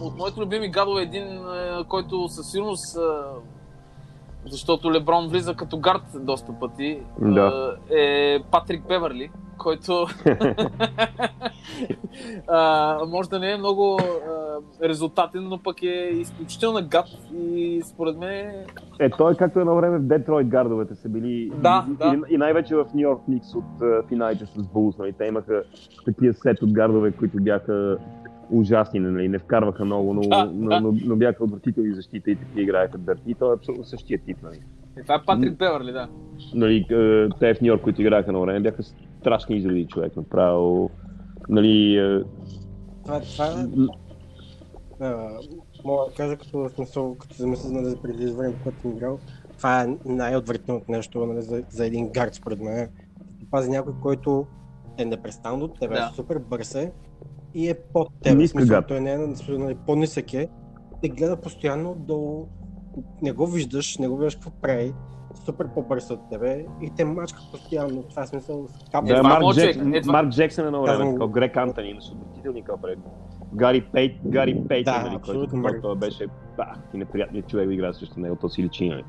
От 0.00 0.16
моите 0.18 0.40
любими 0.40 0.68
гадове 0.68 1.00
е 1.00 1.04
един, 1.04 1.24
е, 1.24 1.84
който 1.88 2.28
със 2.28 2.50
сигурност, 2.50 2.96
е, 2.96 3.00
защото 4.50 4.92
Леброн 4.92 5.28
влиза 5.28 5.54
като 5.54 5.78
гард 5.78 6.02
доста 6.14 6.52
пъти, 6.60 6.98
Да. 7.20 7.76
е, 7.90 8.38
Патрик 8.50 8.86
Беверли, 8.88 9.30
който 9.58 9.92
а, 12.48 12.98
може 13.06 13.28
да 13.30 13.38
не 13.38 13.52
е 13.52 13.56
много 13.56 13.98
а, 14.00 14.88
резултатен, 14.88 15.48
но 15.48 15.58
пък 15.58 15.82
е 15.82 16.10
изключително 16.12 16.88
гад 16.88 17.06
и 17.34 17.82
според 17.84 18.18
мен 18.18 18.50
Е, 19.00 19.10
той 19.10 19.34
както 19.34 19.60
едно 19.60 19.74
време 19.76 19.98
в 19.98 20.02
Детройт 20.02 20.48
гардовете 20.48 20.94
са 20.94 21.08
били. 21.08 21.52
Да, 21.54 21.86
и, 21.90 21.92
да. 21.92 22.16
И, 22.30 22.34
и 22.34 22.36
най-вече 22.38 22.76
в 22.76 22.84
Нью 22.94 23.00
Йорк 23.02 23.20
Никс 23.28 23.54
от 23.54 23.64
финалите 24.08 24.46
с 24.46 24.62
Булс. 24.62 24.98
Нали? 24.98 25.12
Те 25.12 25.24
имаха 25.24 25.62
такива 26.04 26.34
сет 26.34 26.62
от 26.62 26.72
гардове, 26.72 27.12
които 27.12 27.36
бяха 27.40 27.98
ужасни, 28.52 29.00
нали? 29.00 29.28
не 29.28 29.38
вкарваха 29.38 29.84
много, 29.84 30.14
но, 30.14 30.20
Да, 30.20 30.50
но, 30.54 30.68
да. 30.68 30.80
но, 30.80 30.94
но, 31.04 31.16
бяха 31.16 31.44
отвратителни 31.44 31.94
защита 31.94 32.30
и 32.30 32.36
такива 32.36 32.62
играеха 32.62 32.98
дърти. 32.98 33.30
И 33.30 33.34
той 33.34 33.50
е 33.50 33.54
абсолютно 33.54 33.84
същия 33.84 34.18
тип. 34.18 34.36
Нали? 34.42 34.60
е, 34.96 35.02
това 35.02 35.14
е 35.14 35.24
Патрик 35.26 35.56
Беверли, 35.58 35.92
да. 35.92 36.08
Нали, 36.54 36.76
е, 36.90 37.28
те 37.40 37.54
в 37.54 37.60
Нью 37.60 37.68
Йорк, 37.68 37.82
които 37.82 38.00
играеха 38.00 38.32
на 38.32 38.40
време, 38.40 38.60
бяха 38.60 38.82
страшни 39.20 39.56
изроди 39.56 39.86
човек. 39.86 40.16
Направо. 40.16 40.90
Нали, 41.48 41.96
е, 41.96 42.22
Това, 43.04 43.20
това 43.20 43.46
е, 43.46 43.66
а, 45.00 45.38
мога 45.84 46.04
да 46.08 46.14
кажа 46.16 46.36
като 46.36 46.68
смисъл, 46.68 47.14
като 47.14 47.34
замисля 47.34 47.70
нали, 47.70 47.96
преди 48.02 48.26
време, 48.32 48.54
когато 48.62 48.80
съм 48.80 48.92
играл, 48.92 49.18
това 49.56 49.82
е 49.82 49.96
най-отвратителното 50.04 50.92
нещо 50.92 51.26
нали, 51.26 51.42
за, 51.42 51.62
за 51.70 51.86
един 51.86 52.08
гард, 52.12 52.34
според 52.34 52.60
мен. 52.60 52.88
Да 53.40 53.46
пази 53.50 53.70
някой, 53.70 53.92
който 54.02 54.46
е 54.98 55.04
непрестанно 55.04 55.64
от 55.64 55.80
тебе, 55.80 55.94
Да. 55.94 56.12
супер 56.14 56.38
бърз 56.38 56.74
е 56.74 56.92
и 57.54 57.70
е 57.70 57.74
под. 57.92 58.08
Ниска 58.26 58.58
В 58.58 58.60
смисъл. 58.60 58.82
Той 58.82 59.00
не 59.00 59.12
е 59.12 59.18
нали, 59.48 59.76
по-нисък 59.86 60.34
е, 60.34 60.48
те 61.02 61.08
гледа 61.08 61.36
постоянно 61.36 61.94
до... 61.94 62.46
Не 63.22 63.32
го 63.32 63.46
виждаш, 63.46 63.98
не 63.98 64.08
го 64.08 64.16
виждаш 64.16 64.34
какво 64.34 64.50
прави, 64.52 64.92
супер 65.34 65.68
по-бърз 65.68 66.10
от 66.10 66.30
тебе 66.30 66.66
и 66.82 66.90
те 66.90 67.04
мачка 67.04 67.40
постоянно. 67.50 68.02
Това 68.02 68.22
е 68.22 68.26
смисъл. 68.26 68.66
Капа, 68.92 69.10
Е, 69.10 69.14
да, 69.14 69.22
Марк, 69.22 69.42
може, 69.42 69.60
Джек, 69.62 69.76
е, 69.94 70.00
това- 70.00 70.12
Марк 70.12 70.28
Джексън 70.28 70.64
е 70.64 70.68
едно 70.68 70.82
време, 70.82 71.04
Казвам- 71.04 71.30
Грек 71.32 71.56
Антони, 71.56 71.88
имаше 71.88 72.12
отвратителни 72.12 72.62
капре. 72.62 72.94
Гари 73.54 73.80
Пейт, 73.82 74.16
Гари 74.26 74.64
Пейт, 74.68 74.84
Да, 74.84 75.02
нали, 75.02 75.18
който, 75.20 75.62
който 75.62 75.86
Марк. 75.88 75.98
беше 75.98 76.26
да, 76.56 76.72
и 76.94 76.98
неприятният 76.98 77.48
човек 77.48 77.66
да 77.68 77.74
играе 77.74 77.92
срещу 77.92 78.20
него, 78.20 78.36
то 78.36 78.48
си 78.48 78.62
личи, 78.62 78.88
нали. 78.88 79.04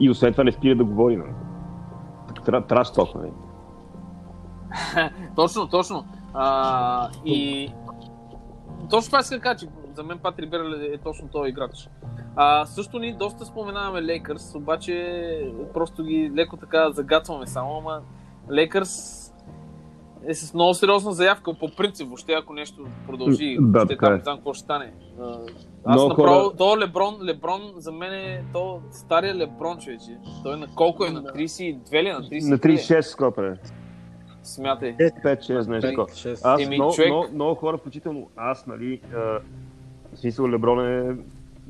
И 0.00 0.10
освен 0.10 0.32
това 0.32 0.44
не 0.44 0.52
спира 0.52 0.76
да 0.76 0.84
говори, 0.84 1.16
нали. 1.16 1.30
Тра- 2.46 2.66
Траш 2.66 2.92
ток, 2.92 3.14
нали. 3.14 3.30
Точно, 5.36 5.68
точно. 5.68 6.04
А, 6.34 7.08
и 7.24 7.68
точно 8.80 9.06
това 9.06 9.18
иска 9.18 9.34
да 9.34 9.40
кажа, 9.40 9.58
че 9.58 9.66
за 9.94 10.02
мен 10.02 10.18
Патрик 10.18 10.50
Беверли 10.50 10.86
е 10.86 10.98
точно 10.98 11.28
този 11.28 11.48
играч. 11.48 11.88
А, 12.36 12.66
също 12.66 12.98
ни 12.98 13.12
доста 13.14 13.44
споменаваме 13.44 14.02
Лейкърс, 14.02 14.54
обаче 14.54 15.52
просто 15.74 16.04
ги 16.04 16.30
леко 16.34 16.56
така 16.56 16.90
загатваме 16.90 17.46
само, 17.46 17.78
ама 17.78 18.00
Лейкърс 18.50 19.22
е 20.24 20.34
с 20.34 20.54
много 20.54 20.74
сериозна 20.74 21.12
заявка 21.12 21.54
по 21.54 21.68
принцип, 21.68 22.06
въобще 22.06 22.32
ако 22.32 22.52
нещо 22.52 22.86
продължи, 23.06 23.56
Да, 23.60 23.86
там 23.88 24.12
е. 24.12 24.16
не 24.16 24.22
знам 24.22 24.36
какво 24.36 24.54
ще 24.54 24.64
стане. 24.64 24.92
Аз 25.84 25.94
Много 25.94 26.08
направо, 26.08 26.40
хора- 26.40 26.56
то 26.56 26.78
Леброн, 26.78 27.18
Леброн 27.22 27.60
за 27.76 27.92
мен 27.92 28.12
е 28.12 28.44
то 28.52 28.80
стария 28.90 29.34
Леброн, 29.34 29.78
човече. 29.78 30.18
Той 30.42 30.56
на 30.56 30.66
колко 30.66 31.04
е? 31.04 31.10
На 31.10 31.22
32 31.22 31.34
ли? 31.94 32.08
е? 32.08 32.12
На 32.12 32.20
32 32.20 32.48
На 32.48 32.56
ли? 32.56 32.60
36 32.60 33.00
скопа, 33.02 33.46
е. 33.46 33.52
Смятай. 34.46 34.96
5-6 34.96 35.68
нещо 35.68 35.88
такова. 35.88 36.14
шест. 36.14 36.44
Аз 36.44 36.62
Еми, 36.62 36.76
много, 36.76 36.92
човек- 36.92 37.08
много, 37.08 37.26
много 37.34 37.54
хора, 37.54 37.78
включително 37.78 38.28
аз, 38.36 38.66
нали, 38.66 39.00
а, 39.14 39.18
В 39.18 40.18
смисъл, 40.18 40.48
Леброн 40.48 40.86
е 40.86 41.16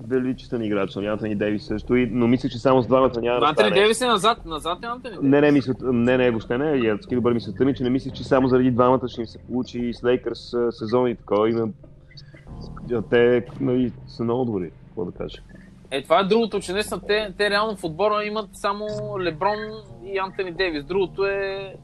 величествен 0.09 0.63
играч, 0.63 0.97
нали, 0.97 1.07
Антони 1.07 1.35
Дейвис 1.35 1.67
също, 1.67 1.97
и, 1.97 2.07
но 2.13 2.27
мисля, 2.27 2.49
че 2.49 2.59
само 2.59 2.83
с 2.83 2.87
двамата 2.87 3.21
няма 3.21 3.41
да 3.41 3.47
Антони 3.47 3.55
стане. 3.55 3.71
Дейвис 3.71 4.01
е 4.01 4.07
назад, 4.07 4.47
назад 4.47 4.79
е 4.83 4.87
Антони 4.87 5.15
Дейвис. 5.15 5.31
Не, 5.31 5.41
не, 5.41 5.51
мисля, 5.51 5.75
не, 5.83 6.17
не, 6.19 6.31
въобще 6.31 6.59
не, 6.59 6.77
и 6.77 6.89
адски 6.89 7.15
добър 7.15 7.33
мисълта 7.33 7.65
ми, 7.65 7.75
че 7.75 7.83
не 7.83 7.91
мисля, 7.91 8.11
че 8.11 8.25
само 8.25 8.49
заради 8.49 8.71
двамата 8.71 9.09
ще 9.09 9.21
им 9.21 9.27
се 9.27 9.39
получи 9.39 9.79
и 9.79 9.95
с 9.95 10.05
Лейкърс 10.05 10.55
сезон 10.71 11.09
и 11.09 11.15
такова. 11.15 11.51
Има... 11.51 11.69
Те 13.11 13.47
нали, 13.61 13.93
са 14.07 14.25
много 14.25 14.45
добри, 14.45 14.71
какво 14.87 15.05
да 15.05 15.13
кажа. 15.13 15.39
Е, 15.91 16.03
това 16.03 16.21
е 16.21 16.25
другото, 16.25 16.61
че 16.61 16.73
наистина 16.73 17.01
те, 17.07 17.33
те 17.39 17.51
реално 17.51 17.77
в 17.77 17.85
отбора 17.85 18.25
имат 18.25 18.49
само 18.53 18.87
Леброн 19.21 19.59
и 20.07 20.19
Антони 20.19 20.53
Дейвис. 20.53 20.85
Другото 20.85 21.27
е... 21.27 21.75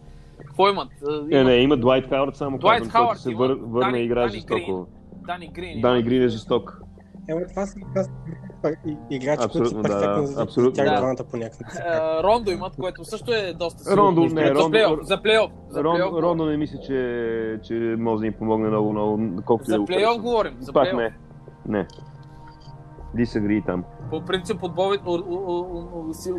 Какво 0.53 0.69
имат? 0.69 0.89
Е, 1.31 1.35
Не, 1.35 1.45
не, 1.45 1.55
има 1.55 1.77
Дуайт 1.77 2.07
Хауърд 2.07 2.37
само, 2.37 2.59
Дуайт 2.59 2.83
казвам, 2.83 2.93
който 2.93 3.05
Хауърд 3.05 3.19
се 3.19 3.35
вър, 3.35 3.59
върна 3.63 3.91
Дани- 3.91 4.01
игра 4.01 4.21
Дани 4.21 4.33
жестоко. 4.33 4.87
Дани 5.27 5.49
Грин. 5.49 5.81
Дани 5.81 6.03
Грин 6.03 6.23
е 6.23 6.29
жесток. 6.29 6.79
Ема 7.29 7.41
това 7.47 7.67
са, 7.67 7.75
това 7.89 8.03
са 8.03 8.11
и- 8.87 8.97
играчи, 9.11 9.43
които 9.43 9.69
са 9.69 9.77
Абсолютно, 9.77 9.83
да, 9.83 9.89
да, 10.63 10.73
тях 10.75 10.85
да. 10.87 10.97
двамата 10.97 11.31
по 11.31 11.37
някакъв. 11.37 11.75
Е, 11.77 12.23
Рондо 12.23 12.51
имат, 12.51 12.77
което 12.77 13.05
също 13.05 13.33
е 13.33 13.53
доста 13.53 13.85
силно. 13.85 13.97
Рондо, 13.99 14.21
не, 14.23 14.29
за 14.29 14.55
Рондо- 14.55 14.71
плейоф, 14.71 15.01
за 15.03 15.23
плейоф. 15.23 15.51
За 15.69 15.83
плейоф, 15.83 16.13
Рондо 16.15 16.45
не 16.47 16.57
мисля, 16.57 16.79
че, 16.79 16.97
че 17.63 17.75
може 17.99 18.21
да 18.21 18.27
ни 18.27 18.33
помогне 18.33 18.69
много, 18.69 18.93
много, 18.93 19.21
колкото 19.47 19.67
да 19.67 19.73
за 19.73 19.85
плейоф 19.85 20.19
говорим. 20.19 20.57
За 20.61 20.73
Пак 20.73 20.93
не. 20.93 21.15
Не. 21.69 21.87
Disagree 23.17 23.67
там. 23.67 23.85
По 24.11 24.21
принцип, 24.21 24.63
отбовите, 24.63 25.05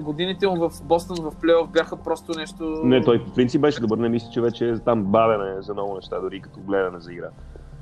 годините 0.02 0.48
му 0.48 0.70
в 0.70 0.84
Бостон 0.84 1.18
в 1.32 1.36
плейоф 1.42 1.70
бяха 1.70 1.98
просто 1.98 2.32
нещо... 2.38 2.64
Не, 2.84 3.02
той 3.02 3.24
по 3.24 3.34
принцип 3.34 3.62
беше 3.62 3.82
добър, 3.82 3.98
не 3.98 4.10
мисля, 4.10 4.30
че 4.34 4.42
вече 4.42 4.70
е 4.70 4.80
там 4.80 5.04
бавене 5.04 5.62
за 5.62 5.74
много 5.74 5.96
неща, 5.96 6.20
дори 6.20 6.42
като 6.42 6.60
гледане 6.60 7.00
за 7.00 7.14
игра. 7.14 7.30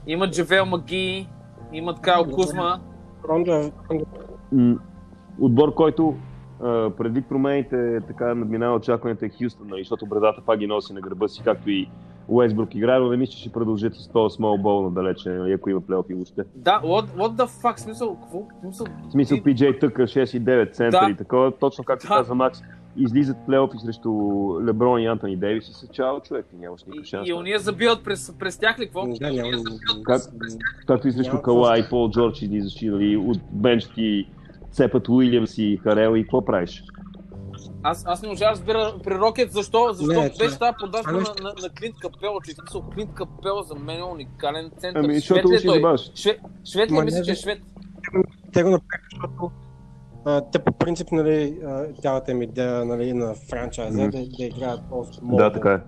Имат 0.08 0.34
Джавел 0.34 0.66
Маги, 0.66 1.30
имат 1.74 2.02
Кайл 2.02 2.26
Кузма. 2.26 2.80
Рондо 3.30 3.72
Отбор, 5.40 5.74
който 5.74 6.16
а, 6.64 6.90
предвид 6.90 7.30
промените 7.30 8.00
така 8.08 8.36
надминава 8.36 8.76
очакването 8.76 9.26
е 9.26 9.30
Хюстън, 9.30 9.68
нали, 9.68 9.82
защото 9.82 10.06
брадата 10.06 10.42
пак 10.46 10.60
ги 10.60 10.68
носи 10.68 10.94
на 10.94 11.02
гърба 11.02 11.28
си, 11.28 11.42
както 11.44 11.70
и 11.70 11.90
Уестбрук 12.28 12.76
играе, 12.76 13.00
но 13.00 13.10
не 13.10 13.18
мисля, 13.18 13.32
че 13.32 13.40
ще 13.40 13.50
продължат 13.50 13.96
с 13.96 14.08
този 14.08 14.38
small 14.38 14.62
ball 14.62 14.84
надалече, 14.84 15.30
нали, 15.30 15.52
ако 15.52 15.70
има 15.70 15.82
плейоф 15.82 16.06
и 16.10 16.14
въобще. 16.14 16.44
Да, 16.56 16.82
what, 16.84 17.06
what 17.08 17.32
the 17.36 17.48
fuck, 17.64 17.78
смисъл, 17.78 18.16
какво? 18.16 18.44
Смисъл, 18.62 18.86
В 19.08 19.12
смисъл 19.12 19.36
И- 19.36 19.44
PJ 19.44 19.80
Тъка 19.80 20.02
6 20.04 20.38
и 20.38 20.42
9 20.42 20.74
център 20.74 21.00
Да. 21.00 21.12
и 21.12 21.16
такова, 21.16 21.52
точно 21.52 21.84
както 21.84 22.08
Да. 22.08 22.14
каза 22.14 22.36
Макс, 22.36 22.60
излизат 22.98 23.38
плейофи 23.46 23.78
срещу 23.78 24.10
Леброн 24.64 25.00
и 25.00 25.06
Антони 25.06 25.38
Дейвис 25.38 25.70
и 25.70 25.74
се 25.74 25.88
чао 25.88 26.20
човек 26.20 26.46
и 26.54 26.58
нямаш 26.58 26.84
никакъв 26.84 27.04
и, 27.04 27.08
шанс. 27.08 27.30
и 27.30 27.34
уния 27.34 27.60
забиват 27.60 28.04
през, 28.04 28.34
през 28.40 28.58
тях 28.58 28.80
ли, 28.80 28.86
какво? 28.86 29.08
Да, 29.10 29.32
няма. 29.34 29.52
Как, 30.04 30.22
както 30.88 31.08
и 31.08 31.12
срещу 31.12 31.42
Кала 31.42 31.80
и. 31.80 31.90
Пол 31.90 32.10
Джордж 32.10 32.42
излизаш 32.42 32.82
и 32.82 32.90
нали, 32.90 33.18
от 33.18 33.38
бенч 33.52 33.86
ти 33.86 34.28
цепат 34.72 35.10
Уилямс 35.10 35.58
и 35.58 35.78
Харел 35.78 36.16
и 36.16 36.22
какво 36.22 36.46
правиш? 36.46 36.84
Аз, 37.84 38.04
аз 38.06 38.22
не 38.22 38.28
можа 38.28 38.46
да 38.46 38.52
разбера 38.52 38.94
при 39.04 39.16
Рокет 39.16 39.52
защо, 39.52 39.94
защо 39.94 40.22
Не, 40.22 40.30
беше 40.30 40.60
тази 40.60 40.74
продажба 40.80 41.12
това 41.12 41.34
на, 41.44 41.50
на, 41.50 41.54
на 41.62 41.70
Клинт 41.70 41.96
Капел, 42.02 42.40
че 42.46 42.52
смисъл 42.52 42.82
Клинт 42.96 43.14
Капел 43.14 43.62
за 43.62 43.76
мен 43.76 44.00
е 44.00 44.04
уникален 44.04 44.72
център. 44.78 45.04
Ами, 45.04 45.22
швед 45.22 45.46
ли 45.50 45.56
е 45.56 45.82
той? 45.82 45.98
Швед, 46.16 46.40
швед 46.72 46.92
ли 46.92 46.94
Ма 46.94 47.04
мисля, 47.04 47.24
че 47.24 47.32
е 47.32 47.36
швед? 47.36 47.60
Те 48.54 48.64
го 48.64 48.70
направиха, 48.70 49.08
защото 49.12 49.52
а, 50.26 50.42
те 50.52 50.60
по 50.60 50.72
принцип, 50.72 51.12
нали, 51.12 51.60
цялата 52.02 52.32
им 52.32 52.42
идея 52.42 52.86
нали, 52.86 53.14
на 53.14 53.34
франчайза 53.50 54.02
е 54.02 54.08
Мгм. 54.08 54.18
да, 54.18 54.26
да 54.38 54.44
играят 54.44 54.82
по 54.90 55.06
Да, 55.22 55.52
така 55.52 55.74
е. 55.74 55.80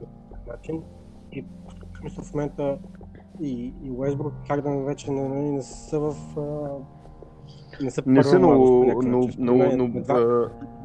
начин. 0.51 0.83
И 1.31 1.45
в 2.19 2.33
момента 2.33 2.77
и, 3.41 3.73
и 3.83 3.91
Уестбрук, 3.91 4.33
Хардън 4.47 4.85
вече 4.85 5.11
нали, 5.11 5.51
не 5.51 5.61
са 5.61 5.99
в... 5.99 6.15
Не 7.81 7.91
са, 7.91 8.03
Не 8.05 8.23
са, 8.23 8.39
но, 8.39 8.49
но, 9.03 9.29
но, 9.37 9.71
но, 9.77 9.89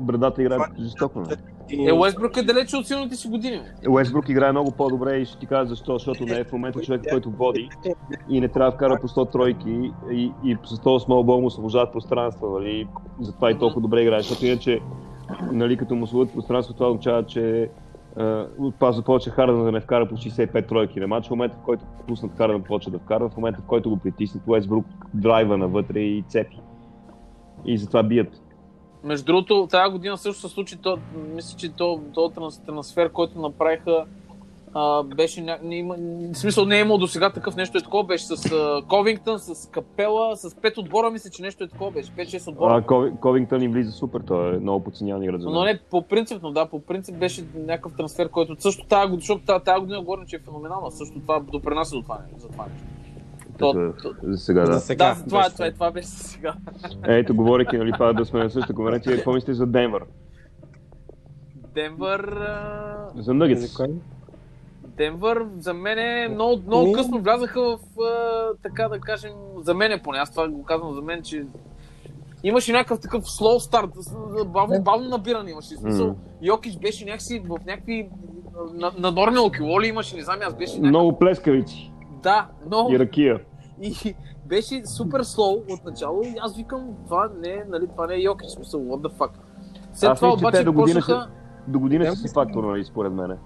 брадата 0.01 0.43
играе 0.43 0.59
жестоко. 0.81 1.23
Е, 1.71 1.93
Уестбрук 1.93 2.37
е 2.37 2.43
далече 2.43 2.77
от 2.77 2.87
силните 2.87 3.17
си 3.17 3.29
години. 3.29 3.61
Уестбрук 3.89 4.29
играе 4.29 4.53
много 4.53 4.73
по-добре 4.73 5.17
и 5.17 5.25
ще 5.25 5.39
ти 5.39 5.47
кажа 5.47 5.69
защо, 5.69 5.93
защото 5.93 6.25
не 6.25 6.39
е 6.39 6.45
в 6.45 6.53
момента 6.53 6.81
човек, 6.81 7.03
който 7.11 7.31
води 7.31 7.69
и 8.29 8.41
не 8.41 8.49
трябва 8.49 8.71
да 8.71 8.77
вкара 8.77 8.99
по 9.01 9.09
100 9.09 9.33
тройки 9.33 9.93
и, 10.13 10.33
и 10.45 10.57
с 10.65 10.81
този 10.81 11.05
ball 11.05 11.41
му 11.41 11.47
освобождават 11.47 11.93
пространства, 11.93 12.51
нали? 12.51 12.89
Затова 13.21 13.51
и 13.51 13.59
толкова 13.59 13.81
добре 13.81 14.03
играе, 14.03 14.21
защото 14.21 14.47
иначе, 14.47 14.81
нали, 15.53 15.77
като 15.77 15.95
му 15.95 16.05
освободят 16.05 16.35
пространство, 16.35 16.75
това 16.75 16.89
означава, 16.89 17.27
че 17.27 17.71
пазва 18.79 19.03
повече 19.03 19.31
Хардън 19.31 19.65
да 19.65 19.73
не 19.73 19.81
вкара 19.81 20.09
по 20.09 20.15
65 20.15 20.69
тройки 20.69 21.01
на 21.01 21.07
матч. 21.07 21.27
В 21.27 21.31
момента, 21.31 21.57
в 21.57 21.65
който 21.65 21.85
пуснат 22.09 22.37
Хардън, 22.37 22.63
почва 22.63 22.91
да 22.91 22.99
вкара, 22.99 23.29
в 23.29 23.37
момента, 23.37 23.61
в 23.63 23.67
който 23.67 23.91
го 23.91 23.97
притиснат, 23.97 24.43
Уестбрук 24.47 24.87
драйва 25.15 25.59
навътре 25.59 26.01
и 26.01 26.25
цепи. 26.29 26.61
И 27.65 27.79
затова 27.79 28.03
бият. 28.03 28.43
Между 29.05 29.25
другото, 29.25 29.69
тази 29.71 29.93
година 29.93 30.17
също 30.17 30.41
се 30.41 30.55
случи, 30.55 30.77
то, 30.77 30.99
мисля, 31.35 31.57
че 31.59 31.69
то, 31.69 32.01
то 32.15 32.29
транс, 32.29 32.59
трансфер, 32.59 33.13
който 33.13 33.41
направиха, 33.41 34.05
а, 34.75 35.03
беше 35.03 35.41
ня... 35.41 35.59
не 35.63 35.77
има, 35.77 35.97
в 36.33 36.39
смисъл 36.39 36.65
не 36.65 36.77
е 36.77 36.81
имал 36.81 36.99
до 36.99 37.07
сега 37.07 37.31
такъв 37.31 37.57
нещо 37.57 37.79
е 37.79 37.83
такова, 37.83 38.05
беше 38.05 38.25
с 38.27 38.53
а, 38.53 38.83
Ковингтън, 38.89 39.39
с 39.39 39.71
Капела, 39.71 40.37
с 40.37 40.55
пет 40.55 40.79
отбора, 40.79 41.11
мисля, 41.11 41.31
че 41.31 41.43
нещо 41.43 41.65
е 41.65 41.69
такова 41.69 41.91
беше, 41.91 42.11
5-6 42.11 42.49
отбора. 42.49 42.75
А, 42.75 42.83
Кови- 42.83 43.13
Ковингтън 43.21 43.63
им 43.63 43.73
влиза 43.73 43.93
супер, 43.93 44.21
той 44.21 44.57
е 44.57 44.59
много 44.59 44.85
подценяван 44.85 45.23
играч. 45.23 45.41
Но 45.45 45.65
не, 45.65 45.81
по 45.81 46.03
принцип, 46.03 46.43
но 46.43 46.51
да, 46.53 46.67
по 46.67 46.81
принцип 46.81 47.17
беше 47.17 47.45
някакъв 47.57 47.93
трансфер, 47.97 48.29
който 48.29 48.57
също 48.59 48.87
тази 48.87 49.03
година, 49.03 49.21
защото 49.21 49.45
тази, 49.45 49.65
тази 49.65 49.81
година 49.81 50.01
говорим, 50.01 50.27
че 50.27 50.37
е 50.37 50.41
феноменална, 50.41 50.91
също 50.91 51.21
това 51.21 51.41
допринася 51.41 51.97
до 51.97 52.03
това, 52.03 52.19
за 52.37 52.49
това 52.49 52.65
нещо. 52.65 52.87
То, 53.59 53.93
За 54.23 54.37
сега, 54.37 54.61
да. 54.61 54.73
За 54.73 54.81
сега 54.81 55.15
да, 55.15 55.25
това, 55.25 55.41
беше 55.41 55.55
това, 55.55 55.71
това 55.71 55.91
беше 55.91 56.09
сега. 56.09 56.55
Ето, 57.05 57.35
говорейки, 57.35 57.79
нали, 57.79 57.93
това 57.93 58.13
да 58.13 58.25
сме 58.25 58.41
на 58.41 58.51
същата 58.51 58.75
конференция, 58.75 59.17
какво 59.17 59.33
мислите 59.33 59.55
за 59.55 59.67
Денвър? 59.67 60.05
Денвър... 61.75 62.21
а, 62.21 63.09
За 63.17 63.35
Нъгетс. 63.35 63.61
За? 63.69 63.87
Денвър 64.87 65.47
за 65.59 65.75
мен 65.75 65.99
е 65.99 66.29
много, 66.29 66.63
много 66.67 66.87
Ми- 66.87 66.93
късно 66.93 67.21
влязаха 67.21 67.61
в, 67.63 67.79
а, 68.01 68.13
така 68.63 68.89
да 68.89 69.01
кажем, 69.01 69.33
за 69.57 69.75
мен 69.75 69.93
е 69.93 70.03
поне, 70.03 70.19
аз 70.19 70.31
това 70.31 70.49
го 70.49 70.65
казвам 70.65 70.95
за 70.95 71.03
мен, 71.03 71.23
че 71.23 71.47
имаше 72.43 72.73
някакъв 72.73 73.01
такъв 73.01 73.25
slow 73.25 73.59
старт, 73.59 73.91
бавно, 74.47 74.83
бавно 74.83 75.09
набиране 75.09 75.51
имаше. 75.51 75.77
Смисъл, 75.77 76.07
М. 76.07 76.15
Йокич 76.43 76.77
беше 76.77 77.05
някакси 77.05 77.39
в 77.41 77.59
някакви 77.67 78.09
на- 78.75 78.93
надорни 78.99 79.39
окилоли 79.39 79.87
имаше, 79.87 80.17
не 80.17 80.23
знам, 80.23 80.39
аз 80.43 80.55
беше 80.55 80.73
някакъв... 80.73 80.89
Много 80.89 81.19
плескавици 81.19 81.93
Да, 82.23 82.49
много. 82.67 82.93
и 82.93 82.99
ракия. 82.99 83.41
И 83.83 84.15
беше 84.47 84.87
супер 84.87 85.23
слоу 85.23 85.57
от 85.71 85.85
начало 85.85 86.23
и 86.23 86.35
аз 86.41 86.57
викам, 86.57 86.89
това 87.05 87.31
не 87.41 87.49
е, 87.49 87.65
нали, 87.69 87.87
това 87.89 88.07
не 88.07 88.15
е 88.15 88.19
Йокич, 88.19 88.49
смисъл, 88.51 88.81
what 88.81 89.09
the 89.09 89.13
fuck. 89.19 89.31
След 89.93 90.11
Аз 90.11 90.19
това 90.19 90.29
мисля, 90.29 90.39
че 90.39 90.45
обаче 90.45 90.59
те 90.59 90.65
до 90.65 90.73
година 90.73 91.01
почнаха... 91.01 91.31
До 91.69 91.79
година 91.81 92.05
Да, 92.05 92.17
си 92.17 92.29
фактор, 92.35 92.65
нали, 92.65 92.85
според 92.85 93.13
мене. 93.13 93.37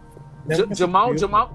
Дж- 0.48 0.74
Джамал, 0.74 1.14
Джамал, 1.14 1.48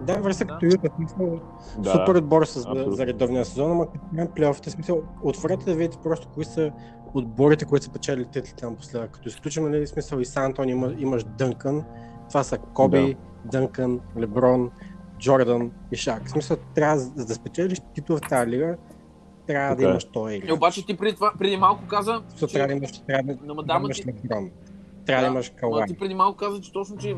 Да. 0.00 0.22
като 0.22 0.66
Юта, 0.66 0.88
смисъл, 0.96 1.40
Да. 1.78 1.90
супер 1.90 2.14
отбор 2.14 2.44
с, 2.44 2.56
абсолютно. 2.56 2.92
за 2.92 3.06
редовния 3.06 3.44
сезон, 3.44 3.70
ама 3.70 3.86
като 3.86 4.34
плейофите, 4.34 4.70
смисъл, 4.70 5.02
отворете 5.22 5.64
да 5.64 5.74
видите 5.74 5.98
просто 6.02 6.28
кои 6.34 6.44
са 6.44 6.70
отборите, 7.14 7.64
които 7.64 7.84
са 7.84 7.92
печели 7.92 8.24
титлите 8.24 8.66
напоследък. 8.66 9.10
Като 9.10 9.28
изключим, 9.28 9.70
нали, 9.70 9.86
смисъл 9.86 10.18
и 10.18 10.24
Сан 10.24 10.44
Антони 10.44 10.72
има, 10.72 10.92
имаш 10.98 11.24
Дънкън, 11.24 11.84
това 12.28 12.42
са 12.42 12.58
Коби, 12.58 13.16
Дънкън, 13.44 14.00
Леброн, 14.18 14.70
Джордан 15.22 15.70
и 15.92 15.96
Шак. 15.96 16.26
В 16.26 16.30
смисъл, 16.30 16.56
трябва 16.74 16.98
за 16.98 17.26
да 17.26 17.34
спечелиш 17.34 17.78
титул 17.94 18.16
в 18.16 18.20
тази 18.20 18.50
лига, 18.50 18.76
трябва 19.46 19.68
Така 19.68 19.74
да 19.76 19.88
е. 19.88 19.90
имаш 19.90 20.06
и 20.32 20.36
играч. 20.36 20.52
обаче 20.52 20.86
ти 20.86 20.96
преди, 20.96 21.14
това, 21.14 21.32
преди 21.38 21.56
малко 21.56 21.86
каза, 21.86 22.12
В 22.18 22.30
смисъл, 22.30 22.48
трябва 22.48 22.68
да 22.68 22.74
имаш, 22.74 22.90
трябва 22.98 23.22
да, 23.24 23.38
Но, 23.44 23.54
да 23.54 23.62
да, 23.62 23.74
ма 23.74 23.80
имаш 23.80 23.96
ти- 23.96 24.06
Леброн. 24.08 24.50
Трябва 25.06 25.22
да, 25.22 25.26
Да, 25.26 25.32
имаш 25.32 25.50
Ма 25.50 25.56
Калай. 25.56 25.86
ти 25.86 25.94
преди 25.94 26.14
малко 26.14 26.36
каза, 26.36 26.60
че 26.60 26.72
точно, 26.72 26.96
че 26.96 27.16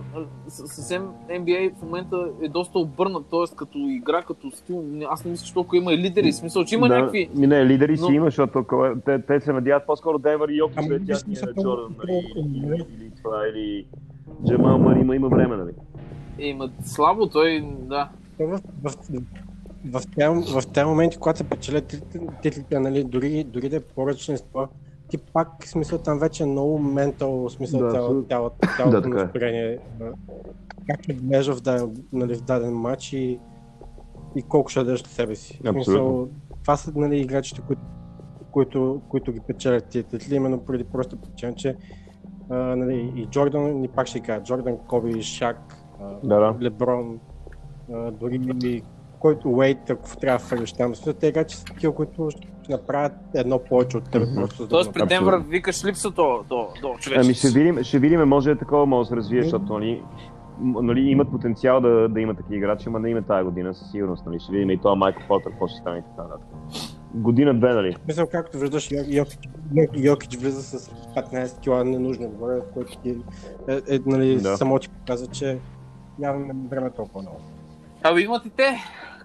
съвсем 0.48 1.02
NBA 1.30 1.74
в 1.74 1.82
момента 1.82 2.16
е 2.42 2.48
доста 2.48 2.78
обърнат, 2.78 3.26
т.е. 3.26 3.56
като 3.56 3.78
игра, 3.80 4.22
като 4.22 4.50
стил. 4.50 4.84
Аз 5.08 5.24
не 5.24 5.30
мисля, 5.30 5.46
че 5.46 5.54
толкова 5.54 5.76
има 5.76 5.92
и 5.92 5.98
лидери. 5.98 6.32
В 6.32 6.36
смисъл, 6.36 6.64
че 6.64 6.74
има 6.74 6.88
да, 6.88 6.94
някакви... 6.96 7.30
Ми 7.34 7.46
не, 7.46 7.66
лидери 7.66 7.96
Но- 8.00 8.06
си 8.06 8.12
има, 8.12 8.24
защото 8.26 8.64
те, 9.06 9.22
те 9.22 9.40
се 9.40 9.52
надяват 9.52 9.86
по-скоро 9.86 10.18
Денвър 10.18 10.48
и 10.48 10.56
Йокич 10.56 10.76
виж, 10.80 11.02
тях 11.06 11.26
мисля, 11.26 11.48
е 11.50 11.62
Джордан, 11.62 11.94
нали, 11.98 12.32
или, 12.36 12.66
или 12.92 13.10
това, 13.16 13.48
или 13.48 13.86
Джамал 14.46 14.78
Мари, 14.78 15.00
има, 15.00 15.16
има 15.16 15.28
време, 15.28 15.56
нали. 15.56 15.72
Е, 16.38 16.54
ма, 16.54 16.70
слабо, 16.84 17.26
той, 17.26 17.64
да. 17.80 18.10
В, 18.38 18.60
в, 18.82 18.90
в, 19.12 19.22
в, 19.92 20.02
тези, 20.16 20.52
в 20.52 20.66
тези 20.72 20.86
моменти, 20.86 21.16
когато 21.16 21.38
се 21.38 21.44
печелят 21.44 22.04
титлите, 22.42 22.80
нали, 22.80 23.04
дори, 23.04 23.44
дори 23.44 23.68
да 23.68 23.76
е 23.76 23.80
поръчен 23.80 24.36
с 24.36 24.42
това, 24.42 24.68
ти 25.08 25.18
пак, 25.18 25.48
в 25.64 25.68
смисъл, 25.68 25.98
там 25.98 26.18
вече 26.18 26.42
е 26.42 26.46
много 26.46 26.78
ментал, 26.78 27.30
в 27.30 27.50
смисъл, 27.50 27.80
Да, 27.80 27.90
цяло, 27.90 28.24
цяло, 28.28 28.50
цялото 28.76 29.08
е. 29.08 29.10
настроение. 29.10 29.78
Как 30.86 31.02
ще 31.02 31.12
влежа 31.12 31.54
в 31.54 31.60
даден, 31.60 31.96
нали, 32.12 32.34
в 32.34 32.40
даден 32.40 32.74
матч 32.74 33.12
и, 33.12 33.38
и 34.36 34.42
колко 34.42 34.70
ще 34.70 34.84
дадеш 34.84 35.00
от 35.00 35.06
себе 35.06 35.34
си. 35.34 35.60
Смисъл, 35.70 36.28
това 36.62 36.76
са 36.76 36.92
нали, 36.96 37.20
играчите, 37.20 37.60
които, 37.66 37.82
които, 38.50 39.00
които 39.08 39.32
ги 39.32 39.40
печелят 39.40 39.84
тия 39.84 40.04
титли, 40.04 40.34
именно 40.34 40.64
преди 40.64 40.84
просто 40.84 41.16
причина, 41.16 41.54
че 41.54 41.76
а, 42.50 42.54
нали, 42.54 43.12
и 43.16 43.26
Джордан, 43.26 43.80
ни 43.80 43.88
пак 43.88 44.06
ще 44.06 44.20
кажа, 44.20 44.42
Джордан, 44.42 44.78
Коби, 44.78 45.22
Шак, 45.22 45.76
Да, 46.22 46.38
да. 46.38 46.54
Леброн, 46.60 47.18
а, 47.92 48.10
дори 48.10 48.82
който 49.24 49.48
Уейт, 49.48 49.90
ако 49.90 50.16
трябва 50.16 50.56
да 50.56 50.64
там, 50.76 50.94
смисъл, 50.94 51.12
те 51.12 51.26
играчи 51.26 51.56
са 51.56 51.64
такива, 51.64 51.94
които 51.94 52.30
ще 52.30 52.72
направят 52.72 53.12
едно 53.34 53.58
повече 53.58 53.96
от 53.96 54.10
теб, 54.10 54.22
да 54.34 54.68
Тоест 54.68 54.92
при. 54.92 55.06
Денвър 55.06 55.38
викаш 55.48 55.84
липса 55.84 56.10
то, 56.10 56.44
то, 56.48 56.68
то 56.82 56.94
човек. 56.98 57.18
Ами 57.22 57.34
ще 57.34 57.48
видим, 57.48 57.82
ще 57.82 57.98
видим, 57.98 58.20
може 58.20 58.44
да 58.44 58.52
е 58.52 58.58
такова, 58.58 58.86
може 58.86 59.06
да 59.06 59.08
се 59.08 59.16
развие, 59.16 59.42
защото 59.42 59.72
нали, 59.72 60.02
нали, 60.60 61.00
имат 61.00 61.30
потенциал 61.30 61.80
да, 61.80 62.08
да 62.08 62.20
има 62.20 62.34
такива 62.34 62.56
играчи, 62.56 62.84
ама 62.88 63.00
не 63.00 63.10
има 63.10 63.22
тази 63.22 63.44
година 63.44 63.74
със 63.74 63.90
сигурност. 63.90 64.26
Нали. 64.26 64.40
Ще 64.40 64.52
видим 64.52 64.70
и 64.70 64.78
това 64.78 64.94
Майкъл 64.94 65.22
Потър, 65.28 65.50
какво 65.50 65.68
ще 65.68 65.78
стане 65.78 65.98
и 65.98 66.02
така 66.02 66.22
нататък. 66.22 66.48
Година-две, 67.14 67.74
нали? 67.74 67.96
Мисля, 68.06 68.26
както 68.26 68.58
виждаш, 68.58 68.88
Йо- 68.88 69.38
Йокич, 69.94 70.36
влиза 70.36 70.62
с 70.62 70.90
15 71.16 71.60
кила 71.60 71.84
ненужно 71.84 72.26
отгоре, 72.26 72.60
което 72.74 72.98
ти, 72.98 73.16
е, 73.68 73.74
е, 73.74 73.98
нали, 74.06 74.36
Да. 74.36 74.56
само 74.56 74.78
ти 74.78 74.88
показва, 74.88 75.26
че 75.26 75.58
явно 76.18 76.46
не 76.46 76.68
време 76.68 76.90
толкова 76.90 77.22
много. 77.22 77.40
Ами 78.02 78.20
имат 78.22 78.46
и 78.46 78.50
те. 78.50 78.76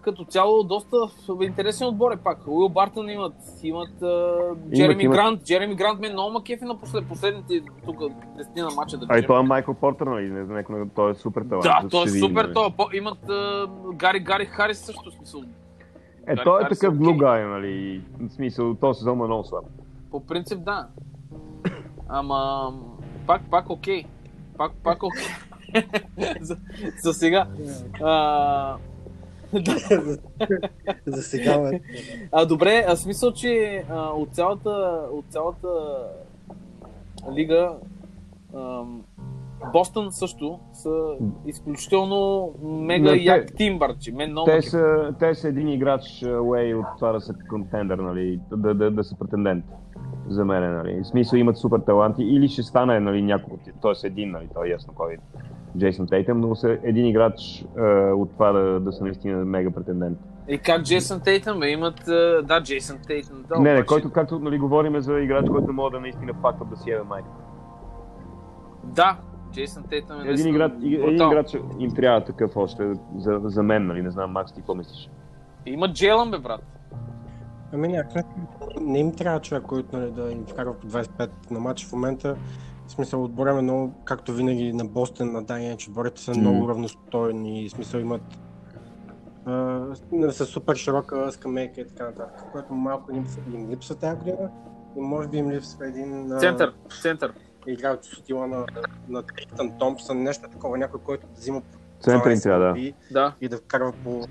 Като 0.01 0.23
цяло 0.23 0.63
доста 0.63 0.97
интересен 1.41 1.87
отбор 1.87 2.11
е 2.11 2.17
пак. 2.17 2.37
Уил 2.47 2.69
Бартън 2.69 3.09
имат, 3.09 3.33
имат 3.63 4.01
а, 4.01 4.37
Джереми 4.73 5.03
имат. 5.03 5.15
Грант. 5.15 5.43
Джереми 5.43 5.75
Грант 5.75 5.99
мен 5.99 6.13
много 6.13 6.31
ма 6.31 6.43
кефи 6.43 6.65
на 6.65 6.79
послед, 6.79 7.07
последните 7.07 7.61
тук 7.85 7.97
10 7.97 8.11
на 8.59 8.75
матча 8.75 8.97
да 8.97 9.05
А 9.09 9.19
и 9.19 9.23
това 9.23 9.39
е 9.39 9.43
Майкъл 9.43 9.73
Портер, 9.73 10.07
нали? 10.07 10.29
Не 10.29 10.45
знам, 10.45 10.57
някой- 10.57 10.89
той 10.95 11.11
е 11.11 11.15
супер 11.15 11.41
талант. 11.41 11.63
Да, 11.63 11.89
той 11.89 12.03
е 12.03 12.09
супер. 12.09 12.43
нали. 12.43 12.53
Той, 12.53 12.69
по- 12.71 12.89
имат 12.93 13.29
а, 13.29 13.67
Гари 13.93 14.19
Гари 14.19 14.45
Харис 14.45 14.77
също 14.79 15.11
смисъл. 15.11 15.41
Е, 16.27 16.35
Гари 16.35 16.43
той 16.43 16.61
е 16.61 16.63
Харис 16.63 16.79
такъв 16.79 16.93
окей. 16.93 17.03
глуп 17.03 17.17
гай, 17.17 17.43
нали? 17.43 18.01
В 18.19 18.29
смисъл, 18.29 18.73
този 18.75 18.97
сезон 18.97 19.19
е 19.19 19.23
много 19.23 19.43
слаб. 19.43 19.63
По 20.11 20.25
принцип 20.25 20.59
да. 20.59 20.87
Ама 22.09 22.71
пак, 23.27 23.41
пак 23.51 23.69
окей. 23.69 24.03
Пак, 24.57 24.71
пак 24.83 25.03
окей. 25.03 25.25
За, 26.41 26.57
за 27.01 27.13
сега. 27.13 27.47
А, 28.01 28.75
За 31.05 31.23
сега, 31.23 31.59
бе. 31.59 31.79
А, 32.31 32.45
добре, 32.45 32.85
а 32.87 32.95
смисъл, 32.95 33.31
че 33.33 33.83
а, 33.89 33.99
от, 34.01 34.29
цялата, 34.29 34.69
от 35.11 35.25
цялата 35.29 35.67
лига 37.31 37.71
ам, 38.55 39.01
Бостън 39.73 40.11
също 40.11 40.59
са 40.73 40.89
изключително 41.45 42.51
мега 42.63 43.09
те- 43.09 43.17
як 43.17 43.55
тим, 43.55 43.79
барче. 43.79 44.11
Мен 44.11 44.31
много 44.31 44.45
Те 44.45 44.61
са, 44.61 45.13
те 45.19 45.35
са 45.35 45.47
един 45.47 45.67
играч 45.69 46.01
уей 46.43 46.73
от 46.73 46.85
това 46.97 47.11
да 47.11 47.21
са 47.21 47.33
контендър, 47.49 47.97
нали? 47.97 48.39
Да, 48.51 48.73
да, 48.73 48.91
да 48.91 49.03
са 49.03 49.15
претендент 49.17 49.65
за 50.27 50.45
мен, 50.45 50.73
нали? 50.73 51.01
В 51.03 51.07
смисъл 51.07 51.37
имат 51.37 51.57
супер 51.57 51.79
таланти 51.79 52.23
или 52.23 52.47
ще 52.47 52.63
стане, 52.63 52.99
нали, 52.99 53.21
няколко, 53.21 53.59
т.е. 53.81 54.07
един, 54.07 54.31
нали, 54.31 54.47
то 54.53 54.65
е 54.65 54.69
ясно 54.69 54.93
кой 54.95 55.13
е 55.13 55.17
Джейсън 55.77 56.07
Тейтъм, 56.07 56.39
но 56.39 56.55
са 56.55 56.77
един 56.83 57.05
играч 57.05 57.65
е, 57.77 57.81
от 58.11 58.31
това 58.31 58.51
да, 58.51 58.79
да 58.79 58.91
са 58.91 59.03
наистина 59.03 59.45
мега 59.45 59.71
претендент. 59.71 60.17
И 60.47 60.57
как 60.57 60.83
Джейсън 60.83 61.19
Тейтъм, 61.19 61.59
бе, 61.59 61.69
имат... 61.69 62.07
а, 62.07 62.41
Да, 62.43 62.63
Джейсън 62.63 62.97
Тейтъм. 63.07 63.43
Да, 63.49 63.59
не, 63.59 63.73
не, 63.73 63.85
който, 63.85 64.11
както 64.11 64.39
нали, 64.39 64.57
говорим 64.57 65.01
за 65.01 65.19
играч, 65.19 65.49
който 65.49 65.73
може 65.73 65.91
да 65.91 65.99
наистина 65.99 66.33
факта 66.41 66.65
да 66.65 66.77
си 66.77 66.91
ева 66.91 67.03
майка. 67.03 67.29
Да, 68.83 69.17
Джейсън 69.51 69.83
Тейтъм 69.83 70.17
е 70.17 70.19
Един 70.19 70.29
наистина 70.29 70.55
играч, 70.55 70.71
един 70.83 71.27
играч 71.27 71.53
им 71.79 71.93
трябва 71.95 72.23
такъв 72.23 72.57
още 72.57 72.93
за, 73.17 73.39
за 73.43 73.63
мен, 73.63 73.87
нали, 73.87 74.01
не 74.01 74.11
знам, 74.11 74.31
Макс, 74.31 74.53
ти 74.53 74.59
какво 74.59 74.75
мислиш? 74.75 75.09
Има 75.65 75.93
Джейлън, 75.93 76.31
бе, 76.31 76.39
брат. 76.39 76.61
Ами 77.73 77.87
някак 77.87 78.25
не 78.81 78.99
им 78.99 79.15
трябва 79.15 79.39
човек, 79.39 79.63
който 79.63 79.97
нали, 79.97 80.11
да 80.11 80.31
им 80.31 80.45
вкарва 80.47 80.73
по 80.73 80.87
25 80.87 81.29
на 81.51 81.59
матч 81.59 81.85
в 81.85 81.93
момента. 81.93 82.35
В 82.89 82.91
смисъл 82.91 83.23
отбора 83.23 83.49
е 83.49 83.61
много, 83.61 83.93
както 84.05 84.33
винаги 84.33 84.73
на 84.73 84.85
Бостън, 84.85 85.31
на 85.31 85.43
Дания, 85.43 85.77
че 85.77 85.89
отборите 85.89 86.21
са 86.21 86.31
М. 86.31 86.37
много 86.37 86.69
равностойни, 86.69 87.69
в 87.69 87.71
смисъл 87.71 87.99
имат 87.99 88.21
а, 89.45 89.85
са 90.31 90.45
супер 90.45 90.75
широка 90.75 91.31
скамейка 91.31 91.81
и 91.81 91.87
така 91.87 92.05
нататък, 92.05 92.43
което 92.51 92.73
малко 92.73 93.11
им, 93.11 93.25
им 93.53 93.69
липсва 93.69 93.95
тази 93.95 94.17
година. 94.17 94.49
И 94.97 95.01
може 95.01 95.27
би 95.27 95.37
им 95.37 95.51
липсва 95.51 95.87
един 95.87 96.31
Център, 96.39 96.73
център. 97.01 97.33
играч 97.67 97.97
от 97.97 98.17
стила 98.17 98.47
на, 98.47 98.65
на 99.09 99.23
Триптън 99.23 99.77
Томпсън, 99.77 100.23
нещо 100.23 100.49
такова, 100.49 100.77
някой, 100.77 100.99
който 100.99 101.27
да 101.27 101.33
взима 101.33 101.61
по 101.61 101.77
Център 101.99 102.29
им 102.31 102.37
12 102.37 102.43
трябва, 102.43 102.59
да. 102.65 102.69
Борби 102.69 102.93
Да. 103.11 103.35
и 103.41 103.49
да 103.49 103.57
вкарва 103.57 103.93
по 104.03 104.21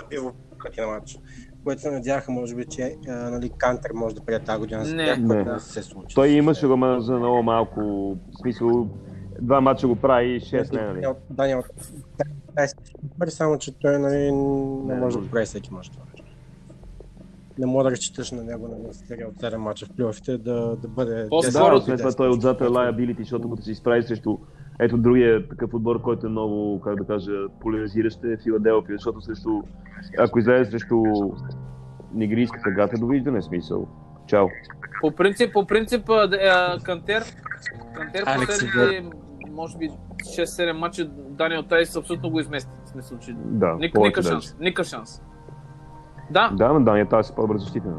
забива 0.00 0.32
пъти 0.62 0.80
на 0.80 0.86
матч. 0.86 1.18
Което 1.66 1.82
се 1.82 1.90
надяваха, 1.90 2.32
може 2.32 2.54
би, 2.54 2.64
че 2.64 2.96
а, 3.08 3.12
нали, 3.12 3.50
Кантер 3.58 3.90
може 3.94 4.14
да 4.14 4.20
приеде 4.20 4.44
тази 4.44 4.58
година. 4.58 4.84
Не. 4.84 4.94
Не, 4.94 5.16
Не. 5.16 5.34
което 5.34 5.52
не 5.52 5.60
се 5.60 5.82
случи. 5.82 6.14
Той 6.14 6.28
имаше 6.28 6.66
го 6.66 6.76
ма 6.76 7.00
за 7.00 7.18
много 7.18 7.42
малко, 7.42 7.80
в 7.80 8.38
смисъл, 8.40 8.88
два 9.40 9.60
мача 9.60 9.88
го 9.88 9.96
прави 9.96 10.36
и 10.36 10.40
6 10.40 10.72
не, 10.72 10.86
нали? 10.86 11.06
Даниел- 11.30 11.62
да, 13.18 13.30
само 13.30 13.58
че 13.58 13.78
той 13.78 13.98
нали, 13.98 14.32
не 14.32 14.94
Не, 14.94 15.00
може 15.00 15.18
да 15.18 15.30
прави 15.30 15.46
всеки 15.46 15.74
мач 15.74 15.88
това. 15.88 16.04
Не 17.58 17.66
мога 17.66 17.84
да 17.84 17.90
разчиташ 17.90 18.30
на 18.32 18.44
него 18.44 18.68
на 18.68 18.94
серия 18.94 19.28
от 19.28 19.34
7 19.34 19.56
мача 19.56 19.86
в 19.86 19.90
плейофите 19.96 20.38
да, 20.38 20.76
да 20.76 20.88
бъде 20.88 21.26
По-скоро 21.28 21.74
Да, 21.78 21.84
след 21.84 21.98
това 21.98 22.12
той 22.12 22.28
отзад 22.28 22.60
е 22.60 22.64
liability, 22.64 23.18
защото 23.18 23.50
като 23.50 23.62
се 23.62 23.70
изправи 23.70 24.02
срещу 24.02 24.38
ето 24.80 24.98
другия 24.98 25.48
такъв 25.48 25.74
отбор, 25.74 26.02
който 26.02 26.26
е 26.26 26.30
много, 26.30 26.80
как 26.80 26.96
да 26.96 27.06
кажа, 27.06 27.32
поляризиращ 27.60 28.24
е 28.24 28.36
Филаделфия, 28.42 28.96
защото 28.96 29.20
срещу, 29.20 29.62
ако 30.18 30.38
излезе 30.38 30.70
срещу 30.70 31.02
негрийската 32.14 32.70
гата, 32.70 32.98
довиждане 32.98 33.42
смисъл. 33.42 33.88
Чао. 34.26 34.46
По 35.00 35.10
принцип, 35.10 35.52
по 35.52 35.66
принцип, 35.66 36.06
Кантер, 36.82 37.22
Кантер 37.94 38.24
последните, 38.24 39.10
може 39.50 39.78
би 39.78 39.90
6-7 40.24 40.72
мача 40.72 41.08
Даниел 41.28 41.62
Тайс 41.62 41.96
абсолютно 41.96 42.30
го 42.30 42.40
измести. 42.40 42.70
В 42.84 42.88
смисъл, 42.88 43.18
че 43.18 43.34
Да, 43.38 43.74
ник, 43.74 43.94
повече 43.94 44.08
ника 44.08 44.20
даже. 44.20 44.32
шанс. 44.32 44.56
Ника 44.60 44.84
шанс. 44.84 45.22
Да, 46.30 46.50
Да, 46.54 46.72
но 46.72 46.80
Дания 46.80 47.08
тази 47.08 47.32
е 47.32 47.34
по-добър 47.34 47.56
защитен. 47.58 47.94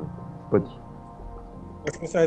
Пъти. 0.52 0.72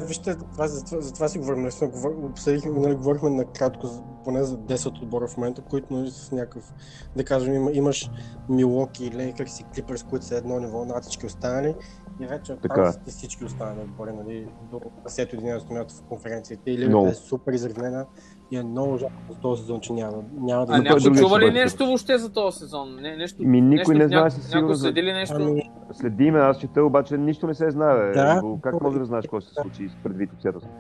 Вижте, 0.02 0.36
това, 0.36 0.68
за, 0.68 0.84
това, 0.84 1.00
за 1.00 1.12
това 1.12 1.28
си 1.28 1.38
говорим. 1.38 1.62
Наистина, 1.62 1.90
говор, 1.90 2.10
обсъдихме, 2.24 2.70
нали, 2.70 2.94
говорихме 2.94 3.30
накратко, 3.30 3.88
поне 4.24 4.42
за 4.44 4.58
10 4.58 5.02
отбора 5.02 5.28
в 5.28 5.36
момента, 5.36 5.62
които 5.62 5.94
нали, 5.94 6.10
с 6.10 6.32
някакъв, 6.32 6.72
да 7.16 7.24
кажем, 7.24 7.54
има, 7.54 7.72
имаш 7.72 8.10
Милоки, 8.48 9.10
Лейкърс 9.14 9.60
и 9.60 9.64
Клиперс, 9.74 10.02
които 10.02 10.24
са 10.24 10.36
едно 10.36 10.60
ниво 10.60 10.84
над 10.84 11.02
всички 11.02 11.26
останали. 11.26 11.74
И 12.20 12.26
вече 12.26 12.56
Така 12.62 12.74
там 12.74 13.02
е. 13.06 13.10
всички 13.10 13.44
останали 13.44 13.80
отбори, 13.80 14.12
нали, 14.12 14.48
до 14.70 14.80
10-11 15.04 15.70
място 15.70 15.94
в 15.94 16.02
конференцията. 16.02 16.70
И 16.70 16.74
Лигата 16.78 16.88
Много. 16.88 17.06
е 17.06 17.14
супер 17.14 17.52
изравнена 17.52 18.06
и 18.50 18.56
е 18.56 18.62
много 18.62 18.98
жалко 18.98 19.14
за 19.30 19.38
този 19.38 19.60
сезон, 19.60 19.80
че 19.80 19.92
няма, 19.92 20.16
няма 20.40 20.66
да 20.66 20.72
а 20.72 20.82
някой 20.82 21.00
чува 21.00 21.40
ли 21.40 21.50
нещо 21.50 21.86
въобще 21.86 22.18
за 22.18 22.32
този 22.32 22.58
сезон? 22.58 22.96
Не, 23.00 23.16
нещо, 23.16 23.42
Ми, 23.42 23.60
никой 23.60 23.94
нещо, 23.94 23.98
не 23.98 24.08
знае 24.08 24.30
със 24.30 24.44
Някой 24.44 24.58
сигурност. 24.58 24.80
следи 24.80 25.02
ли 25.02 25.12
нещо? 25.12 25.36
Ами, 25.40 25.70
Следиме, 25.92 26.38
аз 26.38 26.58
чета, 26.58 26.84
обаче 26.84 27.18
нищо 27.18 27.46
не 27.46 27.54
се 27.54 27.70
знае. 27.70 27.96
бе. 27.98 28.12
Да. 28.12 28.42
Как 28.62 28.80
може 28.80 28.98
да 28.98 29.04
знаеш 29.04 29.22
какво 29.22 29.40
се 29.40 29.54
случи 29.54 29.88
предвид 30.02 30.32
обстоятелствата? 30.32 30.76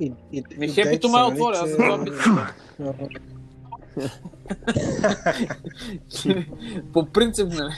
и, 0.00 0.12
и, 0.32 0.44
Ми 0.58 0.68
хепито 0.68 1.08
ме 1.08 1.22
отворя, 1.22 1.56
аз 1.56 1.70
за 1.70 1.76
това 1.76 2.04
питам. 2.04 2.38
По 6.92 7.06
принцип, 7.06 7.48
нали? 7.48 7.72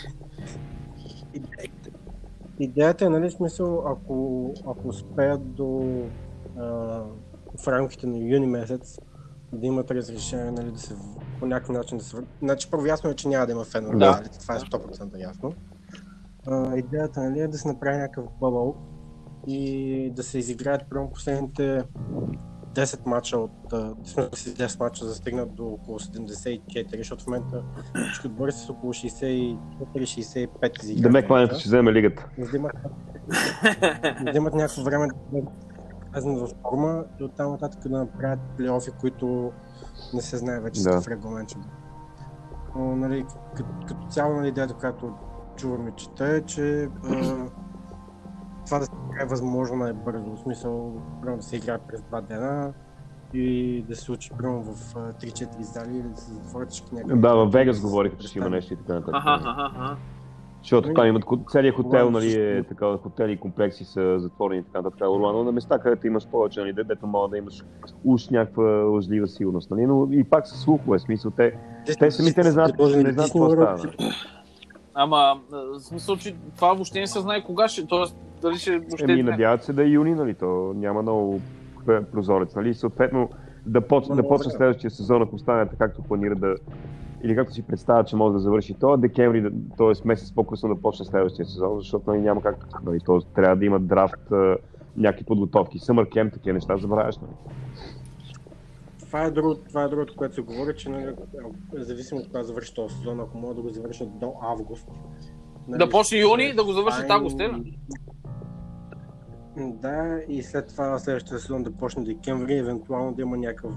Идеята 2.59 3.05
е, 3.05 3.09
нали, 3.09 3.31
смисъл, 3.31 3.85
ако, 3.87 4.55
ако 4.67 4.89
успеят 4.89 5.55
до 5.55 6.01
а, 6.59 7.01
в 7.63 7.69
рамките 7.69 8.07
на 8.07 8.19
юни 8.19 8.47
месец 8.47 8.99
да 9.53 9.67
имат 9.67 9.91
разрешение, 9.91 10.51
нали, 10.51 10.71
да 10.71 10.79
се 10.79 10.95
по 11.41 11.47
някакъв 11.47 11.77
начин 11.77 11.99
да 11.99 12.05
се 12.05 12.17
вър- 12.17 12.25
Значи 12.43 12.71
първо 12.71 12.87
ясно 12.87 13.11
е, 13.11 13.15
че 13.15 13.29
няма 13.29 13.47
да 13.47 13.53
има 13.53 13.65
фенове, 13.65 13.97
Да. 13.97 14.11
нали, 14.11 14.29
това 14.41 14.55
е 14.55 14.59
100% 14.59 15.19
ясно. 15.19 15.53
А, 16.47 16.77
идеята 16.77 17.21
нали, 17.21 17.41
е 17.41 17.49
да 17.49 17.59
се 17.59 17.69
направи 17.69 17.97
някакъв 17.97 18.25
бъбъл 18.41 18.77
и 19.47 20.11
да 20.11 20.23
се 20.23 20.39
изиграят 20.39 20.83
прямо 20.91 21.11
последните 21.11 21.83
10 22.75 23.07
мача 23.07 23.39
от 23.39 23.73
а, 23.73 23.77
в 23.77 23.95
смисъл, 23.99 24.25
10 24.29 24.81
мача 24.81 25.05
да 25.05 25.15
стигнат 25.15 25.55
до 25.55 25.67
около 25.67 25.99
74, 25.99 26.97
защото 26.99 27.25
в 27.25 27.27
момента 27.27 27.63
всички 27.95 28.27
отбори 28.27 28.53
са 28.53 28.59
с 28.59 28.71
около 28.71 28.93
64-65 28.93 29.57
изиграни. 30.83 31.03
Демек 31.03 31.31
Лайнс 31.31 31.59
ще 31.59 31.69
вземе 31.69 31.93
лигата. 31.93 32.27
взимат, 32.39 32.73
взимат 34.31 34.55
някакво 34.55 34.83
време 34.83 35.09
да 35.33 35.41
влезнат 36.13 36.39
в 36.41 36.55
форма 36.63 37.05
и 37.21 37.25
оттам 37.25 37.51
нататък 37.51 37.89
да 37.89 37.99
направят 37.99 38.41
плейофи, 38.57 38.91
които 39.01 39.53
не 40.15 40.21
се 40.23 40.37
знае 40.37 40.61
вече 40.61 40.83
Да. 40.83 41.01
в 41.01 41.09
регламент. 41.09 41.49
Но, 42.77 42.97
нали, 42.97 43.27
като, 43.57 43.71
като 43.89 44.07
цяло 44.07 44.35
нали, 44.35 44.49
идеята, 44.49 44.75
която 44.75 45.15
чувам 45.57 45.89
и 45.89 45.93
чета 45.97 46.27
е, 46.27 46.41
че 46.41 46.89
а, 47.05 47.47
това 48.67 48.79
да 48.79 48.85
се 48.85 48.91
прави 49.11 49.29
възможно 49.29 49.77
най-бързо. 49.77 50.37
В 50.37 50.41
смисъл, 50.41 50.93
примерно 51.21 51.37
да 51.37 51.43
се 51.43 51.57
играе 51.57 51.79
през 51.79 52.03
два 52.03 52.21
дена 52.21 52.73
и 53.35 53.85
да 53.89 53.97
се 53.97 54.03
случи 54.03 54.31
примерно 54.39 54.63
в 54.63 54.97
а, 54.97 54.99
3-4 55.13 55.61
зали 55.61 55.99
или 55.99 56.09
да 56.09 56.17
се 56.21 56.33
затворят 56.33 56.71
всички 56.71 56.95
някакви... 56.95 57.21
Да, 57.21 57.35
във 57.35 57.53
Вегас 57.53 57.81
говориха, 57.81 58.17
че 58.17 58.29
ще 58.29 58.39
има 58.39 58.51
нещо 58.51 58.75
и 58.75 58.77
така 58.77 58.95
нататък. 58.95 59.15
Аха, 59.17 59.41
аха, 59.45 59.71
аха. 59.75 59.97
Защото 60.63 60.95
там 60.95 61.07
имат 61.07 61.25
целият 61.51 61.77
хотел, 61.77 61.91
Орландо 61.91 62.19
нали, 62.19 62.35
е 62.35 62.63
така, 62.63 62.97
хотели 62.97 63.33
и 63.33 63.37
комплекси 63.37 63.85
са 63.85 64.19
затворени 64.19 64.61
и 64.61 64.65
така 64.65 64.79
нататък. 64.79 65.09
Орландо 65.09 65.45
на 65.45 65.53
места, 65.53 65.79
където 65.79 66.07
имаш 66.07 66.29
повече, 66.29 66.61
нали, 66.61 66.73
дето 66.73 67.07
мога 67.07 67.29
да 67.29 67.39
имаш 67.39 67.65
уж 68.05 68.29
някаква 68.29 68.65
лъжлива 68.65 69.29
сигурност, 69.29 69.71
нали, 69.71 69.87
но 69.87 70.09
и 70.11 70.25
пак 70.25 70.49
са 70.49 70.57
слухове, 70.59 70.99
смисъл 70.99 71.31
те, 71.31 71.53
те 71.99 72.11
самите 72.11 72.43
не 72.43 72.51
знаят, 72.51 72.79
не 72.79 73.13
знаят 73.13 73.17
какво 73.17 73.51
става. 73.51 73.79
нали. 73.79 74.13
Ама, 74.95 75.41
в 75.51 75.81
смисъл, 75.81 76.17
че 76.17 76.37
това 76.57 76.73
въобще 76.73 77.01
не 77.01 77.07
се 77.07 77.21
знае 77.21 77.45
кога 77.45 77.69
ще, 77.69 77.87
т.е. 77.87 78.05
дали 78.43 78.59
ще 78.59 78.79
въобще... 78.79 79.13
Еми, 79.13 79.23
надяват 79.23 79.65
се 79.65 79.73
да 79.73 79.83
е 79.83 79.89
юни, 79.89 80.15
нали, 80.15 80.35
то 80.35 80.73
няма 80.77 81.03
много 81.03 81.41
прозорец, 82.13 82.55
нали, 82.55 82.75
съответно 82.75 83.31
да, 83.67 83.81
поч... 83.81 84.07
да 84.07 84.29
почне 84.29 84.53
следващия 84.53 84.91
сезон, 84.91 85.23
ако 85.23 85.39
стане 85.39 85.67
така, 85.67 85.87
както 85.87 86.03
планира 86.03 86.35
да, 86.35 86.55
или 87.23 87.37
както 87.37 87.55
си 87.55 87.63
представя, 87.63 88.05
че 88.05 88.17
може 88.17 88.33
да 88.33 88.39
завърши 88.39 88.75
то, 88.75 88.97
декември, 88.97 89.51
т.е. 89.79 90.09
месец 90.09 90.33
по-късно 90.33 90.75
да 90.75 90.81
почне 90.81 91.07
следващия 91.07 91.47
сезон, 91.47 91.79
защото 91.79 92.11
нали, 92.11 92.21
няма 92.21 92.43
как, 92.43 92.83
нали, 92.83 93.01
то, 93.01 93.21
трябва 93.21 93.57
да 93.57 93.65
има 93.65 93.81
драфт, 93.81 94.31
някакви 94.97 95.25
подготовки, 95.25 95.79
съмър 95.79 96.09
кемп, 96.09 96.33
такива 96.33 96.55
неща, 96.55 96.77
забравяш, 96.77 97.19
нали. 97.19 97.33
Това 99.01 99.23
е, 99.25 99.31
друго, 99.31 99.55
това 99.55 99.83
е 99.83 99.89
другото, 99.89 100.15
което 100.17 100.35
се 100.35 100.41
говори, 100.41 100.77
че 100.77 100.89
нали, 100.89 101.15
зависимо 101.73 102.21
от 102.21 102.27
кога 102.27 102.43
завърши 102.43 102.75
този 102.75 102.95
сезон, 102.95 103.21
ако 103.21 103.39
могат 103.39 103.57
да 103.57 103.63
го 103.63 103.69
завършат 103.69 104.19
до 104.19 104.33
август. 104.43 104.89
нали, 105.69 105.79
Да 105.79 105.89
почне 105.89 106.19
юни, 106.19 106.55
да 106.55 106.65
го 106.65 106.73
завършат 106.73 107.01
файн. 107.01 107.13
август, 107.13 107.41
е? 107.41 107.51
Да, 109.57 110.21
и 110.29 110.43
след 110.43 110.69
това 110.69 110.99
следващия 110.99 111.39
сезон 111.39 111.63
да 111.63 111.71
почне 111.73 112.05
декември, 112.05 112.59
евентуално 112.59 113.13
да 113.15 113.23
има 113.23 113.37
някакъв 113.37 113.73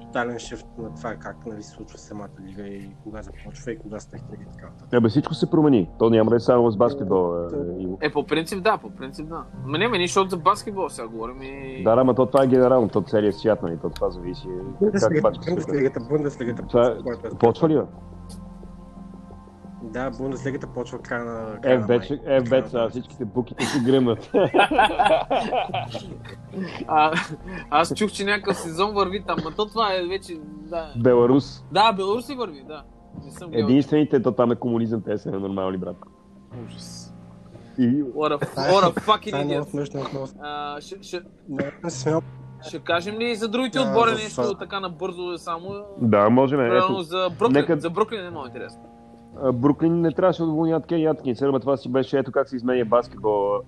тотален 0.00 0.38
шифт 0.38 0.66
на 0.78 0.94
това 0.94 1.14
как 1.14 1.46
нали, 1.46 1.62
се 1.62 1.70
случва 1.70 1.98
самата 1.98 2.28
лига 2.46 2.62
и 2.62 2.90
кога 3.02 3.22
започва 3.22 3.72
и 3.72 3.78
кога 3.78 4.00
стартира 4.00 4.42
и 4.42 4.52
така. 4.52 4.96
Абе, 4.96 5.08
всичко 5.08 5.34
се 5.34 5.50
промени. 5.50 5.90
То 5.98 6.10
няма 6.10 6.30
да 6.30 6.36
е 6.36 6.40
само 6.40 6.70
с 6.70 6.76
баскетбол. 6.76 7.36
е, 7.52 7.82
Иво. 7.82 7.98
Е, 8.00 8.12
по 8.12 8.26
принцип 8.26 8.62
да, 8.62 8.78
по 8.78 8.90
принцип 8.90 9.28
да. 9.28 9.44
Ма 9.66 9.78
не, 9.78 9.88
ме, 9.88 10.00
защото 10.06 10.30
за 10.30 10.36
баскетбол 10.36 10.88
сега 10.88 11.08
говорим 11.08 11.42
и... 11.42 11.82
Да, 11.84 11.94
да, 11.96 12.04
ма 12.04 12.14
то 12.14 12.26
това 12.26 12.44
е 12.44 12.46
генерално, 12.46 12.88
то 12.88 13.02
целият 13.02 13.34
свят, 13.34 13.62
нали, 13.62 13.78
то 13.82 13.90
това 13.90 14.10
зависи. 14.10 14.48
Бундеслигата, 14.80 16.00
Бундеслигата, 16.08 16.62
е- 17.34 17.38
почва 17.38 17.68
ли, 17.68 17.74
бе? 17.74 17.82
Да, 19.82 20.10
Бундеслигата 20.10 20.66
почва 20.66 20.98
края 20.98 21.24
на... 21.24 21.60
края 21.60 21.74
Е, 21.74 21.78
вече, 21.78 22.20
е, 22.26 22.40
вече, 22.40 22.76
а, 22.76 22.88
всичките 22.88 23.24
буките 23.24 23.64
си 23.64 23.80
гръмнат. 23.80 24.30
А, 26.88 27.12
аз 27.70 27.94
чух, 27.94 28.10
че 28.10 28.24
някакъв 28.24 28.56
сезон 28.56 28.94
върви 28.94 29.24
там, 29.26 29.38
но 29.44 29.50
то 29.50 29.66
това 29.66 29.94
е 29.94 30.06
вече... 30.06 30.34
Да, 30.44 30.92
Беларус. 30.96 31.64
да 31.72 31.92
Беларус 31.92 32.26
си 32.26 32.34
върви, 32.34 32.64
да. 32.68 32.82
Не 33.24 33.30
съм. 33.30 33.50
Единствените, 33.52 34.22
то 34.22 34.32
там 34.32 34.52
е 34.52 34.56
комунизъм, 34.56 35.02
те 35.02 35.18
са 35.18 35.30
ненормални, 35.30 35.78
брат. 35.78 35.96
Ужас. 36.66 37.14
И 37.78 38.04
What 38.04 38.38
a, 38.38 38.54
what 38.54 38.84
a 38.84 39.00
fucking 39.00 39.52
е 39.52 39.60
idiot. 39.60 40.34
А, 40.40 40.80
ще, 40.80 41.02
ще, 41.02 41.22
ще 42.68 42.78
кажем 42.78 43.18
ли 43.18 43.34
за 43.34 43.48
другите 43.48 43.80
отбори 43.80 44.10
нещо 44.10 44.54
така 44.54 44.80
набързо 44.80 45.38
само? 45.38 45.74
да, 46.00 46.30
може 46.30 46.56
ме. 46.56 46.62
Примерно 46.68 46.84
Ето, 46.84 47.02
за 47.02 47.30
Бруклин. 47.38 47.60
нека- 47.60 47.80
За 47.80 47.90
Бруклин 47.90 48.26
е 48.26 48.30
много 48.30 48.46
интересно. 48.46 48.82
Бруклин 49.52 50.00
не 50.00 50.12
трябваше 50.12 50.42
да 50.42 50.48
уволнят 50.48 50.86
Кени 50.86 51.04
Аткинс, 51.06 51.42
ама 51.42 51.60
това 51.60 51.76
си 51.76 51.88
беше 51.92 52.18
ето 52.18 52.32
как 52.32 52.48
се 52.48 52.56
изменя 52.56 52.84
баскетбола 52.84 53.60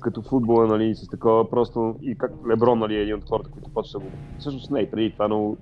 като 0.00 0.22
футбола, 0.22 0.66
нали, 0.66 0.94
с 0.94 1.08
такова 1.08 1.50
просто 1.50 1.94
и 2.02 2.18
как 2.18 2.32
Леброн, 2.50 2.78
нали, 2.78 2.96
е 2.96 3.02
един 3.02 3.14
от 3.14 3.28
хората, 3.28 3.50
които 3.50 3.70
почва 3.70 4.00
да 4.00 4.06
го... 4.06 4.12
Всъщност 4.38 4.70
не, 4.70 4.90
преди 4.90 5.12
това, 5.12 5.28
но 5.28 5.56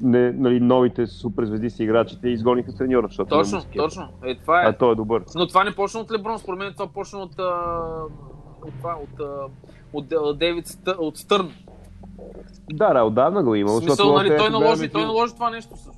не, 0.00 0.32
нали, 0.32 0.60
новите 0.60 1.06
суперзвезди 1.06 1.70
си 1.70 1.82
играчите 1.84 2.28
изгониха 2.28 2.74
треньора, 2.74 3.06
защото 3.06 3.28
Точно, 3.28 3.60
скеф. 3.60 3.82
точно. 3.82 4.08
Е, 4.24 4.38
това 4.38 4.62
е. 4.62 4.66
А 4.66 4.72
той 4.72 4.92
е 4.92 4.94
добър. 4.94 5.24
Но 5.34 5.46
това 5.46 5.64
не 5.64 5.74
почна 5.74 6.00
от 6.00 6.12
Леброн, 6.12 6.38
според 6.38 6.58
мен 6.58 6.72
това 6.72 6.86
почна 6.86 7.18
от, 7.18 7.38
от, 8.66 8.72
това, 8.78 8.96
от, 9.02 9.20
от, 9.92 10.12
от 10.12 10.38
Дейвид 10.38 10.66
Стър, 10.66 10.96
от 10.98 11.16
Стърн. 11.16 11.50
Да, 12.72 12.92
да, 12.94 13.02
отдавна 13.02 13.42
го 13.42 13.54
е 13.54 13.58
В 13.58 13.60
има. 13.60 13.70
смисъл, 13.70 14.14
нали, 14.14 14.36
той 14.38 14.50
наложи, 14.50 14.88
той 14.88 15.02
наложи 15.02 15.34
това 15.34 15.50
нещо 15.50 15.76
също. 15.76 15.97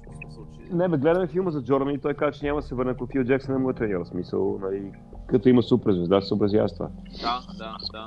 Не, 0.72 0.88
бе, 0.88 0.96
гледаме 0.96 1.26
филма 1.26 1.50
за 1.50 1.62
Джордан 1.62 1.94
и 1.94 1.98
той 1.98 2.14
каза, 2.14 2.32
че 2.32 2.46
няма 2.46 2.60
да 2.60 2.66
се 2.66 2.74
върне, 2.74 2.92
ако 2.92 3.06
Фил 3.06 3.24
Джексън 3.24 3.54
не 3.54 3.60
му 3.60 3.70
е 3.70 3.74
треньор. 3.74 4.04
В 4.04 4.08
смисъл, 4.08 4.58
нали, 4.62 4.92
като 5.26 5.48
има 5.48 5.62
суперзвезда, 5.62 6.20
се 6.20 6.28
съобразява 6.28 6.68
с 6.68 6.74
това. 6.74 6.88
Да, 7.20 7.40
да, 7.58 7.76
да. 7.92 8.06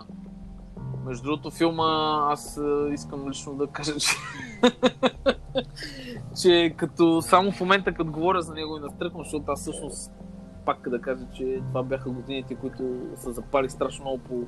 Между 1.05 1.23
другото, 1.23 1.51
филма 1.51 2.19
аз 2.29 2.57
а, 2.57 2.89
искам 2.93 3.29
лично 3.29 3.53
да 3.53 3.67
кажа, 3.67 3.93
че, 3.99 4.15
че 6.41 6.73
като 6.77 7.21
само 7.21 7.51
в 7.51 7.59
момента, 7.59 7.93
като 7.93 8.11
говоря 8.11 8.41
за 8.41 8.53
него 8.53 8.77
и 8.77 8.79
настръхвам, 8.79 9.23
защото 9.23 9.45
аз 9.47 9.61
всъщност 9.61 10.11
пак 10.65 10.89
да 10.89 11.01
кажа, 11.01 11.25
че 11.33 11.61
това 11.69 11.83
бяха 11.83 12.09
годините, 12.09 12.55
които 12.55 12.83
се 13.15 13.31
запалих 13.31 13.71
страшно 13.71 14.05
много 14.05 14.17
по... 14.17 14.41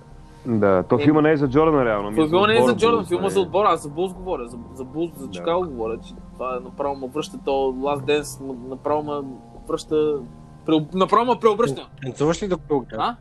Да, 0.46 0.84
то 0.84 0.96
Е, 0.96 1.04
филма 1.04 1.22
не 1.22 1.32
е 1.32 1.38
за 1.38 1.50
Джордан 1.50 1.84
реално. 1.84 2.10
е 2.10 2.14
Филма 2.14 2.48
не 2.48 2.58
е 2.58 2.62
за 2.62 2.76
Джордан, 2.76 3.06
филма 3.06 3.22
нали. 3.22 3.34
за 3.34 3.40
отбора, 3.40 3.68
аз 3.70 3.84
за 3.84 3.90
Булс 3.90 4.14
говоря, 4.14 4.48
за, 4.48 4.58
за 4.74 4.84
Булс, 4.84 5.12
за 5.18 5.26
Да. 5.26 5.32
Чикаго 5.32 5.70
говоря, 5.70 5.98
че 6.08 6.14
това 6.36 6.60
направо 6.60 6.96
ме 6.96 7.08
връща, 7.08 7.38
то 7.46 7.52
Last 7.52 8.22
Dance 8.22 8.42
направо 8.70 9.04
ме 9.04 9.28
връща, 9.68 9.96
преоб- 10.66 10.94
направо 10.94 11.26
ме 11.26 11.40
преобръща. 11.40 11.90
Танцуваш 12.02 12.44
ли 12.44 12.48
докато 12.48 12.84
А? 12.98 13.16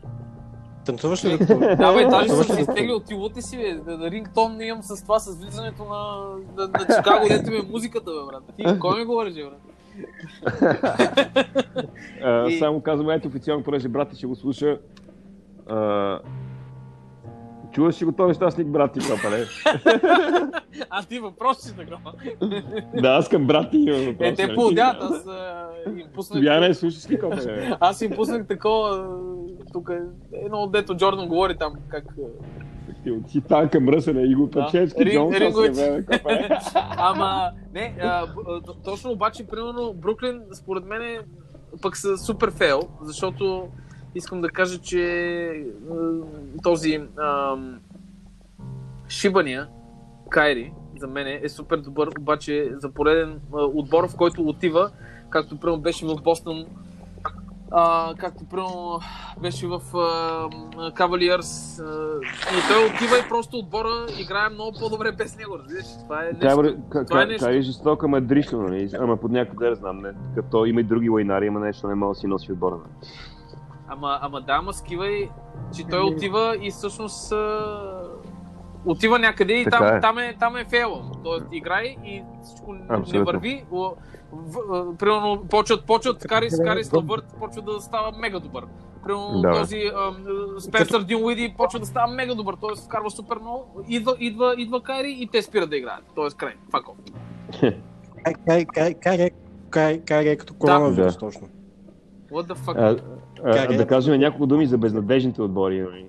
Танцуваш 0.86 1.24
ли 1.24 1.30
докато 1.30 1.58
Да, 1.58 1.94
бе, 1.94 2.04
даже 2.04 2.28
съм 2.28 2.44
се 2.44 2.60
изтеглил 2.60 2.96
от 2.96 3.04
тилоте 3.04 3.42
си, 3.42 3.56
бе. 3.56 3.96
Да, 3.96 4.10
рингтон 4.10 4.60
имам 4.60 4.82
с 4.82 5.02
това, 5.02 5.18
с 5.18 5.36
влизането 5.36 5.84
на, 5.84 6.24
на, 6.56 6.68
на 6.68 6.96
Чикаго, 6.96 7.28
дето 7.28 7.50
ми 7.50 7.56
е 7.56 7.62
музиката, 7.62 8.10
бе, 8.10 8.26
брат. 8.26 8.42
Ти, 8.56 8.78
кой 8.80 8.98
ми 8.98 9.04
говориш, 9.04 9.34
бе, 9.34 9.44
брат? 9.44 9.60
А, 12.24 12.46
И- 12.48 12.58
Само 12.58 12.80
казвам, 12.80 13.10
ето 13.10 13.28
официално, 13.28 13.64
понеже 13.64 13.88
брат 13.88 14.08
ти 14.10 14.16
ще 14.16 14.26
го 14.26 14.36
слуша. 14.36 14.78
А, 15.68 16.18
чуваш 17.74 18.02
ли 18.02 18.04
го 18.04 18.12
този 18.12 18.28
нещастник, 18.28 18.68
брат 18.68 18.92
ти, 18.92 19.00
копале? 19.00 19.44
А 20.90 21.02
ти 21.02 21.18
въпрос 21.18 21.58
си 21.58 21.76
такова. 21.76 22.12
да, 22.94 23.08
аз 23.08 23.28
към 23.28 23.46
брат 23.46 23.70
ти 23.70 23.76
имам 23.76 24.04
въпрос. 24.04 24.28
Е, 24.28 24.34
те 24.34 24.54
поудят, 24.54 24.96
аз 25.00 25.26
а, 25.26 25.68
им 25.96 26.06
пуснах... 26.14 26.38
Стояне, 26.38 26.74
слушаш 26.74 27.10
ли, 27.10 27.20
копале? 27.20 27.76
Аз 27.80 28.00
им 28.00 28.12
пуснах 28.16 28.46
такова, 28.46 29.08
тук 29.72 29.90
е 29.90 30.00
едно 30.44 30.66
дето 30.66 30.96
Джордан 30.96 31.28
говори 31.28 31.58
там, 31.58 31.72
как... 31.88 32.04
Ти 33.04 33.10
от 33.10 33.30
хитанка 33.30 33.80
мръсене 33.80 34.22
и 34.22 34.34
го 34.34 34.46
Да. 34.46 34.68
Се 34.70 34.88
ринговете. 34.98 35.70
бе, 35.70 36.04
копале. 36.04 36.48
Ама, 36.96 37.50
не, 37.74 37.96
а, 38.02 38.26
точно 38.84 39.10
обаче, 39.10 39.46
примерно, 39.46 39.92
Бруклин, 39.94 40.40
според 40.52 40.84
мен, 40.84 41.02
е, 41.02 41.18
пък 41.82 41.96
са 41.96 42.18
супер 42.18 42.50
фейл, 42.50 42.80
защото 43.02 43.68
искам 44.14 44.40
да 44.40 44.48
кажа, 44.48 44.78
че 44.78 45.64
този 46.62 47.00
ам, 47.18 47.80
Шибания, 49.08 49.68
Кайри, 50.30 50.72
за 50.98 51.06
мен 51.06 51.40
е 51.42 51.48
супер 51.48 51.76
добър, 51.76 52.08
обаче 52.20 52.70
за 52.76 52.90
пореден 52.90 53.40
а, 53.54 53.62
отбор, 53.62 54.08
в 54.08 54.16
който 54.16 54.42
отива, 54.42 54.90
както 55.30 55.60
примерно 55.60 55.82
беше 55.82 56.06
в 56.06 56.16
Бостон, 56.24 56.64
а, 57.70 58.14
както 58.18 58.44
примерно 58.44 59.00
беше 59.42 59.66
в 59.66 59.80
Кавалиърс 60.94 61.78
и 62.52 62.68
той 62.68 62.86
отива 62.86 63.18
и 63.18 63.28
просто 63.28 63.56
отбора 63.56 64.06
играе 64.20 64.48
много 64.48 64.78
по-добре 64.80 65.12
без 65.12 65.36
него, 65.38 65.58
разбираш? 65.58 65.86
Това 66.02 66.24
е 66.24 66.32
нещо. 66.32 66.76
Кайри, 66.90 67.06
това 67.06 67.22
е 67.22 67.26
нещо. 67.26 67.44
Кайри 67.44 67.62
жестоко, 67.62 68.06
ама 68.06 68.20
дришло, 68.20 68.62
нали? 68.62 68.90
Ама 68.98 69.16
под 69.16 69.30
не 69.30 69.46
знам, 69.72 69.98
не. 69.98 70.12
Като 70.34 70.64
има 70.64 70.80
и 70.80 70.84
други 70.84 71.08
лайнари, 71.08 71.46
има 71.46 71.60
нещо, 71.60 71.88
не 71.88 71.94
мога 71.94 72.14
да 72.14 72.20
си 72.20 72.26
носи 72.26 72.52
отбора. 72.52 72.74
нали? 72.74 73.08
Ама, 73.88 74.18
ама 74.22 74.40
да, 74.40 74.52
ама 74.52 74.72
скивай, 74.72 75.30
че 75.72 75.84
той 75.84 76.00
отива 76.00 76.56
и 76.60 76.70
всъщност 76.70 77.32
а, 77.32 78.02
отива 78.84 79.18
някъде 79.18 79.52
и 79.52 79.64
Така 79.64 79.78
там, 79.78 79.86
е. 79.88 80.00
там, 80.00 80.18
е, 80.20 80.36
там 80.40 80.56
е 80.56 80.64
фейла. 80.64 81.02
Тоест 81.24 81.46
играй 81.52 81.96
и 82.04 82.22
всичко 82.44 82.72
не- 82.72 82.78
не 82.80 82.86
Абсолютно. 82.90 83.24
върви. 83.26 83.64
В, 83.70 83.90
в, 84.32 84.58
а, 84.72 84.96
примерно 84.96 85.44
почват, 85.44 85.84
почват 85.84 86.18
Карис, 86.18 86.58
Карис 86.58 86.92
Лавърт 86.92 87.24
почва 87.38 87.62
да 87.62 87.80
става 87.80 88.12
мега 88.12 88.40
добър. 88.40 88.64
Примерно 89.02 89.40
Да. 89.42 89.52
този 89.52 89.90
Спенсър 90.60 91.02
Динуиди 91.02 91.54
почва 91.58 91.78
да 91.80 91.86
става 91.86 92.06
мега 92.08 92.34
добър, 92.34 92.54
т.е. 92.54 92.76
вкарва 92.78 93.10
супер 93.10 93.36
много. 93.36 93.84
Идва, 93.88 94.16
идва, 94.18 94.54
идва 94.58 94.82
Кайри 94.82 95.10
и 95.12 95.28
те 95.28 95.42
спират 95.42 95.70
да 95.70 95.76
играят. 95.76 96.04
Тоест 96.14 96.36
край, 96.36 96.54
fuck 96.70 96.84
off. 96.84 97.74
Кай, 98.24 98.34
кай, 98.36 98.64
кай, 98.64 98.94
кай, 98.94 99.30
кай, 99.70 100.00
кай, 100.00 100.24
кай, 100.24 100.36
като 100.36 100.54
коронавирус, 100.54 101.12
Да. 101.12 101.18
точно. 101.18 101.48
What 102.30 102.46
the 102.46 102.54
fuck? 102.54 103.02
А, 103.44 103.52
Как 103.52 103.70
е? 103.70 103.76
да 103.76 103.86
кажем 103.86 104.20
няколко 104.20 104.46
думи 104.46 104.66
за 104.66 104.78
безнадежните 104.78 105.42
отбори. 105.42 105.80
Нали? 105.80 106.06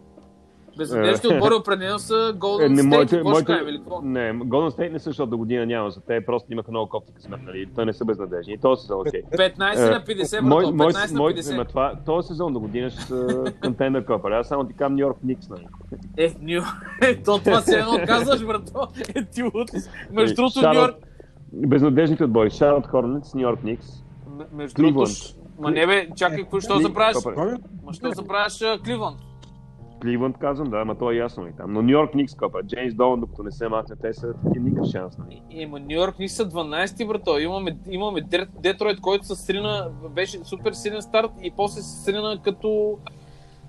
Безнадежните 0.78 1.28
отбори 1.34 1.54
определено 1.54 2.00
са 2.00 2.34
Е, 2.36 2.38
Golden 2.38 2.68
не, 2.68 2.82
State. 2.82 2.86
моите, 2.86 3.16
Какво 3.16 3.36
ще 3.36 3.46
кажем, 3.46 3.64
моите, 3.66 3.80
какво? 3.80 4.02
не, 4.02 4.34
Golden 4.34 4.70
State 4.70 4.92
не 4.92 5.00
са, 5.00 5.04
защото 5.04 5.30
до 5.30 5.38
година 5.38 5.66
няма. 5.66 5.92
За 5.92 6.02
те 6.02 6.26
просто 6.26 6.54
имаха 6.54 6.72
много 6.72 6.90
кофти 6.90 7.14
късмет, 7.14 7.40
нали? 7.44 7.68
Те 7.76 7.86
не 7.86 7.94
са 7.94 8.06
безнадежни. 8.06 8.54
И 8.54 8.58
този 8.58 8.82
сезон, 8.82 9.02
окей. 9.02 9.22
15 9.24 9.60
на 9.60 10.02
50, 10.02 10.40
Мой, 10.40 10.64
брато, 10.64 10.76
мой, 10.76 10.88
15 10.88 11.12
на 11.12 11.20
мой, 11.20 11.34
50. 11.34 11.56
ма 11.56 11.66
това, 11.66 11.94
този 12.06 12.28
сезон 12.28 12.54
до 12.54 12.60
година 12.60 12.90
ще 12.90 13.02
са 13.02 13.44
контендър 13.64 14.06
копа. 14.06 14.30
Аз 14.30 14.48
само 14.48 14.64
ти 14.68 14.74
казвам 14.74 14.94
Нью 14.94 15.00
Йорк 15.02 15.18
Никс, 15.24 15.50
нали? 15.50 15.68
Е, 16.18 16.36
Нью... 16.42 16.62
Е, 17.02 17.24
то 17.24 17.40
това 17.40 17.62
си 17.62 17.74
едно 17.76 17.98
казваш, 18.08 18.46
брато. 18.46 18.88
Е, 19.16 19.26
ти 19.26 19.44
лут. 19.44 19.72
Между 20.12 20.32
Е, 20.32 20.36
другото, 20.36 20.62
Нью 20.62 20.74
Йорк... 20.74 20.96
Безнадежните 21.54 22.24
отбори. 22.24 22.50
Шарлот 22.50 22.88
Хорнетс, 22.88 23.34
Нью 23.34 23.42
Йорк 23.42 23.64
Никс. 23.64 23.86
Между 24.54 24.82
другото... 24.82 25.12
Ма 25.60 25.72
не 25.72 25.88
бе, 25.88 26.08
чакай, 26.16 26.38
какво 26.38 26.60
ще 26.60 26.80
забравяш? 26.82 27.16
Ма 27.84 27.94
ще 27.94 28.12
забравяш 28.12 28.60
Кливланд. 28.84 29.18
Кливънд 30.02 30.38
казвам, 30.38 30.70
да, 30.70 30.78
ама 30.78 30.96
то 30.96 31.12
е 31.12 31.16
ясно. 31.16 31.44
Нали, 31.44 31.54
там. 31.58 31.74
Но 31.74 31.82
Нью 31.82 31.92
Йорк 31.92 32.16
Никс 32.16 32.36
копа. 32.36 32.64
Джеймс 32.64 32.94
Долан, 32.94 33.20
докато 33.20 33.44
не 33.44 33.52
се 33.52 33.68
махне, 33.68 33.96
те 34.02 34.14
са 34.14 34.34
им 34.56 34.64
никакъв 34.64 34.90
шанс. 34.90 35.18
Нали. 35.18 35.42
Ема 35.52 35.80
Нью 35.80 36.00
Йорк 36.00 36.20
ни 36.20 36.30
са 36.30 36.50
12-ти, 36.50 37.06
брато. 37.08 37.40
Имаме, 37.40 37.78
имаме 37.90 38.22
Детройт, 38.60 39.02
който 39.02 39.26
се 39.26 39.36
срина, 39.36 39.88
беше 40.10 40.40
супер 40.44 40.74
силен 40.74 41.02
старт 41.02 41.32
и 41.44 41.52
после 41.58 41.82
се 41.82 42.04
срина 42.04 42.38
като... 42.44 42.98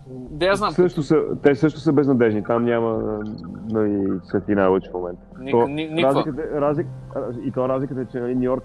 Да 0.08 0.46
я 0.46 0.56
знам. 0.56 0.70
Също 0.70 1.02
са, 1.02 1.22
те 1.42 1.54
също 1.54 1.80
са 1.80 1.92
безнадежни. 1.92 2.44
Там 2.44 2.64
няма 2.64 3.20
нали, 3.70 4.20
светлина 4.24 4.68
лъч 4.68 4.88
в 4.90 4.94
момента. 4.94 5.22
Ник- 5.40 5.50
То, 5.50 5.68
ни- 5.68 5.88
никва. 5.88 6.10
разликата, 6.14 6.42
е- 6.42 6.60
разлик, 6.60 6.86
и 7.44 7.52
то 7.52 7.68
разликата 7.68 8.00
е, 8.00 8.04
че 8.04 8.20
нали, 8.20 8.34
Нью 8.34 8.42
Йорк 8.44 8.64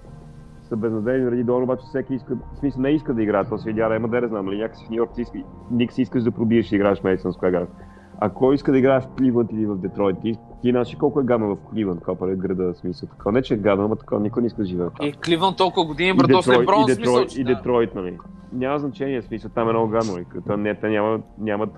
са 0.72 0.76
безнадежни 0.76 1.24
заради 1.24 1.44
долу, 1.44 1.62
обаче 1.62 1.84
всеки 1.88 2.14
иска, 2.14 2.36
в 2.54 2.58
смисъл 2.58 2.82
не 2.82 2.90
иска 2.90 3.14
да 3.14 3.22
играе, 3.22 3.44
то 3.44 3.58
се 3.58 3.68
видя, 3.68 3.96
има 3.96 4.08
да 4.08 4.20
не 4.20 4.28
знам, 4.28 4.46
нали, 4.46 4.58
някакси 4.58 4.86
в 4.86 4.90
Нью 4.90 4.96
Йорк 4.96 5.10
си 5.14 5.44
Никс 5.70 5.98
искаш 5.98 6.22
да 6.22 6.30
пробиеш 6.30 6.72
и 6.72 6.74
играеш 6.76 6.98
Madison 6.98 7.32
Square 7.32 7.52
Garden. 7.52 7.66
А 8.20 8.30
кой 8.30 8.54
иска 8.54 8.72
да 8.72 8.78
играе 8.78 9.00
в 9.00 9.08
Кливънд 9.18 9.52
или 9.52 9.66
в 9.66 9.76
Детройт? 9.76 10.16
Ти, 10.22 10.34
ти 10.62 10.70
знаеш 10.70 10.94
ли 10.94 10.98
колко 10.98 11.20
е 11.20 11.24
гадно 11.24 11.56
в 11.56 11.70
Кливънд, 11.70 12.02
копа 12.02 12.32
е 12.32 12.36
града, 12.36 12.72
в 12.72 12.76
смисъл 12.76 13.08
така. 13.08 13.30
Не, 13.30 13.42
че 13.42 13.54
е 13.54 13.56
гадно, 13.56 13.84
ама 13.84 13.96
така 13.96 14.18
никой 14.18 14.42
не 14.42 14.46
иска 14.46 14.62
да 14.62 14.68
живее. 14.68 14.86
И 15.02 15.12
Кливън 15.12 15.54
толкова 15.56 15.86
години, 15.86 16.10
И 16.10 16.14
брато, 16.14 16.42
с 16.42 16.46
Детройт, 16.46 16.60
Леброн, 16.60 16.84
и 16.88 16.94
смисъл, 16.94 17.14
Детройт, 17.14 17.36
и 17.36 17.44
да. 17.44 17.54
Детройт, 17.54 17.94
нали. 17.94 18.18
Няма 18.52 18.78
значение, 18.78 19.22
в 19.22 19.24
смисъл 19.24 19.50
там 19.54 19.68
е 19.68 19.72
много 19.72 19.88
гадно, 19.88 20.12
нали. 20.12 20.24
Като 20.24 20.56
не, 20.56 20.74
те 20.74 20.88
няма, 20.88 21.20
нямат 21.38 21.70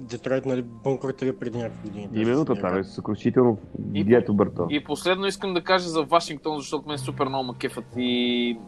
Детройт, 0.00 0.46
нали, 0.46 0.62
бункъртери 0.62 1.36
преди 1.36 1.58
някакви 1.58 1.88
години. 1.88 2.08
Именно 2.14 2.44
там 2.44 2.76
е 2.76 2.84
съкрушително 2.84 3.58
И- 3.94 4.04
дието 4.04 4.34
бърто. 4.34 4.66
И 4.70 4.84
последно 4.84 5.26
искам 5.26 5.54
да 5.54 5.64
кажа 5.64 5.88
за 5.88 6.02
Вашингтон, 6.02 6.58
защото 6.58 6.88
мен 6.88 6.98
супер 6.98 7.26
много 7.26 7.52
кефат 7.52 7.84
и 7.96 8.58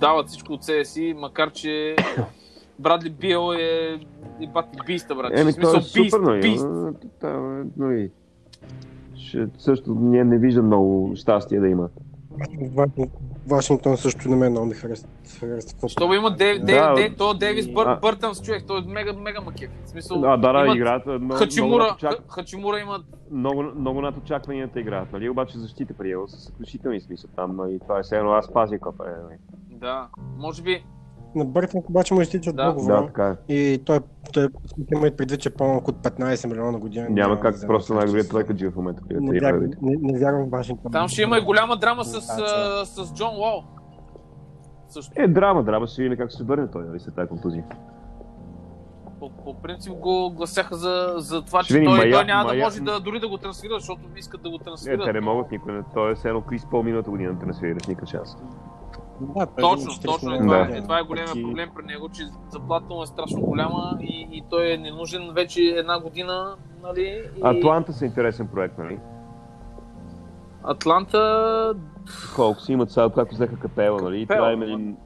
дават 0.00 0.28
всичко 0.28 0.52
от 0.52 0.64
себе 0.64 0.84
си, 0.84 1.14
макар 1.16 1.52
че 1.52 1.96
Брадли 2.78 3.10
Бил 3.10 3.52
е 3.58 4.00
и 4.40 4.46
бати 4.46 4.78
биста, 4.86 5.14
брат. 5.14 5.32
Еми, 5.38 5.52
смисъл, 5.52 5.78
е 5.78 5.82
супер, 5.82 6.20
нали? 6.20 6.40
бист. 6.40 6.64
но, 6.64 6.88
е, 7.28 7.64
но 7.76 7.90
и... 7.92 8.10
Ще, 9.16 9.48
също 9.58 9.94
не, 9.94 10.24
не 10.24 10.38
виждам 10.38 10.66
много 10.66 11.12
щастие 11.16 11.60
да 11.60 11.68
има. 11.68 11.88
Вашингтон- 13.48 13.96
също 13.96 14.28
на 14.28 14.36
мен 14.36 14.50
много 14.50 14.66
ми 14.66 14.74
харесва. 14.74 15.08
Защото 15.82 16.14
има 16.14 16.30
Дев, 16.30 16.58
Да, 16.58 16.64
Дев, 16.64 16.94
Дев, 16.96 17.16
то 17.18 17.34
Дейвис 17.34 17.68
Бър, 17.68 17.86
а- 17.86 17.96
Бъртънс 17.96 18.42
човек, 18.42 18.64
той 18.66 18.78
е 18.78 18.84
мега, 18.86 19.12
мега 19.12 19.40
макеф. 19.40 19.70
В 19.84 19.88
смисъл, 19.88 20.24
А, 20.24 20.36
да, 20.36 20.52
да, 20.52 20.60
имат 20.60 20.76
играят. 20.76 21.06
Много, 21.06 21.24
много, 21.24 21.38
Хачимура, 21.38 21.92
очак... 21.94 22.12
Ха- 22.12 22.34
Хачимура 22.34 22.80
има 22.80 23.02
много, 23.30 23.62
много 23.62 24.00
над 24.00 24.16
очакванията 24.16 24.80
играят, 24.80 25.12
нали? 25.12 25.28
Обаче 25.28 25.58
защита 25.58 25.94
приема 25.94 26.28
са 26.28 26.40
съкрушителни 26.40 27.00
смисъл 27.00 27.30
там, 27.36 27.56
нали? 27.56 27.78
Това 27.80 27.98
е 27.98 28.02
все 28.02 28.16
едно 28.16 28.30
аз 28.30 28.52
пазя 28.52 28.78
копа. 28.78 29.04
Е, 29.06 29.22
нали? 29.22 29.38
Да, 29.70 30.08
може 30.38 30.62
би, 30.62 30.84
На 31.34 31.44
Бъртън 31.44 31.80
обаче 31.80 32.14
му 32.14 32.20
изтича 32.20 32.52
Да. 32.52 32.64
договор. 32.64 32.92
Да, 32.92 33.06
така 33.06 33.36
е. 33.48 33.54
И 33.54 33.78
той, 33.78 34.00
той 34.32 34.48
има 34.92 35.06
и 35.06 35.10
предвид, 35.10 35.40
че 35.40 35.48
е 35.48 35.52
по-малко 35.52 35.90
от 35.90 35.96
15 35.98 36.46
милиона 36.46 36.70
на 36.70 36.78
година. 36.78 37.06
Няма 37.10 37.34
да 37.34 37.40
как 37.40 37.54
вземе 37.54 37.68
просто 37.68 37.94
най-добрият 37.94 38.28
тройка 38.28 38.54
джи 38.54 38.66
в 38.66 38.76
момента. 38.76 39.02
Не, 39.10 39.40
вярвам, 39.40 39.62
има. 39.62 39.74
не, 39.82 39.96
не 40.02 40.18
вярвам 40.18 40.44
в 40.44 40.50
Вашингтон. 40.50 40.92
там 40.92 41.08
ще 41.08 41.22
има 41.22 41.38
и 41.38 41.42
голяма 41.42 41.76
драма 41.76 42.04
с, 42.04 42.12
Да, 42.28 42.44
а, 42.82 42.86
с 42.86 43.14
Джон 43.14 43.28
Уол. 43.30 43.62
Също. 44.88 45.12
Е, 45.16 45.28
драма, 45.28 45.62
драма, 45.62 45.86
ще 45.86 46.02
видим 46.02 46.18
как 46.18 46.30
ще 46.30 46.36
се 46.36 46.44
върне 46.44 46.70
той, 46.70 46.84
нали, 46.84 47.00
след 47.00 47.14
тази 47.14 47.28
контузия. 47.28 47.64
По, 49.20 49.30
по 49.30 49.54
принцип 49.54 49.92
го 49.92 50.30
гласяха 50.30 50.76
за, 50.76 51.14
за 51.16 51.42
това, 51.42 51.62
Ще 51.62 51.74
че 51.74 51.84
той, 51.84 51.94
Мая- 51.94 52.12
той 52.12 52.24
няма 52.24 52.42
да 52.42 52.48
Мая- 52.48 52.60
може 52.60 52.80
да, 52.80 53.00
дори 53.00 53.20
да 53.20 53.28
го 53.28 53.38
трансферира, 53.38 53.74
защото 53.74 54.00
искат 54.16 54.42
да 54.42 54.50
го 54.50 54.56
Е, 54.56 54.58
трансферират. 54.58 55.04
те 55.04 55.12
не 55.12 55.20
могат 55.20 55.50
никой, 55.50 55.72
не. 55.72 55.82
той 55.94 56.12
е 56.12 56.14
все 56.14 56.28
едно 56.28 56.40
Крис 56.40 56.66
Пол 56.66 56.82
миналата 56.82 57.10
година 57.10 57.32
да 57.32 57.38
трансферира 57.38 57.80
с 57.80 57.88
никакъв 57.88 58.08
шанс. 58.08 58.36
Да, 59.20 59.46
Точно, 59.46 59.76
взема 59.76 59.92
40 59.92 60.04
точно. 60.04 60.34
Е, 60.34 60.38
това, 60.38 60.66
Да. 60.66 60.76
е, 60.78 60.82
това 60.82 60.98
е 60.98 61.02
големия 61.02 61.32
Пък 61.32 61.42
проблем 61.42 61.70
при 61.76 61.84
него, 61.84 62.08
че 62.08 62.22
заплатата 62.50 62.94
му 62.94 63.02
е 63.02 63.06
страшно 63.06 63.40
голяма 63.40 63.98
и, 64.00 64.28
и 64.32 64.42
той 64.50 64.72
е 64.72 64.76
ненужен 64.76 65.30
вече 65.34 65.62
една 65.62 66.00
година. 66.00 66.56
Нали, 66.82 67.22
и... 67.36 67.40
Атланта 67.42 67.92
са 67.92 68.06
интересен 68.06 68.48
проект, 68.48 68.78
нали? 68.78 68.98
Атланта... 70.64 71.74
Колко 72.36 72.60
си 72.60 72.72
имат 72.72 72.90
сега, 72.90 73.10
както 73.14 73.34
взеха 73.34 73.56
капела, 73.56 74.02
нали? 74.02 74.26
Капела, 74.26 74.38
това 74.38 74.52
има 74.52 74.64
един... 74.64 74.96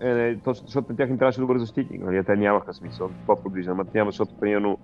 Е, 0.00 0.14
не, 0.14 0.38
точно, 0.44 0.66
защото 0.66 0.92
на 0.92 0.96
тях 0.96 1.10
им 1.10 1.18
трябваше 1.18 1.40
добър 1.40 1.58
защитник, 1.58 2.02
нали? 2.04 2.24
Те 2.24 2.36
нямаха 2.36 2.74
смисъл. 2.74 3.10
По-подвижен, 3.26 3.72
ама 3.72 3.84
няма, 3.94 4.10
защото 4.10 4.34
примерно 4.40 4.78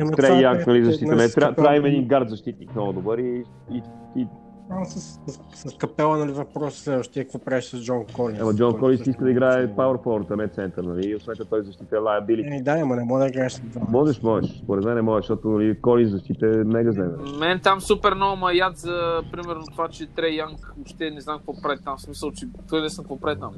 това 0.00 0.10
Трей 0.16 0.38
е- 0.38 0.40
Янг, 0.40 0.66
нали, 0.66 0.78
е- 0.78 0.84
защита. 0.84 1.24
е- 1.24 1.28
трябва, 1.28 1.76
има 1.76 1.88
един 1.88 2.08
гард 2.08 2.28
защитник 2.30 2.74
много 2.74 2.92
добър 2.92 3.18
и, 3.18 3.44
и, 3.70 3.82
и 4.16 4.26
А, 4.72 4.84
С, 4.84 5.20
с, 5.26 5.70
с 5.70 5.74
капела, 5.74 6.18
нали, 6.18 6.32
въпрос 6.32 6.74
следващия, 6.74 7.24
какво 7.24 7.38
правиш 7.38 7.64
с 7.64 7.84
Джон 7.84 8.04
Колинс? 8.16 8.40
Ама 8.40 8.54
Джон 8.54 8.78
Колинс 8.78 9.06
иска 9.06 9.24
да 9.24 9.30
играе 9.30 9.68
power 9.68 10.04
forward, 10.04 10.30
а 10.30 10.36
не 10.36 10.48
център, 10.48 10.84
нали? 10.84 11.08
И 11.08 11.16
освен 11.16 11.34
това 11.34 11.48
той 11.50 11.62
защита 11.62 11.96
liability. 11.96 12.46
Еми 12.46 12.62
да, 12.62 12.72
ама 12.72 12.96
не 12.96 13.04
мога 13.04 13.20
да 13.20 13.26
играеш 13.28 13.52
с 13.52 13.60
два. 13.60 13.82
Можеш, 13.88 14.22
можеш. 14.22 14.50
Според 14.64 14.84
мен 14.84 14.94
не 14.94 15.02
можеш, 15.02 15.28
защото 15.28 15.48
нали, 15.48 15.80
Колинс 15.80 16.10
защита 16.10 16.46
е 16.46 16.64
мега 16.64 16.92
зле. 16.92 17.04
Мен 17.38 17.60
там 17.60 17.80
супер 17.80 18.14
много 18.14 18.36
ма 18.36 18.52
яд 18.54 18.76
за, 18.76 19.22
примерно, 19.32 19.62
това, 19.72 19.88
че 19.88 20.06
Трей 20.06 20.34
Янг 20.34 20.72
въобще 20.76 21.10
не 21.10 21.20
знам 21.20 21.38
какво 21.38 21.62
прави 21.62 21.78
там. 21.84 21.96
В 21.96 22.00
смисъл, 22.00 22.30
че 22.30 22.46
той 22.68 22.80
не 22.80 22.88
знам 22.88 23.04
какво 23.04 23.20
прави 23.20 23.40
там. 23.40 23.50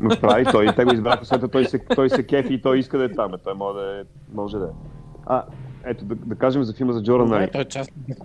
Но 0.00 0.16
прави 0.20 0.44
той, 0.44 0.66
те 0.76 0.84
го 0.84 0.92
избраха, 0.94 1.24
след 1.24 1.40
това 1.40 1.48
той 1.50 1.64
се, 1.64 1.78
той 1.78 2.10
се 2.10 2.26
кефи 2.26 2.54
и 2.54 2.62
той 2.62 2.78
иска 2.78 2.98
да 2.98 3.04
е 3.04 3.12
там. 3.12 3.34
Е, 3.34 3.38
Той 3.38 3.54
може 3.54 3.78
да 3.78 4.00
е, 4.00 4.02
може 4.34 4.58
да 4.58 4.64
е. 4.64 4.70
А, 5.26 5.44
ето, 5.86 6.04
да, 6.04 6.14
да 6.16 6.34
кажем 6.34 6.64
за 6.64 6.72
филма 6.72 6.92
за 6.92 7.02
Джордан 7.02 7.28
Да, 7.28 7.34
Найт. 7.34 7.52
той 7.52 7.60
е 7.60 7.64
част 7.64 7.90
от 7.90 8.16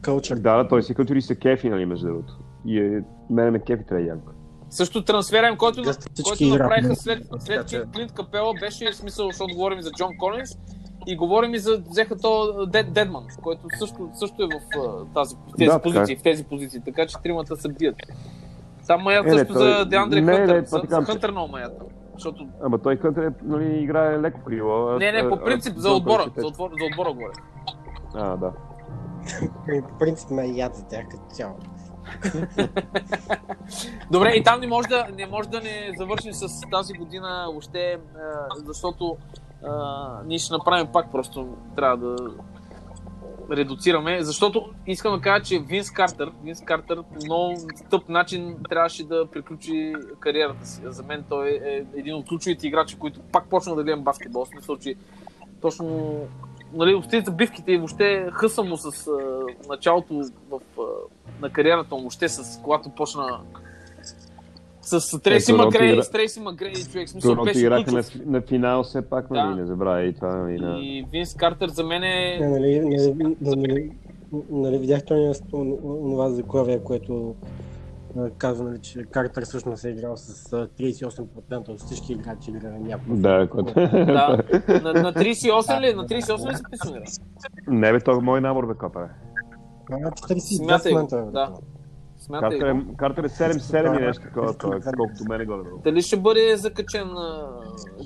кълчър. 0.00 0.36
Да, 0.36 0.56
да, 0.56 0.68
той 0.68 0.82
си 0.82 0.94
като 0.94 1.14
ли 1.14 1.22
се 1.22 1.34
кефи, 1.36 1.68
нали, 1.68 1.86
между 1.86 2.06
другото. 2.06 2.32
И 2.66 2.78
е, 2.78 3.00
мене 3.30 3.50
ме 3.50 3.58
кефи 3.60 3.84
Трей 3.84 4.04
Янг. 4.04 4.22
Също 4.70 5.04
трансфера 5.04 5.48
им, 5.48 5.56
който, 5.56 5.82
който 6.24 6.44
направиха 6.46 6.96
след, 6.96 7.22
след 7.38 7.66
че- 7.66 7.82
Клинт 7.94 8.12
Капела, 8.12 8.52
беше 8.60 8.90
в 8.90 8.96
смисъл, 8.96 9.26
защото 9.26 9.54
говорим 9.54 9.82
за 9.82 9.90
Джон 9.90 10.10
Колинс 10.18 10.50
и 11.06 11.16
говорим 11.16 11.54
и 11.54 11.58
за 11.58 11.82
взеха 11.86 12.16
то 12.16 12.66
Дед, 12.66 12.92
Дедман, 12.92 13.24
който 13.42 13.60
също, 13.78 14.10
също 14.14 14.42
е 14.42 14.46
в 14.46 14.60
тази, 15.14 15.34
в 15.36 15.56
тези 15.58 15.68
Да, 15.68 15.74
е. 15.74 15.82
позиции, 15.82 16.16
в 16.16 16.22
тези 16.22 16.44
позиции, 16.44 16.80
така 16.80 17.06
че 17.06 17.16
тримата 17.22 17.56
се 17.56 17.68
бият. 17.68 17.96
Там 18.86 19.02
маят 19.02 19.26
Е, 19.26 19.30
не, 19.30 19.38
също 19.38 19.54
той- 19.54 19.72
за 19.72 19.84
Деандре 19.84 20.20
не, 20.20 20.32
Хънтър, 20.32 20.54
не, 20.54 20.60
за, 20.60 20.66
това 20.66 20.78
за 20.78 20.82
така, 20.82 21.00
че- 21.00 21.12
Хънтър 21.12 21.30
много 21.30 21.48
маят. 21.48 21.72
Защото... 22.20 22.48
Ама 22.62 22.78
той 22.78 22.96
Кънтър 22.96 23.22
е, 23.22 23.30
нали, 23.42 23.78
играе 23.78 24.20
леко 24.20 24.40
крило. 24.44 24.98
Не, 24.98 25.12
не, 25.12 25.28
по 25.28 25.34
а- 25.34 25.44
принцип, 25.44 25.76
за 25.76 25.90
отбора, 25.90 26.24
за, 26.36 26.46
отбор, 26.46 26.70
за 26.80 26.84
отбора 26.84 27.12
говоря. 27.12 27.32
А, 28.14 28.36
да. 28.36 28.52
По 29.88 29.98
принцип 29.98 30.30
ме 30.30 30.46
яд 30.46 30.74
за 30.74 30.88
тях 30.88 31.04
като 31.10 31.34
цяло. 31.34 31.54
Добре, 34.10 34.28
и 34.28 34.42
там 34.42 34.60
не 34.60 34.66
може 34.66 34.88
да 34.88 35.06
не, 35.16 35.26
може 35.26 35.48
да 35.48 35.60
не 35.60 35.92
завършим 35.98 36.32
с 36.32 36.60
тази 36.70 36.94
година 36.94 37.44
въобще, 37.48 37.98
а, 38.16 38.46
защото 38.66 39.16
а, 39.64 40.22
ние 40.24 40.38
ще 40.38 40.52
направим 40.52 40.86
пак, 40.92 41.12
просто 41.12 41.56
трябва 41.76 41.96
да 41.96 42.16
редуцираме, 43.50 44.22
защото 44.22 44.70
искам 44.86 45.14
да 45.14 45.20
кажа, 45.20 45.44
че 45.44 45.58
Винс 45.58 45.90
Картер, 45.90 46.30
Винс 46.44 46.60
Картер 46.60 47.02
по 47.02 47.24
много 47.24 47.56
тъп 47.90 48.08
начин 48.08 48.56
трябваше 48.68 49.04
да 49.04 49.26
приключи 49.26 49.94
кариерата 50.20 50.66
си. 50.66 50.80
За 50.84 51.02
мен 51.02 51.24
той 51.28 51.48
е 51.48 51.84
един 51.96 52.14
от 52.14 52.28
ключовите 52.28 52.66
играчи, 52.66 52.98
които 52.98 53.20
пак 53.20 53.48
почна 53.48 53.76
да 53.76 53.82
гледам 53.84 54.04
баскетбол. 54.04 54.44
В 54.44 54.48
смисъл, 54.48 54.76
че 54.76 54.94
точно 55.60 56.14
нали, 56.72 56.94
общите 56.94 57.30
бивките 57.30 57.72
и 57.72 57.76
въобще 57.76 58.28
хъса 58.32 58.62
му 58.62 58.76
с 58.76 59.06
а, 59.06 59.18
началото 59.68 60.14
в, 60.50 60.60
а, 60.78 60.82
на 61.40 61.50
кариерата 61.50 61.94
му, 61.94 62.00
въобще 62.00 62.28
с 62.28 62.60
когато 62.62 62.90
почна 62.90 63.40
с 64.82 65.20
Трейси 65.20 65.52
Е, 65.52 65.54
Торонто 65.54 65.78
Макрей, 65.78 66.02
с 66.02 66.10
Трейси 66.10 66.40
Макрей, 66.40 66.72
човек, 66.92 67.08
смисъл 67.08 67.30
Торонто 67.30 67.44
беше 67.44 67.60
играха 67.60 67.92
на, 67.92 68.02
на 68.26 68.40
финал 68.40 68.82
все 68.82 69.02
пак, 69.02 69.30
нали, 69.30 69.48
Да. 69.48 69.60
не 69.60 69.66
забравяй 69.66 70.06
и 70.06 70.12
това, 70.12 70.36
нали, 70.36 70.58
на... 70.58 70.78
И 70.78 71.06
Винс 71.12 71.34
Картер 71.34 71.68
за 71.68 71.84
мен 71.84 72.00
Не, 72.00 72.34
е... 72.34 72.48
нали, 72.48 72.80
нали, 72.80 73.36
нали, 73.40 73.92
нали 74.50 74.78
видяхте 74.78 75.32
онова 75.52 76.30
заглавие, 76.30 76.84
което 76.84 77.34
казва, 78.38 78.64
нали, 78.64 78.78
че 78.78 79.04
Картер 79.04 79.44
всъщност 79.44 79.84
е 79.84 79.88
играл 79.88 80.16
с 80.16 80.52
а, 80.52 80.68
38% 80.68 81.68
от 81.68 81.80
всички 81.80 82.12
играчи 82.12 82.50
играли 82.50 82.78
някога. 82.78 83.16
Да, 83.16 83.48
което... 83.50 83.74
Да, 83.74 84.42
на, 84.68 84.92
на 84.92 85.12
38 85.12 85.80
ли? 85.80 85.94
На 85.94 86.06
38 86.06 86.52
ли 86.52 86.56
се 86.56 86.62
пенсионира? 86.70 87.04
Не 87.68 87.92
бе, 87.92 88.00
той 88.00 88.16
е 88.16 88.20
мой 88.20 88.40
набор 88.40 88.66
бе, 88.66 88.74
копа. 88.74 89.00
бе. 89.00 89.08
А, 89.92 90.10
42 90.10 90.56
Смятай 90.56 90.92
да. 91.32 91.52
Смятай 92.30 92.58
Картер 92.58 92.74
е, 92.74 92.96
Картер 92.96 93.24
е 93.24 93.28
7-7 93.28 93.98
и 93.98 94.02
нещо 94.06 94.22
такова, 94.22 94.54
той 94.54 94.76
е 94.76 94.80
колкото 94.96 95.24
мене 95.28 95.44
горе. 95.44 95.62
Дали 95.84 96.02
ще 96.02 96.16
бъде 96.16 96.56
закачен 96.56 97.08
на 97.08 97.48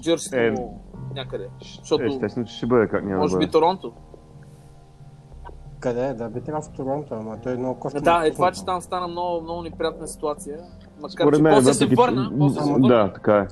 джерсито 0.01 0.37
Е, 0.37 0.51
му 0.51 0.83
някъде? 1.14 1.49
Защото 1.81 2.05
Естествено, 2.05 2.47
че 2.47 2.55
ще 2.55 2.66
бъде, 2.66 2.89
как 2.89 3.05
няма 3.05 3.20
може 3.20 3.39
би. 3.39 3.51
Торонто. 3.51 3.93
Къде 5.81 6.07
е? 6.07 6.14
Да, 6.14 6.29
би 6.29 6.41
трябвало 6.41 6.62
в 6.62 6.77
Торонто, 6.77 7.14
ама 7.14 7.37
той 7.43 7.53
е 7.53 7.57
много 7.57 7.81
кофти. 7.81 8.01
Да, 8.01 8.27
е 8.27 8.31
това, 8.31 8.53
че 8.53 8.64
там 8.64 8.81
стана 8.81 9.09
много, 9.09 9.43
много 9.43 9.62
неприятна 9.62 10.09
ситуация. 10.09 10.59
Макар, 11.03 11.25
Според 11.25 11.37
че 11.37 11.43
мен, 11.43 11.55
после 11.55 11.75
се 11.75 11.87
върна, 11.87 12.33
после 12.39 12.61
се 12.61 12.72
върна. 12.72 12.89
Да, 12.89 13.12
така 13.12 13.37
е. 13.37 13.47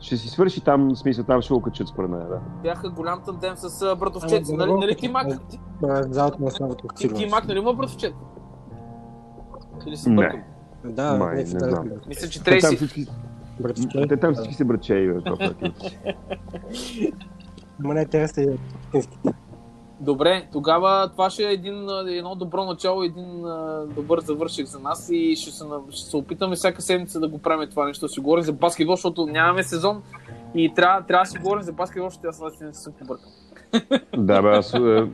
Ще 0.00 0.16
си 0.16 0.28
свърши 0.28 0.64
там, 0.64 0.88
в 0.94 0.98
смисъл, 0.98 1.24
там 1.24 1.42
ще 1.42 1.54
го 1.54 1.62
качат 1.62 1.88
според 1.88 2.10
мен, 2.10 2.28
да. 2.28 2.40
Бяха 2.62 2.90
голям 2.90 3.22
тандем 3.24 3.56
с. 3.56 3.82
Ама, 3.82 4.10
Нали, 4.56 4.72
нали 4.72 4.96
ти 4.96 5.08
мак? 5.08 5.26
Ти, 5.50 5.60
на 5.80 6.50
славата 6.50 6.88
ти, 6.96 7.08
ти 7.08 7.26
мак, 7.26 7.48
нали 7.48 7.58
има 7.58 7.74
братовчет? 7.74 8.14
Или 9.86 9.96
се 9.96 10.10
Не. 10.10 10.16
бъркам? 10.16 10.42
Да, 10.84 11.16
Май, 11.16 11.36
не 11.36 11.44
да, 11.44 11.70
знам. 11.70 11.90
Мисля, 12.08 12.28
че 12.28 12.42
Те 12.42 12.50
там 12.50 12.60
Трейси... 12.60 12.76
всички, 12.76 13.06
братовчет. 13.60 14.08
те 14.08 14.16
там 14.16 14.34
всички 14.34 14.54
са 14.54 14.64
брачеи, 14.64 15.08
бе, 15.12 15.20
това 15.20 15.36
пък. 15.38 15.72
Ма 17.78 17.94
не, 17.94 18.06
те 18.06 18.28
са 18.28 18.42
истинските. 18.86 19.32
Добре, 20.00 20.48
тогава 20.52 21.08
това 21.12 21.30
ще 21.30 21.48
е 21.48 21.52
един, 21.52 21.88
едно 22.08 22.34
добро 22.34 22.64
начало, 22.64 23.02
един 23.02 23.44
а, 23.46 23.86
добър 23.94 24.20
завършек 24.20 24.66
за 24.66 24.78
нас 24.78 25.08
и 25.12 25.36
ще 25.36 25.50
се, 25.50 25.64
ще 25.90 26.10
се 26.10 26.16
опитаме 26.16 26.56
всяка 26.56 26.82
седмица 26.82 27.20
да 27.20 27.28
го 27.28 27.38
правим 27.38 27.70
това 27.70 27.86
нещо, 27.86 28.06
да 28.06 28.08
си 28.08 28.20
говорим 28.20 28.44
за 28.44 28.52
баскетбол, 28.52 28.96
защото 28.96 29.26
нямаме 29.26 29.62
сезон 29.62 30.02
и 30.54 30.74
трябва, 30.74 31.06
трябва 31.06 31.22
да 31.24 31.30
си 31.30 31.38
говорим 31.38 31.62
за 31.62 31.72
баскетбол, 31.72 32.08
защото 32.08 32.28
аз 32.28 32.40
наистина 32.40 32.68
не 32.68 32.74
съм 32.74 32.92
побъркал. 32.92 33.30
Да, 34.16 34.42
бе, 34.42 34.48
аз 34.48 34.74
е, 34.74 35.08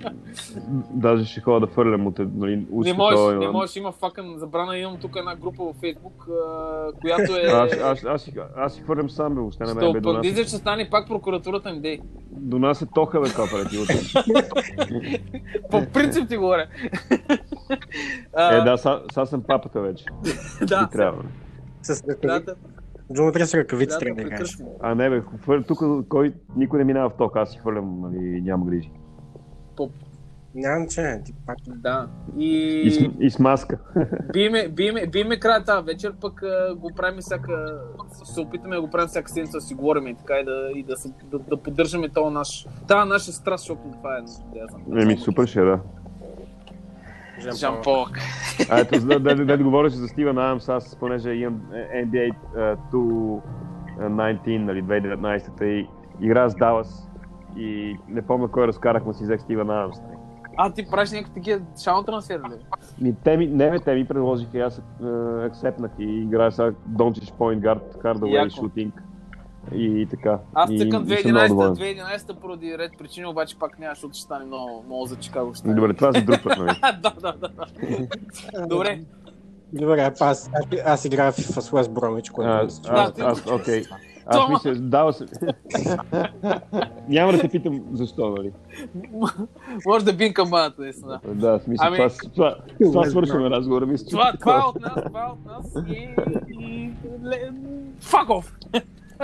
даже 0.91 1.25
ще 1.25 1.41
ходя 1.41 1.61
да 1.61 1.67
фърлям 1.67 2.07
от 2.07 2.19
нали, 2.19 2.67
Не 2.71 2.93
можеш, 2.93 3.17
това 3.19 3.33
не 3.33 3.45
имам. 3.45 3.53
можеш, 3.53 3.77
има 3.77 3.93
факън 3.93 4.35
забрана. 4.37 4.79
Имам 4.79 4.99
тук 5.01 5.17
една 5.17 5.37
група 5.37 5.65
във 5.65 5.77
Фейсбук, 5.77 6.27
а, 6.29 6.93
която 7.01 7.33
е... 7.37 7.41
Аз, 7.41 7.73
аз, 7.73 8.05
аз, 8.05 8.23
си- 8.23 8.35
аз 8.57 8.75
си 8.75 8.83
хвърлям 8.83 9.11
сам, 9.11 9.35
бе, 9.35 9.41
въобще 9.41 9.65
не 9.65 9.75
ме 9.75 9.93
бе, 9.93 10.13
нас, 10.13 10.23
Дизел 10.23 10.45
ще 10.45 10.57
стане 10.57 10.91
пак 10.91 11.09
прокуратурата 11.09 11.73
ми 11.73 11.81
дей. 11.81 11.99
до 12.31 12.59
нас 12.59 12.83
е 12.83 12.87
тоха, 12.95 13.21
бе, 13.21 13.29
това. 13.29 13.47
По 15.71 15.87
принцип 15.93 16.29
ти 16.29 16.37
говоря. 16.37 16.67
Е, 18.39 18.61
да, 18.61 18.77
са 19.13 19.27
съм 19.27 19.43
папата 19.43 19.81
вече. 19.81 20.05
да, 20.63 20.89
трябва. 20.93 21.23
С 21.83 22.03
да, 22.23 22.41
ръкави. 23.11 23.15
да, 23.15 23.15
Джо, 23.15 23.29
утре 23.29 23.47
с 23.47 23.55
ръкавици 23.55 23.95
да, 23.95 23.99
трябва 23.99 24.23
да 24.23 24.29
прекъсвам. 24.29 24.69
А 24.81 24.95
не, 24.95 25.11
бе, 25.11 25.23
тук 25.63 26.09
кой, 26.09 26.35
никой 26.57 26.79
не 26.79 26.85
минава 26.85 27.11
в 27.11 27.17
ток, 27.17 27.37
аз 27.37 27.51
си 27.51 27.59
хвърлям, 27.59 28.01
нали, 28.01 28.41
няма 28.41 28.67
грижи. 28.67 28.91
По- 29.77 29.91
Няма 30.55 30.79
значение, 30.79 31.23
ти 31.25 31.35
пак. 31.47 31.57
Да. 31.67 32.09
И, 32.37 32.91
с, 32.91 33.01
И 33.01 33.11
и 33.21 33.31
с 33.31 33.39
маска. 33.39 33.79
биеме, 34.33 34.69
биеме, 34.69 35.07
биеме 35.07 35.41
края 35.41 35.65
тази 35.65 35.87
вечер, 35.87 36.15
пък 36.21 36.43
а, 36.43 36.75
го 36.75 36.91
правим 36.97 37.21
всяка... 37.21 37.81
Се 38.25 38.41
опитаме 38.41 38.77
да 38.77 38.83
го 38.83 38.91
правим 38.91 39.09
всяка 39.09 39.31
седмица, 39.31 39.57
да 39.57 39.61
си 39.61 39.75
говорим 39.75 40.07
и 40.07 40.15
така 40.15 40.35
и 40.39 40.45
да, 40.45 40.71
и 40.75 40.83
да, 40.83 40.97
се, 40.97 41.13
да, 41.25 41.39
да 41.39 41.57
поддържаме 41.57 42.09
този 42.09 42.35
наш... 42.35 42.67
Тази 42.89 43.09
наша 43.09 43.33
страст, 43.33 43.63
защото 43.63 43.81
това 43.93 44.17
е... 44.17 44.21
Да. 44.89 45.03
Еми, 45.03 45.17
супер 45.17 45.47
ще 45.47 45.61
е, 45.61 45.65
да. 45.65 45.81
Жан 47.55 47.75
Пол. 47.85 48.07
А 48.71 48.81
ето, 48.81 49.07
да, 49.07 49.21
да, 49.21 49.35
да, 49.35 49.45
да 49.57 49.65
говориш 49.65 49.93
за 49.93 50.09
Стивен 50.09 50.39
Адамс, 50.39 50.69
аз 50.69 50.97
понеже 50.97 51.31
имам 51.31 51.61
NBA 52.07 52.33
uh, 52.57 52.77
219, 53.99 54.59
нали, 54.59 54.83
2019-та 54.83 55.67
и 55.67 55.89
игра 56.21 56.49
с 56.49 56.55
Далас 56.55 57.09
и 57.57 57.97
не 58.09 58.23
помня 58.23 58.49
кой 58.49 58.67
разкарах, 58.67 59.03
но 59.07 59.13
си 59.13 59.25
взех 59.25 59.41
Стивен 59.41 59.71
Адамс. 59.71 59.97
нали. 60.01 60.17
А, 60.57 60.73
ти 60.73 60.87
правиш 60.91 61.11
някакви 61.11 61.35
такива 61.35 61.61
шаун 61.83 62.05
трансфери 62.05 62.39
ли? 62.39 62.65
Ми, 63.01 63.15
те 63.25 63.37
ми, 63.37 63.47
не, 63.47 63.71
бе, 63.71 63.79
те 63.79 63.95
ми 63.95 64.05
предложиха 64.05 64.59
и 64.59 64.61
аз 64.61 64.83
uh, 65.03 65.47
акцепнах 65.47 65.91
и 65.99 66.05
играя 66.05 66.53
сега 66.53 66.73
Дончич 66.87 67.31
Point 67.31 67.61
Guard, 67.61 68.03
Hardaway. 68.03 68.49
Shooting 68.49 68.91
и 69.75 70.07
така. 70.11 70.39
Аз 70.55 70.71
цъкам 70.71 70.79
и 70.79 70.89
съм 70.91 70.91
много 70.91 71.07
2011-та, 71.07 71.49
доволен. 71.49 71.75
2011-та 71.75 72.35
поради 72.35 72.79
ред 72.79 72.93
причини, 72.99 73.27
обаче 73.27 73.59
пак 73.59 73.79
няма, 73.79 73.95
защото 73.95 74.15
ще 74.15 74.23
стане 74.23 74.45
много, 74.45 74.83
много 74.87 75.07
за 75.07 75.17
Чикаго. 75.17 75.55
Ще 75.55 75.59
стане. 75.59 75.75
Добре, 75.75 75.95
това 75.95 76.13
за 76.13 76.23
друг 76.23 76.43
път, 76.43 76.59
нали? 76.59 76.79
да, 76.83 77.13
да, 77.21 77.33
да. 77.33 77.49
да. 77.49 78.67
Добре. 78.67 79.01
Добре, 79.73 80.01
аз, 80.01 80.21
аз, 80.21 80.51
аз 80.87 81.05
играя 81.05 81.33
в 81.33 81.37
с 81.37 81.73
Уест 81.73 81.93
Бромич, 81.93 82.31
което 82.31 82.51
А, 82.51 82.65
мисля, 82.65 82.83
че- 82.85 82.91
аз, 82.93 83.21
аз, 83.21 83.47
окей. 83.53 83.83
Аз 84.27 84.37
Тома. 84.37 84.49
мисля, 84.55 84.75
дава 84.75 85.13
се... 85.13 85.27
Няма 87.09 87.33
да 87.33 87.39
те 87.39 87.49
питам 87.49 87.83
защо, 87.93 88.31
нали? 88.31 88.53
Може 89.87 90.05
да 90.05 90.13
бин 90.13 90.35
камбаната, 90.35 90.83
наистина. 90.83 91.21
Да, 91.27 91.59
в 91.59 91.63
смисъл, 91.63 91.87
Ами- 91.87 91.97
това, 91.97 92.11
това, 92.35 92.57
това 92.83 93.05
свършваме 93.05 93.51
разговора. 93.51 93.87
Мисля, 93.87 94.05
че 94.05 94.11
Това, 94.11 94.33
това 94.41 94.55
е 94.55 94.59
от 94.61 94.81
нас, 94.81 95.05
това 95.07 95.21
е 95.21 95.33
от 95.33 95.45
нас 95.47 95.75
и... 95.89 96.09
и... 96.51 96.91
Fuck 98.03 98.27
off! 98.27 98.45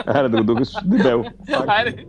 Айде 0.06 0.28
да 0.28 0.38
го 0.38 0.44
докаш 0.44 0.68
дебел. 0.84 1.24
Хайде! 1.66 2.04